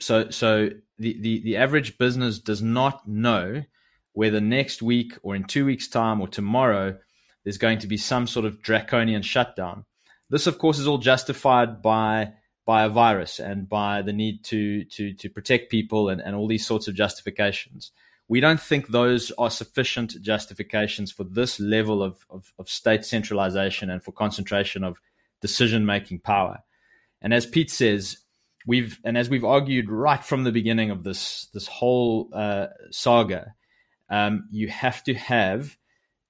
so, 0.00 0.30
so 0.30 0.70
the, 0.98 1.20
the, 1.20 1.40
the 1.42 1.56
average 1.56 1.98
business 1.98 2.38
does 2.38 2.62
not 2.62 3.06
know 3.06 3.64
whether 4.12 4.40
next 4.40 4.82
week 4.82 5.14
or 5.22 5.36
in 5.36 5.44
two 5.44 5.64
weeks' 5.64 5.88
time 5.88 6.20
or 6.20 6.28
tomorrow 6.28 6.96
there's 7.44 7.58
going 7.58 7.78
to 7.78 7.86
be 7.86 7.96
some 7.96 8.26
sort 8.26 8.44
of 8.44 8.62
draconian 8.62 9.22
shutdown. 9.22 9.84
This, 10.30 10.46
of 10.46 10.58
course, 10.58 10.78
is 10.78 10.86
all 10.86 10.98
justified 10.98 11.82
by 11.82 12.32
by 12.66 12.82
a 12.82 12.88
virus 12.90 13.40
and 13.40 13.66
by 13.66 14.02
the 14.02 14.12
need 14.12 14.44
to 14.44 14.84
to 14.84 15.14
to 15.14 15.30
protect 15.30 15.70
people 15.70 16.10
and, 16.10 16.20
and 16.20 16.36
all 16.36 16.46
these 16.46 16.66
sorts 16.66 16.88
of 16.88 16.94
justifications. 16.94 17.92
We 18.28 18.40
don't 18.40 18.60
think 18.60 18.88
those 18.88 19.30
are 19.38 19.48
sufficient 19.48 20.20
justifications 20.20 21.10
for 21.10 21.24
this 21.24 21.58
level 21.58 22.02
of, 22.02 22.26
of, 22.28 22.52
of 22.58 22.68
state 22.68 23.06
centralization 23.06 23.88
and 23.88 24.02
for 24.02 24.12
concentration 24.12 24.84
of 24.84 25.00
decision 25.40 25.86
making 25.86 26.20
power. 26.20 26.58
And 27.22 27.32
as 27.32 27.46
Piet 27.46 27.70
says, 27.70 28.18
we've 28.66 28.98
and 29.04 29.16
as 29.16 29.28
we've 29.28 29.44
argued 29.44 29.90
right 29.90 30.22
from 30.22 30.44
the 30.44 30.52
beginning 30.52 30.90
of 30.90 31.04
this 31.04 31.48
this 31.54 31.66
whole 31.66 32.28
uh, 32.32 32.66
saga, 32.90 33.54
um, 34.10 34.48
you 34.50 34.68
have 34.68 35.02
to 35.04 35.14
have 35.14 35.76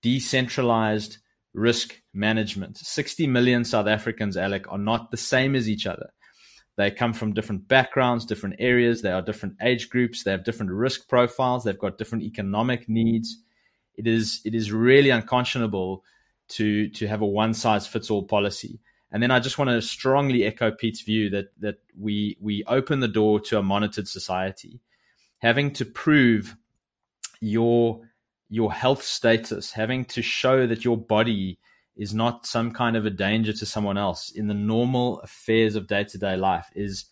decentralized 0.03 1.19
risk 1.55 2.01
management. 2.15 2.79
60 2.79 3.27
million 3.27 3.65
South 3.65 3.87
Africans, 3.87 4.37
Alec, 4.37 4.71
are 4.71 4.79
not 4.79 5.11
the 5.11 5.17
same 5.17 5.55
as 5.55 5.69
each 5.69 5.87
other. 5.87 6.11
They 6.77 6.93
come 6.93 7.13
from 7.13 7.35
different 7.35 7.67
backgrounds, 7.67 8.25
different 8.25 8.57
areas. 8.61 9.03
They 9.03 9.11
are 9.11 9.21
different 9.21 9.57
age 9.61 9.91
groups. 9.91 10.23
They 10.23 10.31
have 10.31 10.45
different 10.45 10.71
risk 10.71 11.09
profiles. 11.09 11.65
They've 11.65 11.77
got 11.77 11.99
different 11.99 12.23
economic 12.23 12.89
needs. 12.89 13.37
It 13.97 14.07
is 14.07 14.41
it 14.45 14.55
is 14.55 14.71
really 14.71 15.11
unconscionable 15.11 16.05
to 16.51 16.89
to 16.91 17.09
have 17.09 17.21
a 17.21 17.27
one 17.27 17.53
size 17.53 17.89
fits 17.89 18.11
all 18.11 18.23
policy. 18.23 18.79
And 19.11 19.23
then 19.23 19.31
I 19.31 19.41
just 19.41 19.59
want 19.59 19.71
to 19.71 19.81
strongly 19.81 20.45
echo 20.45 20.71
Piet's 20.71 21.03
view 21.03 21.31
that 21.31 21.47
that 21.61 21.79
we 21.99 22.37
we 22.41 22.65
open 22.65 23.01
the 23.01 23.09
door 23.09 23.41
to 23.41 23.59
a 23.59 23.63
monitored 23.63 24.09
society, 24.09 24.81
having 25.39 25.73
to 25.73 25.85
prove 25.85 26.57
your 27.41 28.03
your 28.49 28.73
health 28.73 29.03
status, 29.03 29.73
having 29.73 30.05
to 30.07 30.23
show 30.23 30.67
that 30.67 30.85
your 30.85 30.97
body 30.97 31.59
is 31.97 32.15
not 32.15 32.47
some 32.47 32.71
kind 32.71 32.97
of 32.97 33.05
a 33.05 33.11
danger 33.11 33.53
to 33.53 33.67
someone 33.67 33.99
else 33.99 34.31
in 34.31 34.47
the 34.47 34.55
normal 34.55 35.21
affairs 35.21 35.75
of 35.75 35.89
day 35.89 36.05
to 36.05 36.19
day 36.19 36.37
life 36.37 36.71
is 36.75 37.07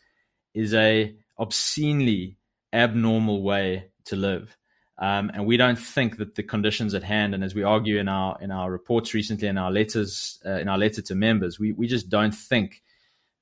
is 0.54 0.72
a 0.74 1.14
obscenely 1.38 2.38
abnormal 2.72 3.42
way 3.42 3.90
to 4.04 4.16
live. 4.16 4.56
Um, 4.98 5.30
and 5.34 5.44
we 5.44 5.58
don't 5.58 5.78
think 5.78 6.16
that 6.16 6.36
the 6.36 6.42
conditions 6.42 6.94
at 6.94 7.02
hand, 7.02 7.34
and 7.34 7.44
as 7.44 7.54
we 7.54 7.62
argue 7.62 7.98
in 7.98 8.08
our 8.08 8.38
in 8.40 8.50
our 8.50 8.70
reports 8.70 9.12
recently, 9.12 9.46
in 9.46 9.58
our 9.58 9.70
letters, 9.70 10.38
uh, 10.46 10.52
in 10.52 10.68
our 10.68 10.78
letter 10.78 11.02
to 11.02 11.14
members, 11.14 11.58
we 11.58 11.72
we 11.72 11.86
just 11.86 12.08
don't 12.08 12.34
think 12.34 12.82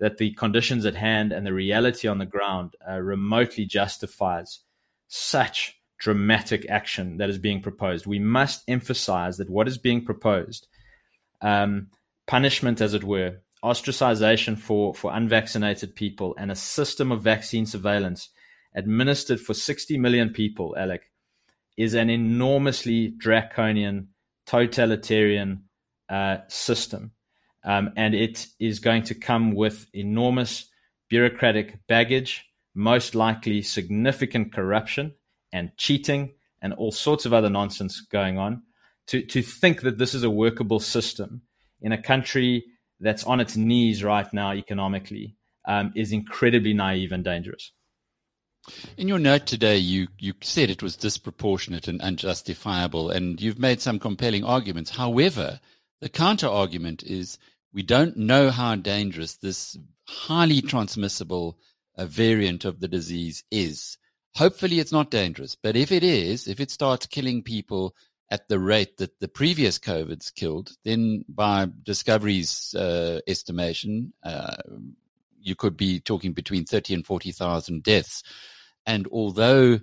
that 0.00 0.18
the 0.18 0.32
conditions 0.32 0.84
at 0.84 0.96
hand 0.96 1.32
and 1.32 1.46
the 1.46 1.52
reality 1.52 2.08
on 2.08 2.18
the 2.18 2.26
ground 2.26 2.74
uh, 2.88 2.98
remotely 3.00 3.64
justifies 3.64 4.60
such 5.06 5.78
dramatic 5.98 6.68
action 6.68 7.18
that 7.18 7.30
is 7.30 7.38
being 7.38 7.62
proposed. 7.62 8.04
We 8.04 8.18
must 8.18 8.64
emphasize 8.66 9.36
that 9.36 9.48
what 9.48 9.68
is 9.68 9.78
being 9.78 10.04
proposed 10.04 10.66
um, 11.40 11.88
punishment, 12.26 12.80
as 12.80 12.94
it 12.94 13.04
were, 13.04 13.36
ostracization 13.62 14.58
for, 14.58 14.94
for 14.94 15.12
unvaccinated 15.14 15.94
people, 15.94 16.34
and 16.36 16.50
a 16.50 16.56
system 16.56 17.12
of 17.12 17.22
vaccine 17.22 17.64
surveillance 17.64 18.30
administered 18.74 19.40
for 19.40 19.54
60 19.54 19.96
million 19.98 20.30
people, 20.30 20.74
Alec, 20.76 21.10
is 21.76 21.94
an 21.94 22.10
enormously 22.10 23.08
draconian, 23.08 24.08
totalitarian 24.46 25.64
uh, 26.08 26.38
system. 26.48 27.12
Um, 27.64 27.92
and 27.96 28.14
it 28.14 28.46
is 28.60 28.78
going 28.78 29.04
to 29.04 29.14
come 29.14 29.54
with 29.54 29.86
enormous 29.94 30.68
bureaucratic 31.08 31.86
baggage, 31.86 32.44
most 32.74 33.14
likely 33.14 33.62
significant 33.62 34.52
corruption 34.52 35.14
and 35.52 35.70
cheating 35.76 36.34
and 36.60 36.72
all 36.74 36.92
sorts 36.92 37.26
of 37.26 37.32
other 37.32 37.50
nonsense 37.50 38.00
going 38.00 38.38
on 38.38 38.62
to, 39.06 39.22
to 39.22 39.42
think 39.42 39.82
that 39.82 39.98
this 39.98 40.14
is 40.14 40.22
a 40.22 40.30
workable 40.30 40.80
system 40.80 41.42
in 41.80 41.92
a 41.92 42.02
country 42.02 42.64
that's 43.00 43.24
on 43.24 43.40
its 43.40 43.56
knees 43.56 44.02
right 44.02 44.32
now 44.32 44.52
economically 44.52 45.36
um, 45.66 45.92
is 45.94 46.12
incredibly 46.12 46.74
naive 46.74 47.12
and 47.12 47.24
dangerous. 47.24 47.72
In 48.96 49.08
your 49.08 49.18
note 49.18 49.46
today, 49.46 49.76
you, 49.76 50.08
you 50.18 50.34
said 50.40 50.70
it 50.70 50.82
was 50.82 50.96
disproportionate 50.96 51.88
and 51.88 52.00
unjustifiable, 52.00 53.10
and 53.10 53.40
you've 53.40 53.58
made 53.58 53.80
some 53.80 53.98
compelling 53.98 54.44
arguments. 54.44 54.90
However, 54.90 55.60
the 56.00 56.08
counter 56.08 56.48
argument 56.48 57.02
is 57.02 57.38
we 57.72 57.82
don't 57.82 58.16
know 58.16 58.50
how 58.50 58.76
dangerous 58.76 59.36
this 59.36 59.76
highly 60.06 60.62
transmissible 60.62 61.58
uh, 61.96 62.06
variant 62.06 62.64
of 62.64 62.80
the 62.80 62.88
disease 62.88 63.44
is. 63.50 63.98
Hopefully, 64.36 64.80
it's 64.80 64.92
not 64.92 65.10
dangerous, 65.10 65.56
but 65.60 65.76
if 65.76 65.92
it 65.92 66.02
is, 66.02 66.48
if 66.48 66.60
it 66.60 66.70
starts 66.70 67.06
killing 67.06 67.42
people 67.42 67.94
at 68.30 68.48
the 68.48 68.58
rate 68.58 68.96
that 68.96 69.20
the 69.20 69.28
previous 69.28 69.78
COVID's 69.78 70.30
killed, 70.30 70.72
then 70.84 71.24
by 71.28 71.68
Discovery's 71.84 72.74
uh, 72.74 73.20
estimation, 73.26 74.12
uh, 74.24 74.56
you 75.40 75.54
could 75.54 75.76
be 75.76 76.00
talking 76.00 76.32
between 76.32 76.64
30 76.64 76.94
and 76.94 77.06
40,000 77.06 77.82
deaths. 77.82 78.22
And 78.86 79.06
although 79.10 79.80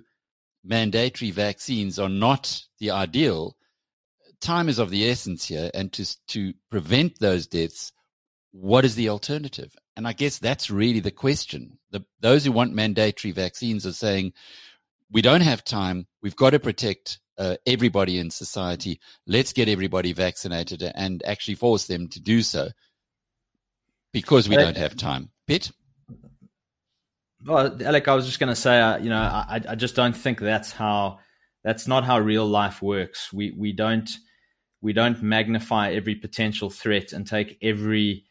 mandatory 0.64 1.30
vaccines 1.30 1.98
are 1.98 2.08
not 2.08 2.62
the 2.78 2.90
ideal, 2.90 3.56
time 4.40 4.68
is 4.68 4.78
of 4.78 4.90
the 4.90 5.08
essence 5.10 5.46
here. 5.46 5.70
And 5.74 5.92
to, 5.94 6.26
to 6.28 6.52
prevent 6.70 7.18
those 7.18 7.46
deaths, 7.46 7.92
what 8.52 8.84
is 8.84 8.94
the 8.94 9.08
alternative? 9.08 9.74
And 9.96 10.06
I 10.06 10.12
guess 10.12 10.38
that's 10.38 10.70
really 10.70 11.00
the 11.00 11.10
question. 11.10 11.78
The, 11.90 12.04
those 12.20 12.44
who 12.44 12.52
want 12.52 12.74
mandatory 12.74 13.32
vaccines 13.32 13.86
are 13.86 13.92
saying, 13.92 14.32
we 15.10 15.22
don't 15.22 15.42
have 15.42 15.64
time. 15.64 16.06
We've 16.22 16.36
got 16.36 16.50
to 16.50 16.58
protect 16.58 17.18
uh, 17.38 17.56
everybody 17.66 18.18
in 18.18 18.30
society. 18.30 19.00
Let's 19.26 19.52
get 19.52 19.68
everybody 19.68 20.12
vaccinated 20.12 20.82
and 20.82 21.22
actually 21.26 21.56
force 21.56 21.86
them 21.86 22.08
to 22.08 22.20
do 22.20 22.42
so. 22.42 22.70
because 24.12 24.48
we 24.48 24.56
don't 24.56 24.76
have 24.76 24.96
time. 24.96 25.30
Piet? 25.46 25.72
Well, 27.44 27.76
Alec, 27.82 28.06
I 28.06 28.14
was 28.14 28.26
just 28.26 28.38
going 28.38 28.48
to 28.48 28.56
say, 28.56 28.78
uh, 28.80 28.98
you 28.98 29.10
know, 29.10 29.20
I, 29.20 29.60
I 29.68 29.74
just 29.74 29.96
don't 29.96 30.16
think 30.16 30.38
that's 30.38 30.72
how 30.72 31.18
that's 31.64 31.86
not 31.88 32.04
how 32.04 32.18
real 32.18 32.46
life 32.46 32.82
works. 32.82 33.32
We 33.32 33.52
we 33.56 33.72
don't 33.72 34.08
we 34.80 34.92
don't 34.92 35.22
magnify 35.22 35.92
every 35.92 36.14
potential 36.14 36.70
threat 36.70 37.12
and 37.12 37.26
take 37.26 37.58
every 37.62 38.26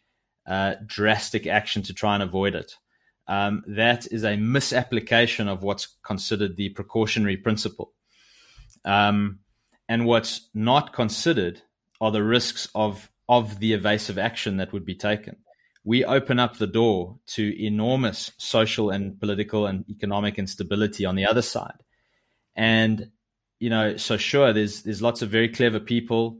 uh, 0.48 0.76
drastic 0.86 1.48
action 1.48 1.82
to 1.84 1.94
try 1.94 2.14
and 2.14 2.24
avoid 2.24 2.56
it. 2.56 2.76
Um, 3.28 3.64
that 3.68 4.08
is 4.12 4.24
a 4.24 4.36
misapplication 4.36 5.48
of 5.48 5.64
what's 5.64 5.96
considered 6.04 6.58
the 6.58 6.70
precautionary 6.70 7.38
principle. 7.38 7.94
Um, 8.84 9.40
and 9.88 10.06
what's 10.06 10.50
not 10.54 10.94
considered 10.94 11.62
are 12.00 12.12
the 12.12 12.24
risks 12.24 12.70
of 12.76 13.10
of 13.28 13.60
the 13.60 13.74
evasive 13.74 14.18
action 14.18 14.58
that 14.58 14.74
would 14.74 14.86
be 14.86 14.96
taken. 14.96 15.38
We 15.84 16.06
open 16.06 16.40
up 16.40 16.58
the 16.58 16.68
door 16.68 17.18
to 17.28 17.66
enormous 17.66 18.32
social 18.38 18.92
and 18.92 19.20
political 19.20 19.66
and 19.66 19.84
economic 19.90 20.38
instability 20.38 21.06
on 21.06 21.16
the 21.16 21.26
other 21.26 21.42
side. 21.42 21.84
And 22.56 23.12
you 23.60 23.70
know, 23.70 23.96
so 23.96 24.18
sure, 24.18 24.54
there's 24.54 24.82
there's 24.82 25.04
lots 25.04 25.22
of 25.22 25.30
very 25.30 25.48
clever 25.48 25.80
people, 25.80 26.40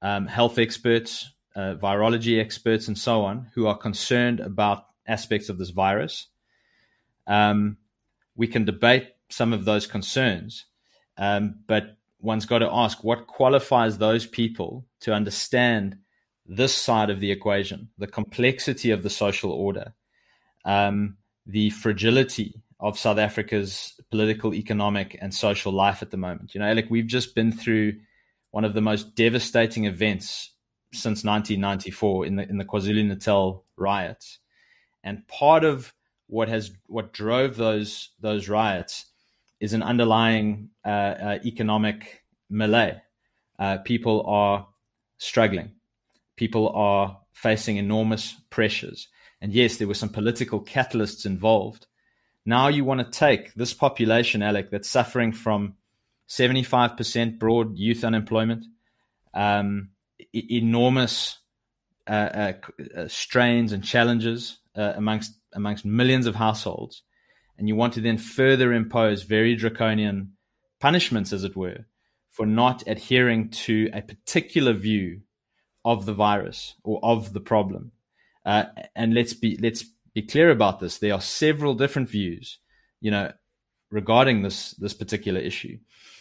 um, 0.00 0.26
health 0.26 0.58
experts, 0.58 1.30
uh, 1.54 1.74
virology 1.74 2.40
experts, 2.40 2.88
and 2.88 2.96
so 2.96 3.22
on, 3.24 3.48
who 3.54 3.66
are 3.66 3.76
concerned 3.76 4.40
about 4.40 4.86
aspects 5.06 5.50
of 5.50 5.58
this 5.58 5.68
virus. 5.68 6.28
Um, 7.26 7.76
we 8.34 8.46
can 8.46 8.64
debate 8.64 9.08
some 9.28 9.52
of 9.52 9.66
those 9.66 9.86
concerns, 9.86 10.64
um, 11.18 11.56
but 11.66 11.98
one's 12.20 12.46
got 12.46 12.60
to 12.60 12.72
ask 12.72 13.04
what 13.04 13.26
qualifies 13.26 13.98
those 13.98 14.26
people 14.26 14.86
to 15.00 15.12
understand 15.12 15.98
this 16.56 16.74
side 16.74 17.10
of 17.10 17.20
the 17.20 17.30
equation, 17.30 17.88
the 17.98 18.06
complexity 18.06 18.90
of 18.90 19.02
the 19.02 19.10
social 19.10 19.50
order, 19.50 19.94
um, 20.64 21.16
the 21.46 21.70
fragility 21.70 22.62
of 22.78 22.98
South 22.98 23.18
Africa's 23.18 23.94
political, 24.10 24.54
economic, 24.54 25.16
and 25.20 25.32
social 25.32 25.72
life 25.72 26.02
at 26.02 26.10
the 26.10 26.16
moment. 26.16 26.54
You 26.54 26.60
know, 26.60 26.66
Alec, 26.66 26.86
we've 26.90 27.06
just 27.06 27.34
been 27.34 27.52
through 27.52 27.94
one 28.50 28.64
of 28.64 28.74
the 28.74 28.80
most 28.80 29.14
devastating 29.14 29.86
events 29.86 30.50
since 30.92 31.24
1994 31.24 32.26
in 32.26 32.36
the 32.36 32.48
in 32.48 32.58
the 32.58 32.64
KwaZulu 32.64 33.06
Natal 33.06 33.64
riots, 33.76 34.38
and 35.02 35.26
part 35.28 35.64
of 35.64 35.94
what 36.26 36.48
has 36.48 36.72
what 36.86 37.12
drove 37.12 37.56
those 37.56 38.10
those 38.20 38.48
riots 38.48 39.06
is 39.60 39.72
an 39.72 39.82
underlying 39.82 40.70
uh, 40.84 40.88
uh, 40.88 41.38
economic 41.44 42.24
melee. 42.50 43.00
Uh, 43.58 43.78
people 43.78 44.24
are 44.26 44.66
struggling. 45.18 45.70
People 46.36 46.70
are 46.70 47.20
facing 47.32 47.76
enormous 47.76 48.34
pressures. 48.50 49.08
And 49.40 49.52
yes, 49.52 49.76
there 49.76 49.88
were 49.88 49.94
some 49.94 50.08
political 50.08 50.64
catalysts 50.64 51.26
involved. 51.26 51.86
Now 52.44 52.68
you 52.68 52.84
want 52.84 53.00
to 53.00 53.18
take 53.18 53.54
this 53.54 53.74
population, 53.74 54.42
Alec, 54.42 54.70
that's 54.70 54.88
suffering 54.88 55.32
from 55.32 55.74
75% 56.28 57.38
broad 57.38 57.76
youth 57.76 58.04
unemployment, 58.04 58.64
um, 59.34 59.90
e- 60.32 60.58
enormous 60.58 61.38
uh, 62.06 62.10
uh, 62.10 62.52
uh, 62.96 63.08
strains 63.08 63.72
and 63.72 63.84
challenges 63.84 64.58
uh, 64.76 64.92
amongst 64.96 65.34
amongst 65.54 65.84
millions 65.84 66.26
of 66.26 66.34
households, 66.34 67.02
and 67.58 67.68
you 67.68 67.76
want 67.76 67.92
to 67.92 68.00
then 68.00 68.16
further 68.18 68.72
impose 68.72 69.22
very 69.22 69.54
draconian 69.54 70.32
punishments, 70.80 71.32
as 71.32 71.44
it 71.44 71.54
were, 71.54 71.84
for 72.30 72.46
not 72.46 72.82
adhering 72.86 73.50
to 73.50 73.90
a 73.92 74.00
particular 74.02 74.72
view 74.72 75.20
of 75.84 76.06
the 76.06 76.14
virus 76.14 76.74
or 76.84 77.00
of 77.02 77.32
the 77.32 77.40
problem. 77.40 77.92
Uh, 78.44 78.64
and 78.94 79.14
let's 79.14 79.34
be 79.34 79.56
let's 79.60 79.84
be 80.14 80.22
clear 80.22 80.50
about 80.50 80.80
this. 80.80 80.98
There 80.98 81.14
are 81.14 81.20
several 81.20 81.74
different 81.74 82.08
views, 82.08 82.58
you 83.00 83.10
know, 83.10 83.32
regarding 83.90 84.42
this 84.42 84.72
this 84.72 84.94
particular 84.94 85.40
issue, 85.40 85.78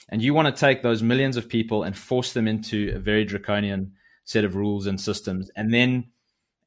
and 0.10 0.22
you 0.22 0.34
want 0.34 0.54
to 0.54 0.60
take 0.60 0.84
those 0.84 1.04
millions 1.04 1.38
of 1.38 1.50
people 1.50 1.84
and 1.84 1.98
force 1.98 2.34
them 2.34 2.48
into 2.48 2.94
a 2.96 3.00
very 3.00 3.26
draconian 3.26 3.94
set 4.24 4.46
of 4.46 4.56
rules 4.56 4.86
and 4.86 5.02
systems, 5.02 5.50
and 5.56 5.74
then 5.74 6.12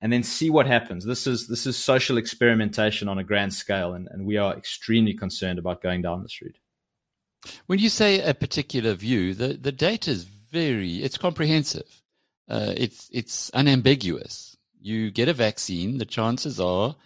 and 0.01 0.13
then 0.13 0.23
see 0.23 0.51
what 0.51 0.67
happens. 0.67 1.05
This 1.05 1.27
is 1.27 1.47
this 1.47 1.67
is 1.67 1.77
social 1.77 2.19
experimentation 2.19 3.09
on 3.09 3.19
a 3.19 3.25
grand 3.25 3.55
scale, 3.55 3.95
and, 3.95 4.09
and 4.11 4.27
we 4.27 4.37
are 4.37 4.57
extremely 4.57 5.15
concerned 5.15 5.59
about 5.59 5.83
going 5.83 6.03
down 6.03 6.23
this 6.23 6.43
route. 6.43 6.59
When 7.67 7.79
you 7.79 7.89
say 7.89 8.21
a 8.21 8.35
particular 8.35 8.95
view, 8.95 9.35
the, 9.35 9.55
the 9.55 9.73
data 9.73 10.11
is 10.11 10.25
very 10.25 11.03
it's 11.03 11.19
comprehensive. 11.19 12.03
Uh, 12.49 12.75
it's 12.77 13.09
it's 13.13 13.51
unambiguous. 13.51 14.57
You 14.81 15.11
get 15.11 15.29
a 15.29 15.33
vaccine, 15.33 15.99
the 15.99 16.05
chances 16.05 16.61
are 16.61 16.97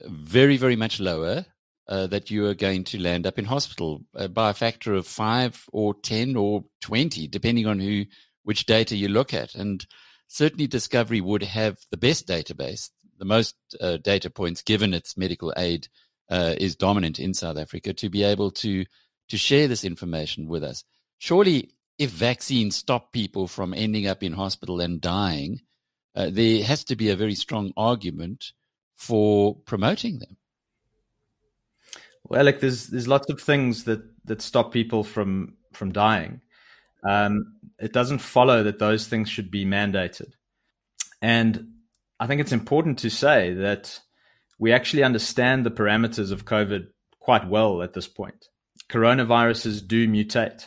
very 0.00 0.56
very 0.56 0.76
much 0.76 0.98
lower 0.98 1.46
uh, 1.88 2.06
that 2.06 2.30
you 2.30 2.46
are 2.46 2.54
going 2.54 2.84
to 2.84 2.98
land 2.98 3.26
up 3.26 3.38
in 3.38 3.44
hospital 3.44 4.02
uh, 4.16 4.28
by 4.28 4.50
a 4.50 4.54
factor 4.54 4.94
of 4.94 5.06
five 5.06 5.64
or 5.72 5.94
ten 5.94 6.36
or 6.36 6.64
twenty, 6.80 7.26
depending 7.26 7.66
on 7.66 7.80
who 7.80 8.04
which 8.44 8.66
data 8.66 8.96
you 8.96 9.08
look 9.08 9.34
at, 9.34 9.54
and 9.54 9.86
certainly 10.26 10.66
Discovery 10.66 11.20
would 11.20 11.42
have 11.42 11.76
the 11.90 11.96
best 11.96 12.26
database, 12.26 12.90
the 13.18 13.24
most 13.24 13.54
uh, 13.80 13.98
data 13.98 14.30
points, 14.30 14.62
given 14.62 14.94
its 14.94 15.16
medical 15.16 15.52
aid 15.56 15.88
uh, 16.30 16.54
is 16.58 16.74
dominant 16.76 17.18
in 17.18 17.34
South 17.34 17.58
Africa, 17.58 17.92
to 17.92 18.08
be 18.08 18.22
able 18.22 18.50
to 18.50 18.84
to 19.28 19.36
share 19.36 19.68
this 19.68 19.84
information 19.84 20.48
with 20.48 20.64
us. 20.64 20.84
Surely, 21.18 21.70
if 22.02 22.10
vaccines 22.10 22.76
stop 22.76 23.12
people 23.12 23.46
from 23.46 23.74
ending 23.74 24.06
up 24.06 24.22
in 24.22 24.32
hospital 24.32 24.80
and 24.80 25.00
dying, 25.00 25.60
uh, 26.14 26.28
there 26.30 26.62
has 26.64 26.84
to 26.84 26.96
be 26.96 27.10
a 27.10 27.16
very 27.16 27.34
strong 27.34 27.72
argument 27.76 28.52
for 28.96 29.56
promoting 29.64 30.18
them. 30.18 30.36
Well, 32.24 32.44
like 32.44 32.60
there's 32.60 32.86
there's 32.86 33.08
lots 33.08 33.28
of 33.30 33.40
things 33.40 33.84
that 33.84 34.02
that 34.24 34.42
stop 34.42 34.72
people 34.72 35.04
from 35.04 35.56
from 35.72 35.92
dying 35.92 36.40
um, 37.02 37.56
it 37.78 37.92
doesn't 37.92 38.18
follow 38.18 38.62
that 38.62 38.78
those 38.78 39.06
things 39.06 39.28
should 39.28 39.50
be 39.50 39.64
mandated. 39.64 40.32
And 41.20 41.72
I 42.20 42.26
think 42.26 42.40
it's 42.40 42.52
important 42.52 43.00
to 43.00 43.10
say 43.10 43.54
that 43.54 44.00
we 44.58 44.72
actually 44.72 45.02
understand 45.02 45.66
the 45.66 45.70
parameters 45.70 46.30
of 46.30 46.44
COVID 46.44 46.86
quite 47.18 47.48
well 47.48 47.82
at 47.82 47.94
this 47.94 48.08
point. 48.08 48.46
Coronaviruses 48.88 49.86
do 49.86 50.06
mutate. 50.06 50.66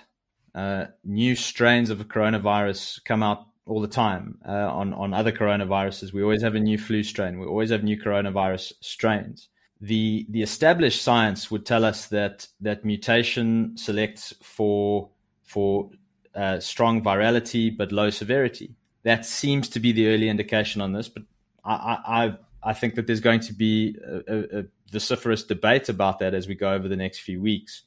Uh, 0.56 0.86
new 1.03 1.36
strains 1.36 1.89
of 1.89 1.99
a 1.99 2.06
coronavirus 2.06 3.03
come 3.03 3.22
out 3.22 3.45
all 3.66 3.82
the 3.82 3.88
time 3.88 4.38
uh, 4.47 4.51
on 4.51 4.93
on 4.93 5.14
other 5.14 5.32
coronaviruses. 5.32 6.14
We 6.14 6.24
always 6.24 6.43
have 6.43 6.56
a 6.56 6.60
new 6.60 6.78
flu 6.78 7.03
strain. 7.03 7.39
We 7.39 7.45
always 7.45 7.72
have 7.72 7.84
new 7.84 7.99
coronavirus 8.01 8.72
strains. 8.80 9.49
The 9.82 10.26
the 10.30 10.41
established 10.41 11.01
science 11.01 11.51
would 11.51 11.66
tell 11.66 11.84
us 11.84 12.08
that 12.08 12.47
that 12.62 12.86
mutation 12.86 13.76
selects 13.76 14.34
for 14.41 15.10
for 15.43 15.89
uh, 16.34 16.60
strong 16.60 17.03
virality 17.03 17.76
but 17.76 17.91
low 17.91 18.10
severity. 18.10 18.76
That 19.03 19.26
seems 19.26 19.68
to 19.70 19.80
be 19.80 19.91
the 19.91 20.08
early 20.08 20.30
indication 20.30 20.82
on 20.82 20.93
this, 20.93 21.10
but 21.10 21.24
I, 21.64 21.97
I, 22.06 22.38
I 22.64 22.74
think 22.74 22.95
that 22.95 23.08
there's 23.08 23.20
going 23.20 23.41
to 23.41 23.53
be 23.53 23.97
a, 24.28 24.60
a, 24.60 24.64
vociferous 24.91 25.43
debate 25.43 25.89
about 25.89 26.20
that 26.20 26.34
as 26.34 26.47
we 26.47 26.56
go 26.56 26.72
over 26.72 26.88
the 26.88 26.95
next 26.95 27.20
few 27.20 27.41
weeks. 27.41 27.84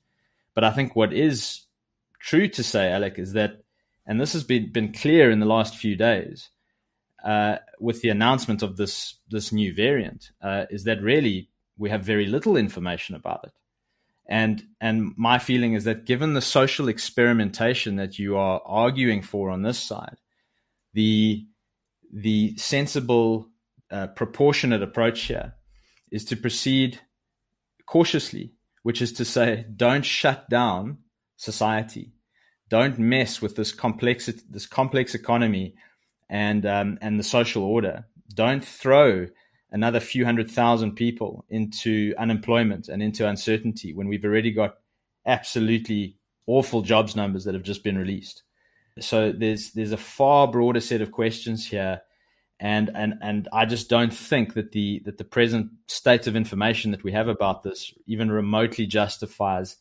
But 0.54 0.64
I 0.64 0.70
think 0.70 0.94
what 0.94 1.12
is 1.12 1.62
true 2.18 2.48
to 2.48 2.62
say, 2.62 2.90
Alec, 2.92 3.18
is 3.18 3.32
that, 3.32 3.62
and 4.06 4.20
this 4.20 4.32
has 4.32 4.44
been, 4.44 4.72
been 4.72 4.92
clear 4.92 5.30
in 5.30 5.40
the 5.40 5.46
last 5.46 5.76
few 5.76 5.96
days, 5.96 6.50
uh, 7.24 7.56
with 7.80 8.00
the 8.00 8.10
announcement 8.10 8.62
of 8.62 8.76
this 8.76 9.16
this 9.28 9.52
new 9.52 9.74
variant, 9.74 10.30
uh, 10.40 10.66
is 10.70 10.84
that 10.84 11.02
really 11.02 11.50
we 11.76 11.90
have 11.90 12.04
very 12.04 12.26
little 12.26 12.56
information 12.56 13.16
about 13.16 13.44
it. 13.44 13.52
And 14.26 14.62
and 14.80 15.14
my 15.16 15.38
feeling 15.38 15.74
is 15.74 15.84
that 15.84 16.04
given 16.04 16.34
the 16.34 16.40
social 16.40 16.88
experimentation 16.88 17.96
that 17.96 18.18
you 18.18 18.36
are 18.36 18.62
arguing 18.64 19.22
for 19.22 19.50
on 19.50 19.62
this 19.62 19.78
side, 19.78 20.18
the 20.92 21.46
the 22.12 22.56
sensible, 22.56 23.48
uh, 23.90 24.06
proportionate 24.08 24.82
approach 24.82 25.22
here 25.22 25.54
is 26.10 26.24
to 26.26 26.36
proceed 26.36 27.00
cautiously, 27.86 28.52
which 28.82 29.02
is 29.02 29.12
to 29.14 29.24
say, 29.24 29.66
don't 29.76 30.04
shut 30.04 30.48
down 30.48 30.98
society, 31.38 32.12
don't 32.68 32.98
mess 32.98 33.40
with 33.40 33.56
this 33.56 33.72
complex 33.72 34.26
this 34.50 34.66
complex 34.66 35.14
economy 35.14 35.74
and 36.28 36.66
um, 36.66 36.98
and 37.00 37.18
the 37.18 37.24
social 37.24 37.62
order. 37.62 38.04
Don't 38.34 38.62
throw 38.64 39.28
another 39.70 40.00
few 40.00 40.26
hundred 40.26 40.50
thousand 40.50 40.92
people 40.92 41.46
into 41.48 42.14
unemployment 42.18 42.88
and 42.88 43.02
into 43.02 43.26
uncertainty 43.26 43.94
when 43.94 44.08
we've 44.08 44.24
already 44.24 44.50
got 44.50 44.74
absolutely 45.24 46.16
awful 46.46 46.82
jobs 46.82 47.16
numbers 47.16 47.44
that 47.44 47.54
have 47.54 47.62
just 47.62 47.84
been 47.84 47.96
released. 47.96 48.42
So 49.00 49.32
there's 49.32 49.72
there's 49.72 49.92
a 49.92 49.96
far 49.96 50.48
broader 50.48 50.80
set 50.80 51.00
of 51.00 51.12
questions 51.12 51.66
here, 51.66 52.02
and 52.60 52.90
and 52.94 53.14
and 53.22 53.48
I 53.52 53.64
just 53.64 53.88
don't 53.88 54.12
think 54.12 54.54
that 54.54 54.72
the 54.72 55.00
that 55.06 55.16
the 55.16 55.24
present 55.24 55.70
state 55.86 56.26
of 56.26 56.36
information 56.36 56.90
that 56.90 57.04
we 57.04 57.12
have 57.12 57.28
about 57.28 57.62
this 57.62 57.94
even 58.06 58.30
remotely 58.30 58.86
justifies 58.86 59.76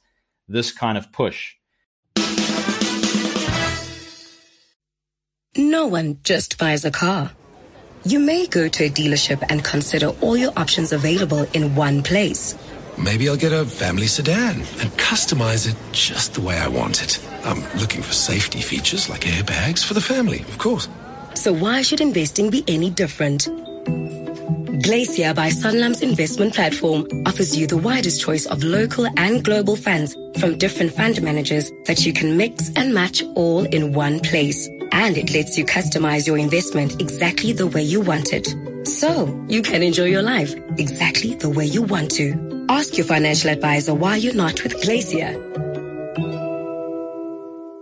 this 0.48 0.72
kind 0.72 0.98
of 0.98 1.12
push. 1.12 1.54
No 5.56 5.88
one 5.88 6.20
just 6.24 6.58
buys 6.58 6.86
a 6.86 6.92
car 6.92 7.32
You 8.08 8.20
may 8.20 8.48
go 8.48 8.70
to 8.70 8.86
a 8.86 8.90
dealership 8.90 9.44
and 9.50 9.62
consider 9.66 10.14
all 10.22 10.38
your 10.38 10.54
options 10.56 10.94
available 10.94 11.46
in 11.52 11.76
one 11.76 12.02
place. 12.02 12.56
Maybe 12.98 13.28
I'll 13.28 13.36
get 13.36 13.52
a 13.52 13.66
family 13.66 14.08
sedan 14.08 14.62
and 14.80 14.90
customize 14.96 15.70
it 15.70 15.76
just 15.92 16.36
the 16.36 16.42
way 16.42 16.58
I 16.58 16.70
want 16.70 17.04
it. 17.04 17.20
I'm 17.44 17.62
looking 17.78 18.02
for 18.02 18.14
safety 18.14 18.62
features 18.62 19.10
like 19.10 19.22
airbags 19.22 19.84
for 19.86 19.94
the 19.94 20.00
family, 20.00 20.40
of 20.40 20.58
course. 20.58 20.88
So 21.34 21.52
why 21.52 21.82
should 21.82 22.00
investing 22.00 22.50
be 22.50 22.64
any 22.68 22.90
different? 22.90 23.50
Glacier 24.84 25.34
by 25.34 25.50
Sanlam's 25.50 26.04
investment 26.04 26.54
platform 26.54 27.08
offers 27.26 27.58
you 27.58 27.66
the 27.66 27.78
widest 27.78 28.22
choice 28.22 28.46
of 28.46 28.64
local 28.64 29.08
and 29.18 29.44
global 29.44 29.76
funds 29.76 30.16
from 30.40 30.56
different 30.58 30.94
fund 30.94 31.20
managers 31.24 31.72
that 31.86 32.06
you 32.06 32.14
can 32.14 32.38
mix 32.38 32.72
and 32.76 32.94
match 32.94 33.24
all 33.36 33.66
in 33.66 33.94
one 33.94 34.20
place. 34.20 34.68
And 34.92 35.18
it 35.18 35.34
lets 35.34 35.58
you 35.58 35.66
customize 35.66 36.28
your 36.28 36.38
investment 36.38 37.02
exactly 37.02 37.54
the 37.54 37.66
way 37.66 37.82
you 37.82 38.02
want 38.02 38.34
it. 38.34 38.48
So 38.88 39.26
you 39.50 39.64
can 39.64 39.82
enjoy 39.82 40.06
your 40.06 40.22
life 40.22 40.54
exactly 40.78 41.34
the 41.34 41.50
way 41.50 41.66
you 41.66 41.82
want 41.82 42.12
to. 42.12 42.66
Ask 42.70 42.98
your 42.98 43.08
financial 43.08 43.50
advisor 43.50 43.96
why 43.96 44.18
you're 44.18 44.36
not 44.36 44.62
with 44.62 44.80
Glacier. 44.84 45.34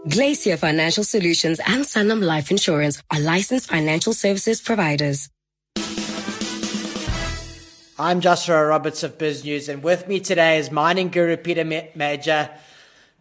Glacier 0.07 0.55
Financial 0.55 1.03
Solutions 1.03 1.59
and 1.67 1.83
Sanlam 1.83 2.23
Life 2.23 2.51
Insurance 2.51 3.03
are 3.11 3.19
licensed 3.19 3.67
financial 3.67 4.13
services 4.13 4.61
providers. 4.61 5.29
I'm 7.97 8.19
Joshua 8.19 8.65
Roberts 8.65 9.03
of 9.03 9.17
BizNews, 9.17 9.69
and 9.69 9.81
with 9.81 10.05
me 10.05 10.19
today 10.19 10.57
is 10.57 10.69
mining 10.69 11.07
guru 11.07 11.37
Peter 11.37 11.63
Major. 11.63 12.49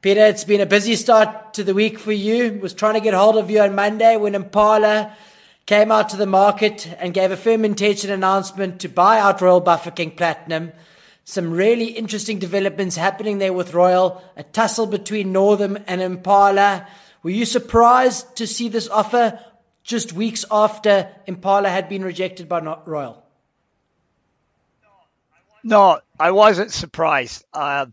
Peter, 0.00 0.26
it's 0.26 0.42
been 0.42 0.60
a 0.60 0.66
busy 0.66 0.96
start 0.96 1.54
to 1.54 1.62
the 1.62 1.74
week 1.74 1.96
for 1.96 2.10
you. 2.10 2.58
Was 2.60 2.74
trying 2.74 2.94
to 2.94 3.00
get 3.00 3.14
hold 3.14 3.36
of 3.36 3.52
you 3.52 3.60
on 3.60 3.76
Monday 3.76 4.16
when 4.16 4.34
Impala 4.34 5.16
came 5.64 5.92
out 5.92 6.08
to 6.08 6.16
the 6.16 6.26
market 6.26 6.92
and 6.98 7.14
gave 7.14 7.30
a 7.30 7.36
firm 7.36 7.64
intention 7.64 8.10
announcement 8.10 8.80
to 8.80 8.88
buy 8.88 9.20
out 9.20 9.40
Royal 9.40 9.62
Bafokeng 9.62 10.16
Platinum. 10.16 10.72
Some 11.22 11.52
really 11.52 11.90
interesting 11.90 12.40
developments 12.40 12.96
happening 12.96 13.38
there 13.38 13.52
with 13.52 13.74
Royal, 13.74 14.24
a 14.36 14.42
tussle 14.42 14.86
between 14.86 15.30
Northam 15.30 15.78
and 15.86 16.00
Impala. 16.00 16.88
Were 17.22 17.30
you 17.30 17.44
surprised 17.44 18.34
to 18.38 18.46
see 18.48 18.68
this 18.68 18.88
offer 18.88 19.38
just 19.84 20.14
weeks 20.14 20.44
after 20.50 21.10
Impala 21.28 21.68
had 21.68 21.88
been 21.88 22.02
rejected 22.02 22.48
by 22.48 22.58
Royal? 22.86 23.23
No, 25.64 25.98
I 26.20 26.30
wasn't 26.32 26.72
surprised. 26.72 27.42
Uh, 27.52 27.86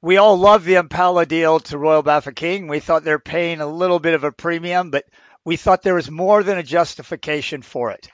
we 0.00 0.16
all 0.16 0.36
love 0.36 0.64
the 0.64 0.74
Impala 0.74 1.24
deal 1.24 1.60
to 1.60 1.78
Royal 1.78 2.02
Bafokeng. 2.02 2.68
We 2.68 2.80
thought 2.80 3.04
they're 3.04 3.20
paying 3.20 3.60
a 3.60 3.66
little 3.66 4.00
bit 4.00 4.14
of 4.14 4.24
a 4.24 4.32
premium, 4.32 4.90
but 4.90 5.04
we 5.44 5.56
thought 5.56 5.82
there 5.82 5.94
was 5.94 6.10
more 6.10 6.42
than 6.42 6.58
a 6.58 6.64
justification 6.64 7.62
for 7.62 7.92
it. 7.92 8.08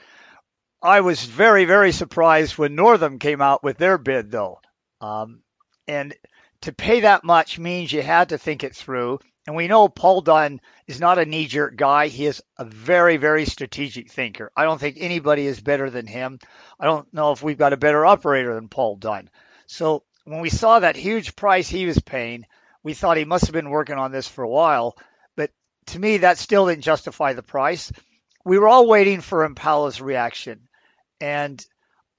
I 0.82 1.00
was 1.00 1.24
very, 1.24 1.64
very 1.64 1.92
surprised 1.92 2.58
when 2.58 2.74
Northam 2.74 3.18
came 3.18 3.40
out 3.40 3.64
with 3.64 3.78
their 3.78 3.96
bid, 3.96 4.30
though. 4.30 4.60
Um, 5.00 5.40
and 5.88 6.14
to 6.60 6.72
pay 6.72 7.00
that 7.00 7.24
much 7.24 7.58
means 7.58 7.90
you 7.90 8.02
had 8.02 8.28
to 8.28 8.38
think 8.38 8.62
it 8.62 8.76
through. 8.76 9.20
And 9.48 9.56
we 9.56 9.66
know 9.66 9.88
Paul 9.88 10.20
Dunne 10.20 10.60
is 10.86 11.00
not 11.00 11.18
a 11.18 11.24
knee 11.24 11.46
jerk 11.46 11.74
guy. 11.74 12.08
He 12.08 12.26
is 12.26 12.42
a 12.58 12.66
very, 12.66 13.16
very 13.16 13.46
strategic 13.46 14.10
thinker. 14.10 14.52
I 14.54 14.64
don't 14.64 14.78
think 14.78 14.98
anybody 15.00 15.46
is 15.46 15.58
better 15.58 15.88
than 15.88 16.06
him. 16.06 16.38
I 16.78 16.84
don't 16.84 17.10
know 17.14 17.32
if 17.32 17.42
we've 17.42 17.56
got 17.56 17.72
a 17.72 17.78
better 17.78 18.04
operator 18.04 18.54
than 18.54 18.68
Paul 18.68 18.96
Dunne. 18.96 19.30
So 19.66 20.04
when 20.26 20.42
we 20.42 20.50
saw 20.50 20.80
that 20.80 20.96
huge 20.96 21.34
price 21.34 21.66
he 21.66 21.86
was 21.86 21.98
paying, 21.98 22.44
we 22.82 22.92
thought 22.92 23.16
he 23.16 23.24
must 23.24 23.46
have 23.46 23.54
been 23.54 23.70
working 23.70 23.96
on 23.96 24.12
this 24.12 24.28
for 24.28 24.44
a 24.44 24.50
while. 24.50 24.98
But 25.34 25.50
to 25.86 25.98
me, 25.98 26.18
that 26.18 26.36
still 26.36 26.66
didn't 26.66 26.84
justify 26.84 27.32
the 27.32 27.42
price. 27.42 27.90
We 28.44 28.58
were 28.58 28.68
all 28.68 28.86
waiting 28.86 29.22
for 29.22 29.44
Impala's 29.44 29.98
reaction. 29.98 30.68
And 31.22 31.64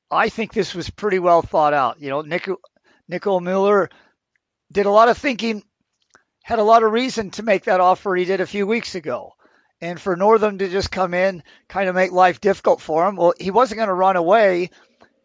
I 0.09 0.29
think 0.29 0.51
this 0.51 0.73
was 0.73 0.89
pretty 0.89 1.19
well 1.19 1.43
thought 1.43 1.75
out. 1.75 2.01
You 2.01 2.09
know, 2.09 2.21
Nico, 2.21 2.57
Nico 3.07 3.39
Muller 3.39 3.91
did 4.71 4.87
a 4.87 4.91
lot 4.91 5.09
of 5.09 5.17
thinking 5.19 5.61
had 6.49 6.57
a 6.57 6.63
lot 6.63 6.81
of 6.81 6.91
reason 6.91 7.29
to 7.29 7.43
make 7.43 7.65
that 7.65 7.79
offer 7.79 8.15
he 8.15 8.25
did 8.25 8.41
a 8.41 8.47
few 8.47 8.65
weeks 8.65 8.95
ago. 8.95 9.35
And 9.81 10.01
for 10.01 10.15
Northam 10.15 10.57
to 10.57 10.67
just 10.67 10.89
come 10.89 11.13
in, 11.13 11.43
kind 11.67 11.87
of 11.87 11.93
make 11.93 12.11
life 12.11 12.41
difficult 12.41 12.81
for 12.81 13.07
him, 13.07 13.17
well, 13.17 13.35
he 13.39 13.51
wasn't 13.51 13.77
going 13.77 13.87
to 13.87 13.93
run 13.93 14.15
away 14.15 14.71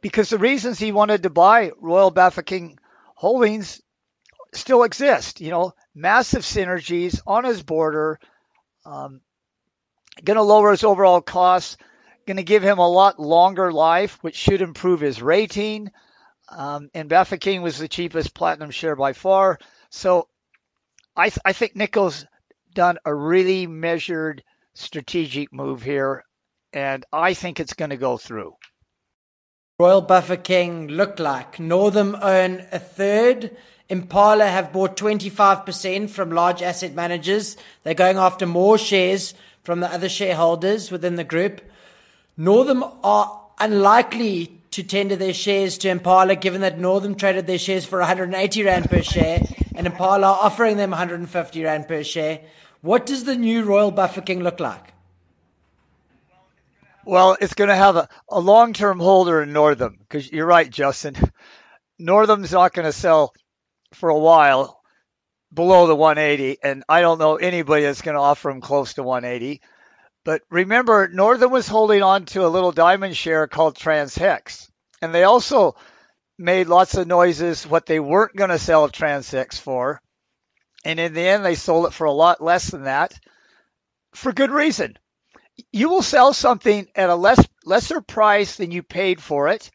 because 0.03 0.29
the 0.29 0.37
reasons 0.37 0.79
he 0.79 0.93
wanted 0.93 1.23
to 1.23 1.31
buy 1.31 1.73
Royal 1.81 2.13
Bafokeng 2.13 2.77
Holdings 3.15 3.81
still 4.53 4.83
exist. 4.83 5.41
You 5.41 5.49
know, 5.49 5.73
massive 5.95 6.43
synergies 6.43 7.23
on 7.27 7.45
his 7.45 7.63
border, 7.63 8.21
um, 8.85 9.23
going 10.23 10.37
to 10.37 10.43
lower 10.43 10.73
his 10.73 10.85
overall 10.85 11.23
costs, 11.23 11.79
going 12.27 12.37
to 12.37 12.43
give 12.43 12.63
him 12.63 12.77
a 12.77 12.87
lot 12.87 13.19
longer 13.19 13.73
life, 13.73 14.19
which 14.21 14.37
should 14.37 14.61
improve 14.61 15.01
his 15.01 15.23
rating. 15.23 15.91
Um, 16.51 16.91
and 16.93 17.09
Bafokeng 17.09 17.63
was 17.63 17.79
the 17.79 17.89
cheapest 17.89 18.35
platinum 18.35 18.71
share 18.71 18.95
by 18.95 19.15
far. 19.15 19.59
So 19.89 20.29
I, 21.17 21.29
th- 21.29 21.39
I 21.45 21.53
think 21.53 21.77
Nico's 21.77 22.27
done 22.75 22.99
a 23.05 23.15
really 23.15 23.67
measured 23.67 24.43
strategic 24.75 25.53
move 25.53 25.83
here, 25.83 26.25
and 26.73 27.05
I 27.13 27.35
think 27.35 27.61
it's 27.61 27.75
going 27.75 27.91
to 27.91 27.97
go 27.97 28.17
through. 28.17 28.55
Royal 29.79 30.05
Bafokeng 30.05 30.91
look 30.91 31.19
like 31.19 31.61
Northam 31.61 32.17
own 32.21 32.65
a 32.73 32.79
third. 32.79 33.57
Impala 33.89 34.47
have 34.47 34.73
bought 34.73 34.97
25% 34.97 36.11
from 36.11 36.31
large 36.31 36.63
asset 36.63 36.95
managers. 36.95 37.57
They're 37.83 37.95
going 37.95 38.17
after 38.17 38.47
more 38.47 38.79
shares 38.79 39.35
from 39.63 39.81
the 39.81 39.93
other 39.93 40.09
shareholders 40.09 40.91
within 40.91 41.15
the 41.15 41.25
group. 41.25 41.61
Northam 42.37 42.85
are 43.05 43.41
unlikely 43.61 44.61
to 44.73 44.83
tender 44.83 45.15
their 45.15 45.35
shares 45.35 45.79
to 45.79 45.89
Impala, 45.89 46.35
given 46.35 46.63
that 46.63 46.81
Northam 46.81 47.15
traded 47.15 47.47
their 47.47 47.59
shares 47.59 47.85
for 47.85 48.01
180 48.01 48.65
Rand 48.65 48.91
per 48.91 49.03
share 49.03 49.41
and 49.75 49.87
Impala 49.87 50.27
offering 50.27 50.77
them 50.77 50.91
150 50.91 51.65
Rand 51.65 51.89
per 51.89 52.03
share. 52.03 52.41
What 52.81 53.07
does 53.07 53.25
the 53.25 53.37
new 53.37 53.65
Royal 53.65 53.93
Bafokeng 53.93 54.43
look 54.43 54.61
like? 54.61 54.93
Well, 57.05 57.37
it's 57.41 57.55
going 57.55 57.69
to 57.69 57.77
have 57.77 57.97
a, 57.97 58.09
a 58.31 58.41
long 58.41 58.73
term 58.73 58.99
holder 58.99 59.43
in 59.43 59.53
Northam 59.53 59.99
because 60.01 60.31
you're 60.31 60.47
right, 60.47 60.71
Justin. 60.71 61.17
Northam's 61.99 62.53
not 62.53 62.73
going 62.73 62.87
to 62.87 62.93
sell 62.93 63.35
for 63.93 64.09
a 64.09 64.19
while 64.19 64.81
below 65.53 65.87
the 65.87 65.95
180, 65.95 66.59
and 66.63 66.83
I 66.89 67.01
don't 67.01 67.19
know 67.19 67.37
anybody 67.37 67.85
that's 67.85 68.03
going 68.03 68.17
to 68.17 68.21
offer 68.21 68.51
him 68.51 68.61
close 68.61 68.95
to 68.95 69.03
180. 69.03 69.61
But 70.25 70.43
remember, 70.51 71.09
Northam 71.09 71.51
was 71.51 71.69
holding 71.69 72.03
on 72.03 72.25
to 72.27 72.47
a 72.47 72.49
little 72.49 72.73
diamond 72.73 73.17
share 73.17 73.47
called 73.47 73.77
Transhex. 73.77 74.69
And 75.03 75.15
they 75.15 75.25
also 75.25 75.77
made 76.39 76.67
lots 76.67 76.95
of 76.95 77.07
noises 77.07 77.67
what 77.67 77.87
they 77.87 78.01
weren't 78.01 78.37
going 78.37 78.51
to 78.51 78.59
sell 78.59 78.89
Transhex 78.89 79.59
for. 79.59 80.01
And 80.85 81.01
in 81.01 81.15
the 81.15 81.27
end, 81.27 81.45
they 81.45 81.55
sold 81.55 81.87
it 81.87 81.93
for 81.93 82.05
a 82.05 82.13
lot 82.13 82.43
less 82.43 82.71
than 82.71 82.85
that 82.85 83.19
for 84.15 84.33
good 84.33 84.51
reason. 84.51 84.97
You 85.73 85.89
will 85.89 86.03
sell 86.03 86.33
something 86.33 86.89
at 86.95 87.11
a 87.11 87.15
less 87.15 87.45
lesser 87.65 88.01
price 88.01 88.57
than 88.57 88.71
you 88.71 88.83
paid 88.83 89.23
for 89.23 89.49
it 89.49 89.71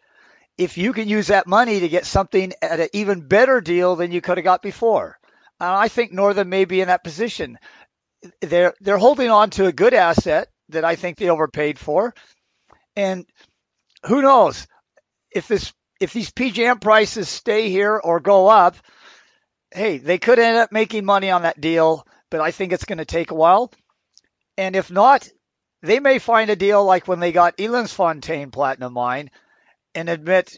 if 0.58 0.78
you 0.78 0.92
can 0.94 1.08
use 1.08 1.28
that 1.28 1.48
money 1.48 1.80
to 1.80 1.90
get 1.90 2.06
something 2.06 2.52
at 2.62 2.80
an 2.82 2.90
even 2.94 3.28
better 3.28 3.62
deal 3.62 3.96
than 3.96 4.12
you 4.12 4.20
could 4.20 4.38
have 4.38 4.44
got 4.44 4.62
before. 4.62 5.18
And 5.60 5.70
I 5.70 5.88
think 5.88 6.12
Northam 6.12 6.50
may 6.50 6.66
be 6.66 6.82
in 6.82 6.90
that 6.90 7.04
position 7.04 7.58
they're 8.42 8.74
they're 8.82 8.98
holding 8.98 9.30
on 9.30 9.50
to 9.52 9.66
a 9.66 9.72
good 9.72 9.94
asset 9.94 10.50
that 10.70 10.86
I 10.86 10.96
think 10.96 11.18
they 11.18 11.30
overpaid 11.30 11.80
for, 11.80 12.14
and 12.96 13.26
who 14.06 14.22
knows 14.22 14.68
if 15.32 15.48
this 15.48 15.74
if 16.00 16.14
these 16.14 16.32
PGM 16.32 16.82
prices 16.82 17.30
stay 17.30 17.70
here 17.70 17.98
or 17.98 18.20
go 18.20 18.48
up. 18.48 18.76
Hey, 19.72 19.98
they 19.98 20.18
could 20.18 20.40
end 20.40 20.58
up 20.58 20.72
making 20.72 21.06
money 21.06 21.30
on 21.30 21.44
that 21.44 21.62
deal, 21.62 22.08
but 22.32 22.42
I 22.42 22.52
think 22.52 22.74
it's 22.74 22.86
going 22.86 22.98
to 22.98 23.06
take 23.06 23.32
a 23.32 23.36
while. 23.36 23.72
And 24.58 24.76
if 24.76 24.90
not, 24.90 25.28
they 25.82 26.00
may 26.00 26.20
find 26.20 26.50
a 26.50 26.56
deal 26.56 26.84
like 26.84 27.08
when 27.08 27.20
they 27.20 27.32
got 27.32 27.60
Eland's 27.60 27.94
Fontaine 27.94 28.52
Platinum 28.52 28.94
Mine 28.94 29.30
and 29.94 30.10
admit, 30.10 30.58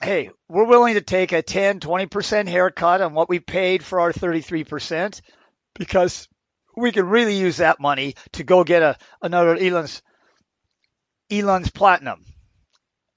hey, 0.00 0.30
we're 0.48 0.64
willing 0.64 0.94
to 0.94 1.00
take 1.00 1.32
a 1.32 1.42
10, 1.42 1.80
20% 1.80 2.48
haircut 2.48 3.00
on 3.00 3.14
what 3.14 3.28
we 3.28 3.38
paid 3.38 3.84
for 3.84 4.00
our 4.00 4.12
33% 4.12 5.20
because 5.74 6.28
we 6.76 6.92
can 6.92 7.06
really 7.06 7.36
use 7.36 7.58
that 7.58 7.80
money 7.80 8.14
to 8.32 8.44
go 8.44 8.64
get 8.64 8.82
a 8.82 8.96
another 9.20 9.56
Eland's 9.56 10.02
Eland's 11.30 11.70
platinum. 11.70 12.24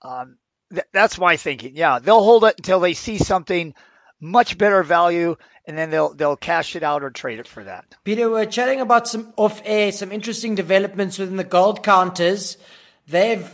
Um, 0.01 0.38
th- 0.72 0.88
that's 0.91 1.19
my 1.19 1.38
thinking. 1.38 1.76
Yeah, 1.76 1.99
they'll 1.99 2.24
hold 2.24 2.43
it 2.45 2.55
until 2.57 2.80
they 2.80 2.93
see 2.93 3.17
something 3.17 3.74
much 4.19 4.57
better 4.57 4.84
value, 4.84 5.36
and 5.65 5.78
then 5.78 5.89
they'll 5.89 6.13
they'll 6.13 6.36
cash 6.36 6.76
it 6.76 6.84
out 6.84 7.03
or 7.03 7.09
trade 7.09 7.39
it 7.39 7.47
for 7.47 7.63
that. 7.63 7.86
Peter, 8.03 8.30
we're 8.30 8.45
chatting 8.45 8.82
about 8.82 9.07
some 9.07 9.34
off 9.38 9.61
air, 9.65 9.91
some 9.91 10.11
interesting 10.11 10.55
developments 10.55 11.17
within 11.17 11.38
the 11.38 11.43
gold 11.43 11.84
counters. 11.84 12.57
They've 13.07 13.49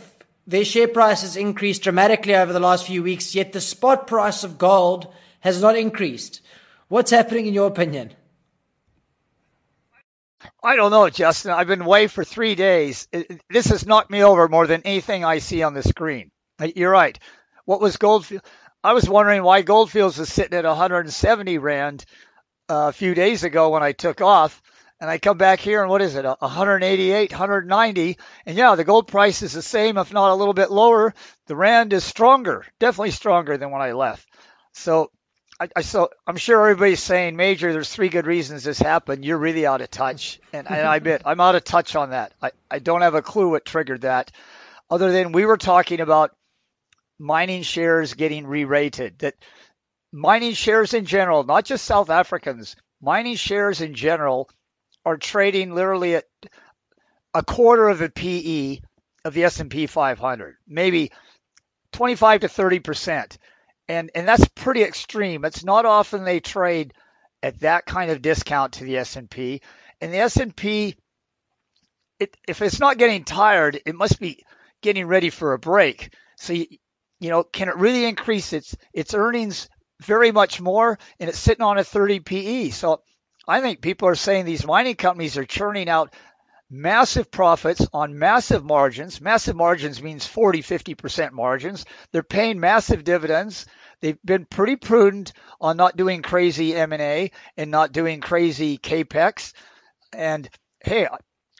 their 0.46 0.64
share 0.64 0.88
price 0.88 1.20
has 1.22 1.36
increased 1.36 1.82
dramatically 1.82 2.34
over 2.34 2.54
the 2.54 2.60
last 2.60 2.86
few 2.86 3.02
weeks, 3.02 3.34
yet 3.34 3.52
the 3.52 3.60
spot 3.60 4.06
price 4.06 4.44
of 4.44 4.56
gold 4.56 5.12
has 5.40 5.60
not 5.60 5.76
increased. 5.76 6.40
What's 6.88 7.10
happening 7.10 7.46
in 7.46 7.54
your 7.54 7.68
opinion? 7.68 8.12
I 10.62 10.76
don't 10.76 10.90
know, 10.90 11.10
Justin. 11.10 11.50
I've 11.50 11.66
been 11.66 11.82
away 11.82 12.06
for 12.06 12.24
three 12.24 12.54
days. 12.54 13.08
This 13.50 13.66
has 13.66 13.86
knocked 13.86 14.10
me 14.10 14.24
over 14.24 14.48
more 14.48 14.66
than 14.66 14.82
anything 14.84 15.24
I 15.24 15.38
see 15.38 15.62
on 15.62 15.74
the 15.74 15.82
screen. 15.82 16.30
You're 16.74 16.90
right. 16.90 17.18
What 17.64 17.80
was 17.80 17.96
Goldfield? 17.96 18.42
I 18.82 18.92
was 18.92 19.08
wondering 19.08 19.42
why 19.42 19.62
Gold 19.62 19.90
Fields 19.90 20.18
was 20.18 20.32
sitting 20.32 20.56
at 20.56 20.64
170 20.64 21.58
rand 21.58 22.04
uh, 22.68 22.88
a 22.88 22.92
few 22.92 23.14
days 23.14 23.44
ago 23.44 23.70
when 23.70 23.82
I 23.82 23.92
took 23.92 24.20
off, 24.20 24.62
and 25.00 25.10
I 25.10 25.18
come 25.18 25.38
back 25.38 25.60
here 25.60 25.82
and 25.82 25.90
what 25.90 26.02
is 26.02 26.14
it? 26.14 26.24
188, 26.24 27.30
190, 27.30 28.18
and 28.46 28.56
yeah, 28.56 28.74
the 28.74 28.84
gold 28.84 29.08
price 29.08 29.42
is 29.42 29.52
the 29.52 29.62
same, 29.62 29.98
if 29.98 30.12
not 30.12 30.30
a 30.30 30.34
little 30.34 30.54
bit 30.54 30.70
lower. 30.70 31.14
The 31.46 31.56
rand 31.56 31.92
is 31.92 32.04
stronger, 32.04 32.64
definitely 32.78 33.10
stronger 33.12 33.56
than 33.56 33.70
when 33.70 33.82
I 33.82 33.92
left. 33.92 34.28
So 34.72 35.10
I, 35.60 35.68
I 35.76 35.82
so 35.82 36.10
I'm 36.26 36.36
sure 36.36 36.68
everybody's 36.68 37.02
saying, 37.02 37.36
Major, 37.36 37.72
there's 37.72 37.92
three 37.92 38.08
good 38.08 38.26
reasons 38.26 38.64
this 38.64 38.78
happened. 38.78 39.24
You're 39.24 39.38
really 39.38 39.66
out 39.66 39.80
of 39.80 39.90
touch, 39.90 40.40
and, 40.52 40.68
and 40.68 40.86
I 40.86 40.96
admit 40.96 41.22
I'm 41.24 41.40
out 41.40 41.54
of 41.54 41.64
touch 41.64 41.96
on 41.96 42.10
that. 42.10 42.32
I, 42.40 42.52
I 42.70 42.78
don't 42.78 43.02
have 43.02 43.14
a 43.14 43.22
clue 43.22 43.50
what 43.50 43.64
triggered 43.64 44.02
that, 44.02 44.30
other 44.90 45.12
than 45.12 45.32
we 45.32 45.46
were 45.46 45.56
talking 45.56 46.00
about 46.00 46.34
mining 47.18 47.62
shares 47.62 48.14
getting 48.14 48.46
re-rated. 48.46 49.18
That 49.20 49.34
mining 50.12 50.54
shares 50.54 50.94
in 50.94 51.04
general, 51.04 51.44
not 51.44 51.64
just 51.64 51.84
South 51.84 52.10
Africans, 52.10 52.76
mining 53.00 53.36
shares 53.36 53.80
in 53.80 53.94
general 53.94 54.48
are 55.04 55.16
trading 55.16 55.74
literally 55.74 56.16
at 56.16 56.24
a 57.34 57.42
quarter 57.42 57.88
of 57.88 57.98
the 57.98 58.10
PE 58.10 58.80
of 59.24 59.34
the 59.34 59.44
S&P 59.44 59.86
500, 59.86 60.56
maybe 60.66 61.12
25 61.92 62.40
to 62.42 62.48
30 62.48 62.78
percent 62.80 63.38
and 63.88 64.10
and 64.14 64.28
that's 64.28 64.46
pretty 64.48 64.82
extreme. 64.82 65.44
It's 65.44 65.64
not 65.64 65.86
often 65.86 66.24
they 66.24 66.40
trade 66.40 66.92
at 67.42 67.60
that 67.60 67.86
kind 67.86 68.10
of 68.10 68.22
discount 68.22 68.74
to 68.74 68.84
the 68.84 68.98
S&P. 68.98 69.62
And 70.00 70.12
the 70.12 70.18
S&P 70.18 70.96
it, 72.20 72.36
if 72.46 72.62
it's 72.62 72.80
not 72.80 72.98
getting 72.98 73.24
tired, 73.24 73.80
it 73.86 73.94
must 73.94 74.18
be 74.18 74.44
getting 74.82 75.06
ready 75.06 75.30
for 75.30 75.52
a 75.52 75.58
break. 75.58 76.12
So 76.36 76.52
you, 76.52 76.66
you 77.20 77.30
know, 77.30 77.42
can 77.42 77.68
it 77.68 77.76
really 77.76 78.04
increase 78.04 78.52
its 78.52 78.76
its 78.92 79.14
earnings 79.14 79.68
very 80.00 80.32
much 80.32 80.60
more 80.60 80.98
and 81.18 81.28
it's 81.28 81.38
sitting 81.38 81.64
on 81.64 81.78
a 81.78 81.84
30 81.84 82.20
PE. 82.20 82.70
So 82.70 83.02
I 83.46 83.60
think 83.60 83.80
people 83.80 84.08
are 84.08 84.14
saying 84.14 84.44
these 84.44 84.66
mining 84.66 84.94
companies 84.94 85.36
are 85.36 85.44
churning 85.44 85.88
out 85.88 86.14
massive 86.70 87.30
profits 87.30 87.86
on 87.92 88.18
massive 88.18 88.64
margins. 88.64 89.20
Massive 89.20 89.56
margins 89.56 90.02
means 90.02 90.26
40, 90.26 90.62
50% 90.62 91.32
margins. 91.32 91.84
They're 92.12 92.22
paying 92.22 92.60
massive 92.60 93.04
dividends. 93.04 93.66
They've 94.00 94.18
been 94.24 94.44
pretty 94.44 94.76
prudent 94.76 95.32
on 95.60 95.76
not 95.76 95.96
doing 95.96 96.22
crazy 96.22 96.74
M&A 96.74 97.32
and 97.56 97.70
not 97.70 97.92
doing 97.92 98.20
crazy 98.20 98.78
capex. 98.78 99.54
And 100.12 100.48
hey, 100.80 101.08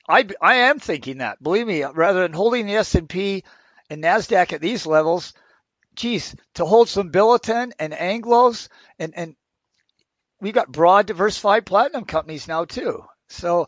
I, 0.08 0.26
I 0.40 0.54
am 0.56 0.78
thinking 0.78 1.18
that. 1.18 1.42
Believe 1.42 1.66
me, 1.66 1.82
rather 1.84 2.20
than 2.22 2.32
holding 2.32 2.66
the 2.66 2.76
S&P 2.76 3.44
and 3.90 4.04
Nasdaq 4.04 4.52
at 4.52 4.60
these 4.60 4.86
levels, 4.86 5.32
geez, 5.98 6.34
to 6.54 6.64
hold 6.64 6.88
some 6.88 7.10
Billiton 7.10 7.72
and 7.78 7.92
Anglos 7.92 8.68
and 8.98 9.12
and 9.14 9.36
we've 10.40 10.54
got 10.54 10.72
broad 10.72 11.06
diversified 11.06 11.66
platinum 11.66 12.04
companies 12.04 12.48
now 12.48 12.64
too. 12.64 13.04
So 13.28 13.66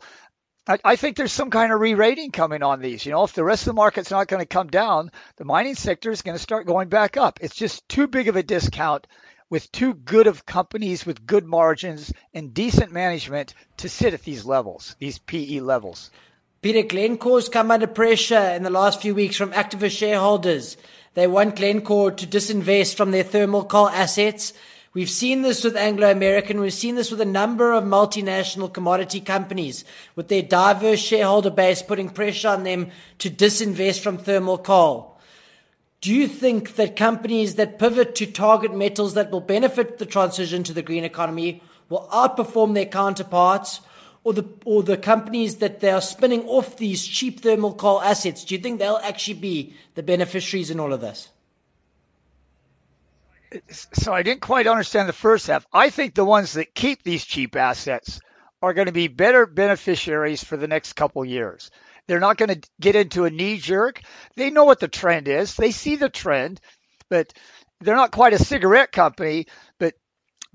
I, 0.67 0.79
I 0.83 0.95
think 0.95 1.17
there's 1.17 1.33
some 1.33 1.51
kind 1.51 1.71
of 1.71 1.79
re-rating 1.79 2.31
coming 2.31 2.63
on 2.63 2.81
these. 2.81 3.05
You 3.05 3.11
know, 3.11 3.23
if 3.23 3.33
the 3.33 3.43
rest 3.43 3.63
of 3.63 3.67
the 3.67 3.73
market's 3.73 4.11
not 4.11 4.27
going 4.27 4.41
to 4.41 4.47
come 4.47 4.67
down, 4.67 5.11
the 5.37 5.45
mining 5.45 5.75
sector 5.75 6.09
is 6.09 6.21
going 6.21 6.37
to 6.37 6.41
start 6.41 6.65
going 6.65 6.89
back 6.89 7.17
up. 7.17 7.39
It's 7.41 7.55
just 7.55 7.87
too 7.89 8.07
big 8.07 8.27
of 8.27 8.37
a 8.37 8.43
discount 8.43 9.05
with 9.49 9.71
too 9.71 9.93
good 9.93 10.27
of 10.27 10.45
companies 10.45 11.05
with 11.05 11.27
good 11.27 11.45
margins 11.45 12.13
and 12.33 12.53
decent 12.53 12.93
management 12.93 13.53
to 13.77 13.89
sit 13.89 14.13
at 14.13 14.23
these 14.23 14.45
levels, 14.45 14.95
these 14.99 15.19
PE 15.19 15.59
levels. 15.59 16.09
Peter 16.61 16.83
Glencore's 16.83 17.49
come 17.49 17.71
under 17.71 17.87
pressure 17.87 18.37
in 18.37 18.63
the 18.63 18.69
last 18.69 19.01
few 19.01 19.13
weeks 19.15 19.35
from 19.35 19.51
activist 19.51 19.97
shareholders. 19.97 20.77
They 21.13 21.27
want 21.27 21.57
Glencore 21.57 22.11
to 22.11 22.27
disinvest 22.27 22.95
from 22.95 23.11
their 23.11 23.23
thermal 23.23 23.65
coal 23.65 23.89
assets 23.89 24.53
We've 24.93 25.09
seen 25.09 25.41
this 25.41 25.63
with 25.63 25.77
Anglo 25.77 26.11
American. 26.11 26.59
We've 26.59 26.73
seen 26.73 26.95
this 26.95 27.11
with 27.11 27.21
a 27.21 27.25
number 27.25 27.71
of 27.71 27.85
multinational 27.85 28.73
commodity 28.73 29.21
companies 29.21 29.85
with 30.17 30.27
their 30.27 30.41
diverse 30.41 30.99
shareholder 30.99 31.49
base 31.49 31.81
putting 31.81 32.09
pressure 32.09 32.49
on 32.49 32.63
them 32.63 32.91
to 33.19 33.29
disinvest 33.29 34.01
from 34.01 34.17
thermal 34.17 34.57
coal. 34.57 35.17
Do 36.01 36.13
you 36.13 36.27
think 36.27 36.75
that 36.75 36.97
companies 36.97 37.55
that 37.55 37.79
pivot 37.79 38.15
to 38.15 38.25
target 38.25 38.75
metals 38.75 39.13
that 39.13 39.31
will 39.31 39.39
benefit 39.39 39.97
the 39.97 40.05
transition 40.05 40.61
to 40.63 40.73
the 40.73 40.81
green 40.81 41.05
economy 41.05 41.63
will 41.87 42.09
outperform 42.11 42.73
their 42.73 42.85
counterparts? 42.85 43.79
Or 44.23 44.33
the, 44.33 44.47
or 44.65 44.83
the 44.83 44.97
companies 44.97 45.57
that 45.57 45.79
they 45.79 45.89
are 45.89 46.01
spinning 46.01 46.47
off 46.47 46.77
these 46.77 47.05
cheap 47.05 47.41
thermal 47.41 47.73
coal 47.73 48.01
assets, 48.01 48.45
do 48.45 48.53
you 48.53 48.61
think 48.61 48.77
they'll 48.77 48.99
actually 49.03 49.39
be 49.39 49.73
the 49.95 50.03
beneficiaries 50.03 50.69
in 50.69 50.79
all 50.79 50.93
of 50.93 51.01
this? 51.01 51.29
so 53.69 54.13
I 54.13 54.23
didn't 54.23 54.41
quite 54.41 54.67
understand 54.67 55.09
the 55.09 55.13
first 55.13 55.47
half. 55.47 55.65
I 55.73 55.89
think 55.89 56.13
the 56.13 56.25
ones 56.25 56.53
that 56.53 56.73
keep 56.73 57.03
these 57.03 57.25
cheap 57.25 57.55
assets 57.55 58.21
are 58.61 58.73
going 58.73 58.85
to 58.85 58.93
be 58.93 59.07
better 59.07 59.45
beneficiaries 59.45 60.43
for 60.43 60.55
the 60.55 60.67
next 60.67 60.93
couple 60.93 61.25
years. 61.25 61.71
They're 62.07 62.19
not 62.19 62.37
going 62.37 62.61
to 62.61 62.69
get 62.79 62.95
into 62.95 63.25
a 63.25 63.29
knee 63.29 63.57
jerk. 63.57 64.01
They 64.35 64.51
know 64.51 64.65
what 64.65 64.79
the 64.79 64.87
trend 64.87 65.27
is. 65.27 65.55
They 65.55 65.71
see 65.71 65.95
the 65.95 66.09
trend, 66.09 66.59
but 67.09 67.33
they're 67.79 67.95
not 67.95 68.11
quite 68.11 68.33
a 68.33 68.43
cigarette 68.43 68.91
company. 68.91 69.47
But 69.79 69.95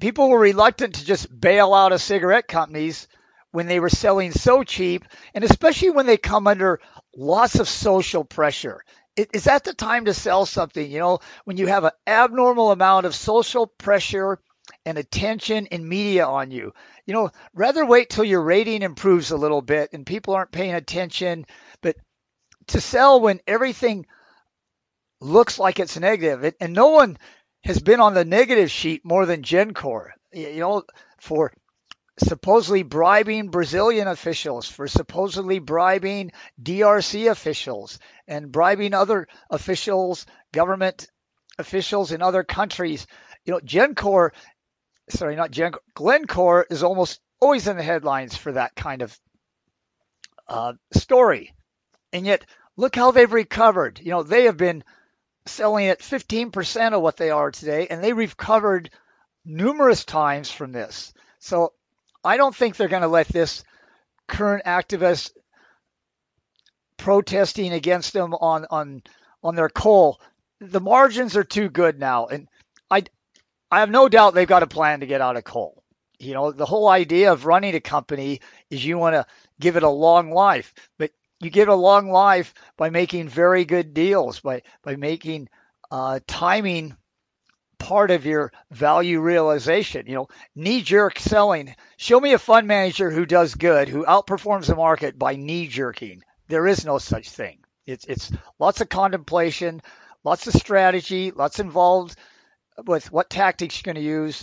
people 0.01 0.29
were 0.29 0.39
reluctant 0.39 0.97
to 0.97 1.05
just 1.05 1.29
bail 1.39 1.75
out 1.75 1.93
of 1.93 2.01
cigarette 2.01 2.49
companies 2.49 3.09
when 3.57 3.67
they 3.67 3.81
were 3.81 3.89
selling 3.89 4.33
so 4.33 4.63
cheap, 4.63 5.05
and 5.35 5.43
especially 5.43 5.91
when 5.91 6.05
they 6.05 6.19
come 6.19 6.47
under 6.47 6.79
lots 7.17 7.59
of 7.59 7.69
social 7.69 8.23
pressure 8.23 8.83
is 9.17 9.45
that 9.45 9.65
the 9.65 9.73
time 9.73 10.05
to 10.05 10.15
sell 10.15 10.45
something? 10.45 10.91
You 10.91 10.99
know, 10.99 11.19
when 11.45 11.57
you 11.57 11.67
have 11.69 11.85
an 11.85 11.93
abnormal 12.07 12.71
amount 12.71 13.07
of 13.07 13.15
social 13.15 13.67
pressure 13.67 14.39
and 14.85 14.99
attention 14.99 15.69
and 15.71 15.89
media 15.89 16.27
on 16.27 16.51
you. 16.51 16.73
You 17.07 17.15
know, 17.15 17.31
rather 17.55 17.87
wait 17.87 18.11
till 18.11 18.25
your 18.25 18.43
rating 18.43 18.83
improves 18.83 19.31
a 19.31 19.37
little 19.37 19.63
bit 19.63 19.91
and 19.93 20.05
people 20.05 20.35
aren't 20.35 20.53
paying 20.53 20.75
attention, 20.75 21.47
but 21.81 21.97
to 22.69 22.81
sell 22.81 23.21
when 23.21 23.41
everything 23.47 24.07
looks 25.21 25.59
like 25.59 25.81
it's 25.81 25.99
negative, 25.99 26.55
and 26.61 26.75
no 26.75 26.89
one 26.89 27.17
has 27.65 27.81
been 27.81 28.01
on 28.01 28.13
the 28.13 28.25
negative 28.25 28.71
sheet 28.71 29.03
more 29.05 29.25
than 29.25 29.43
Gencor. 29.43 30.11
You 30.33 30.61
know, 30.61 30.83
for 31.19 31.53
supposedly 32.19 32.83
bribing 32.83 33.49
Brazilian 33.49 34.09
officials, 34.09 34.69
for 34.69 34.89
supposedly 34.89 35.59
bribing 35.59 36.33
DRC 36.63 37.31
officials, 37.31 37.99
and 38.27 38.51
bribing 38.51 38.95
other 38.95 39.29
officials, 39.51 40.27
government 40.53 41.09
officials 41.59 42.13
in 42.13 42.23
other 42.23 42.43
countries. 42.43 43.07
You 43.45 43.55
know, 43.55 43.61
Gencor, 43.61 44.31
sorry, 45.11 45.37
not 45.37 45.51
Gencor, 45.51 45.79
Glencore 45.95 46.67
is 46.71 46.83
almost 46.83 47.21
always 47.41 47.69
in 47.69 47.77
the 47.77 47.83
headlines 47.83 48.37
for 48.37 48.53
that 48.53 48.75
kind 48.75 49.03
of 49.03 49.19
uh, 50.49 50.73
story. 50.93 51.53
And 52.13 52.25
yet, 52.25 52.45
look 52.77 52.97
how 52.97 53.11
they've 53.11 53.31
recovered. 53.31 54.01
You 54.01 54.11
know, 54.11 54.23
they 54.23 54.45
have 54.45 54.57
been 54.57 54.85
selling 55.47 55.87
at 55.87 56.01
15% 56.01 56.93
of 56.93 57.03
what 57.03 57.17
they 57.17 57.31
are 57.31 57.51
today, 57.51 57.87
and 57.89 58.03
they 58.03 58.13
recovered 58.13 58.91
numerous 59.45 60.05
times 60.05 60.51
from 60.51 60.73
this. 60.73 61.13
So 61.39 61.73
I 62.27 62.37
don't 62.37 62.55
think 62.55 62.77
they're 62.77 62.89
going 62.89 63.03
to 63.03 63.09
let 63.09 63.29
this 63.29 63.63
current 64.27 64.65
activist 64.65 65.31
protesting 66.97 67.73
against 67.73 68.13
them 68.13 68.35
on 68.35 68.67
on 68.71 69.03
on 69.43 69.55
their 69.55 69.69
coal. 69.69 70.21
The 70.61 70.81
margins 70.81 71.37
are 71.37 71.45
too 71.45 71.69
good 71.69 72.01
now, 72.01 72.27
and 72.27 72.49
I 72.91 73.05
I 73.71 73.81
have 73.81 73.91
no 73.91 74.09
doubt 74.09 74.35
they've 74.35 74.49
got 74.49 74.65
a 74.65 74.67
plan 74.67 75.01
to 75.01 75.07
get 75.07 75.21
out 75.21 75.37
of 75.37 75.45
coal. 75.45 75.83
You 76.19 76.35
know, 76.35 76.51
the 76.51 76.67
whole 76.67 76.89
idea 76.89 77.33
of 77.33 77.47
running 77.47 77.75
a 77.75 77.81
company 77.81 78.41
is 78.71 78.85
you 78.85 78.99
want 78.99 79.15
to 79.15 79.27
give 79.61 79.77
it 79.77 79.83
a 79.83 79.89
long 79.89 80.31
life, 80.31 80.75
but 80.99 81.13
you 81.41 81.51
give 81.51 81.69
it 81.69 81.73
a 81.73 81.75
long 81.75 82.11
life 82.11 82.55
by 82.77 82.91
making 82.91 83.29
very 83.29 83.65
good 83.65 83.95
deals, 83.95 84.41
by 84.41 84.63
by 84.83 84.97
making 84.97 85.49
uh, 85.91 86.19
timing 86.27 86.97
part 87.79 88.11
of 88.11 88.27
your 88.27 88.53
value 88.71 89.21
realization. 89.21 90.07
You 90.07 90.15
know, 90.15 90.29
knee 90.55 90.83
jerk 90.83 91.19
selling. 91.19 91.75
Show 91.97 92.21
me 92.21 92.33
a 92.33 92.39
fund 92.39 92.67
manager 92.67 93.11
who 93.11 93.27
does 93.27 93.55
good, 93.55 93.89
who 93.89 94.05
outperforms 94.05 94.67
the 94.67 94.77
market 94.77 95.19
by 95.19 95.37
knee 95.37 95.69
jerking. 95.69 96.23
There 96.49 96.67
is 96.67 96.85
no 96.85 96.99
such 96.99 97.29
thing. 97.29 97.59
It's 97.87 98.05
it's 98.05 98.33
lots 98.59 98.81
of 98.81 98.89
contemplation, 98.89 99.81
lots 100.25 100.47
of 100.47 100.55
strategy, 100.55 101.31
lots 101.31 101.61
involved 101.61 102.17
with 102.85 103.11
what 103.13 103.31
tactics 103.31 103.77
you're 103.77 103.93
going 103.93 104.03
to 104.03 104.09
use. 104.09 104.43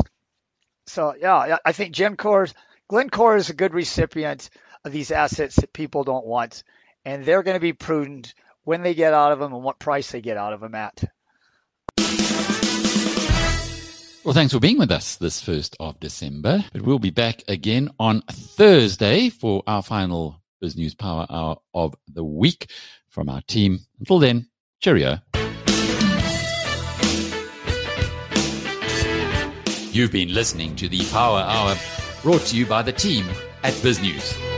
So 0.88 1.14
yeah, 1.20 1.58
I 1.64 1.72
think 1.72 1.94
Gencor, 1.94 2.54
Glencore 2.88 3.36
is 3.36 3.50
a 3.50 3.54
good 3.54 3.74
recipient 3.74 4.50
of 4.84 4.92
these 4.92 5.12
assets 5.12 5.58
that 5.58 5.74
people 5.74 6.04
don't 6.04 6.26
want, 6.26 6.64
and 7.06 7.24
they're 7.24 7.44
going 7.44 7.56
to 7.56 7.62
be 7.62 7.74
prudent 7.74 8.34
when 8.64 8.82
they 8.82 8.94
get 8.94 9.14
out 9.14 9.32
of 9.32 9.40
them 9.40 9.54
and 9.54 9.64
what 9.64 9.80
price 9.80 10.12
they 10.12 10.22
get 10.22 10.38
out 10.38 10.54
of 10.54 10.62
them 10.62 10.76
at. 10.76 11.04
Well, 14.24 14.34
thanks 14.34 14.54
for 14.54 14.60
being 14.62 14.78
with 14.78 14.90
us 14.90 15.18
this 15.18 15.42
first 15.42 15.76
of 15.82 16.00
December. 16.00 16.64
But 16.72 16.84
we'll 16.84 16.98
be 16.98 17.10
back 17.10 17.44
again 17.50 17.90
on 18.00 18.22
Thursday 18.32 19.30
for 19.30 19.64
our 19.68 19.84
final 19.84 20.42
BizNews 20.64 20.98
Power 20.98 21.26
Hour 21.30 21.58
of 21.74 21.94
the 22.08 22.24
week 22.24 22.72
from 23.10 23.28
our 23.28 23.42
team. 23.42 23.80
Until 24.00 24.20
then, 24.20 24.48
cheerio. 24.80 25.20
You've 29.92 30.14
been 30.14 30.34
listening 30.34 30.78
to 30.78 30.88
the 30.88 31.06
Power 31.12 31.42
Hour 31.42 31.76
brought 32.22 32.44
to 32.44 32.56
you 32.56 32.66
by 32.66 32.82
the 32.82 32.94
team 32.94 33.26
at 33.64 33.74
BizNews. 33.74 34.53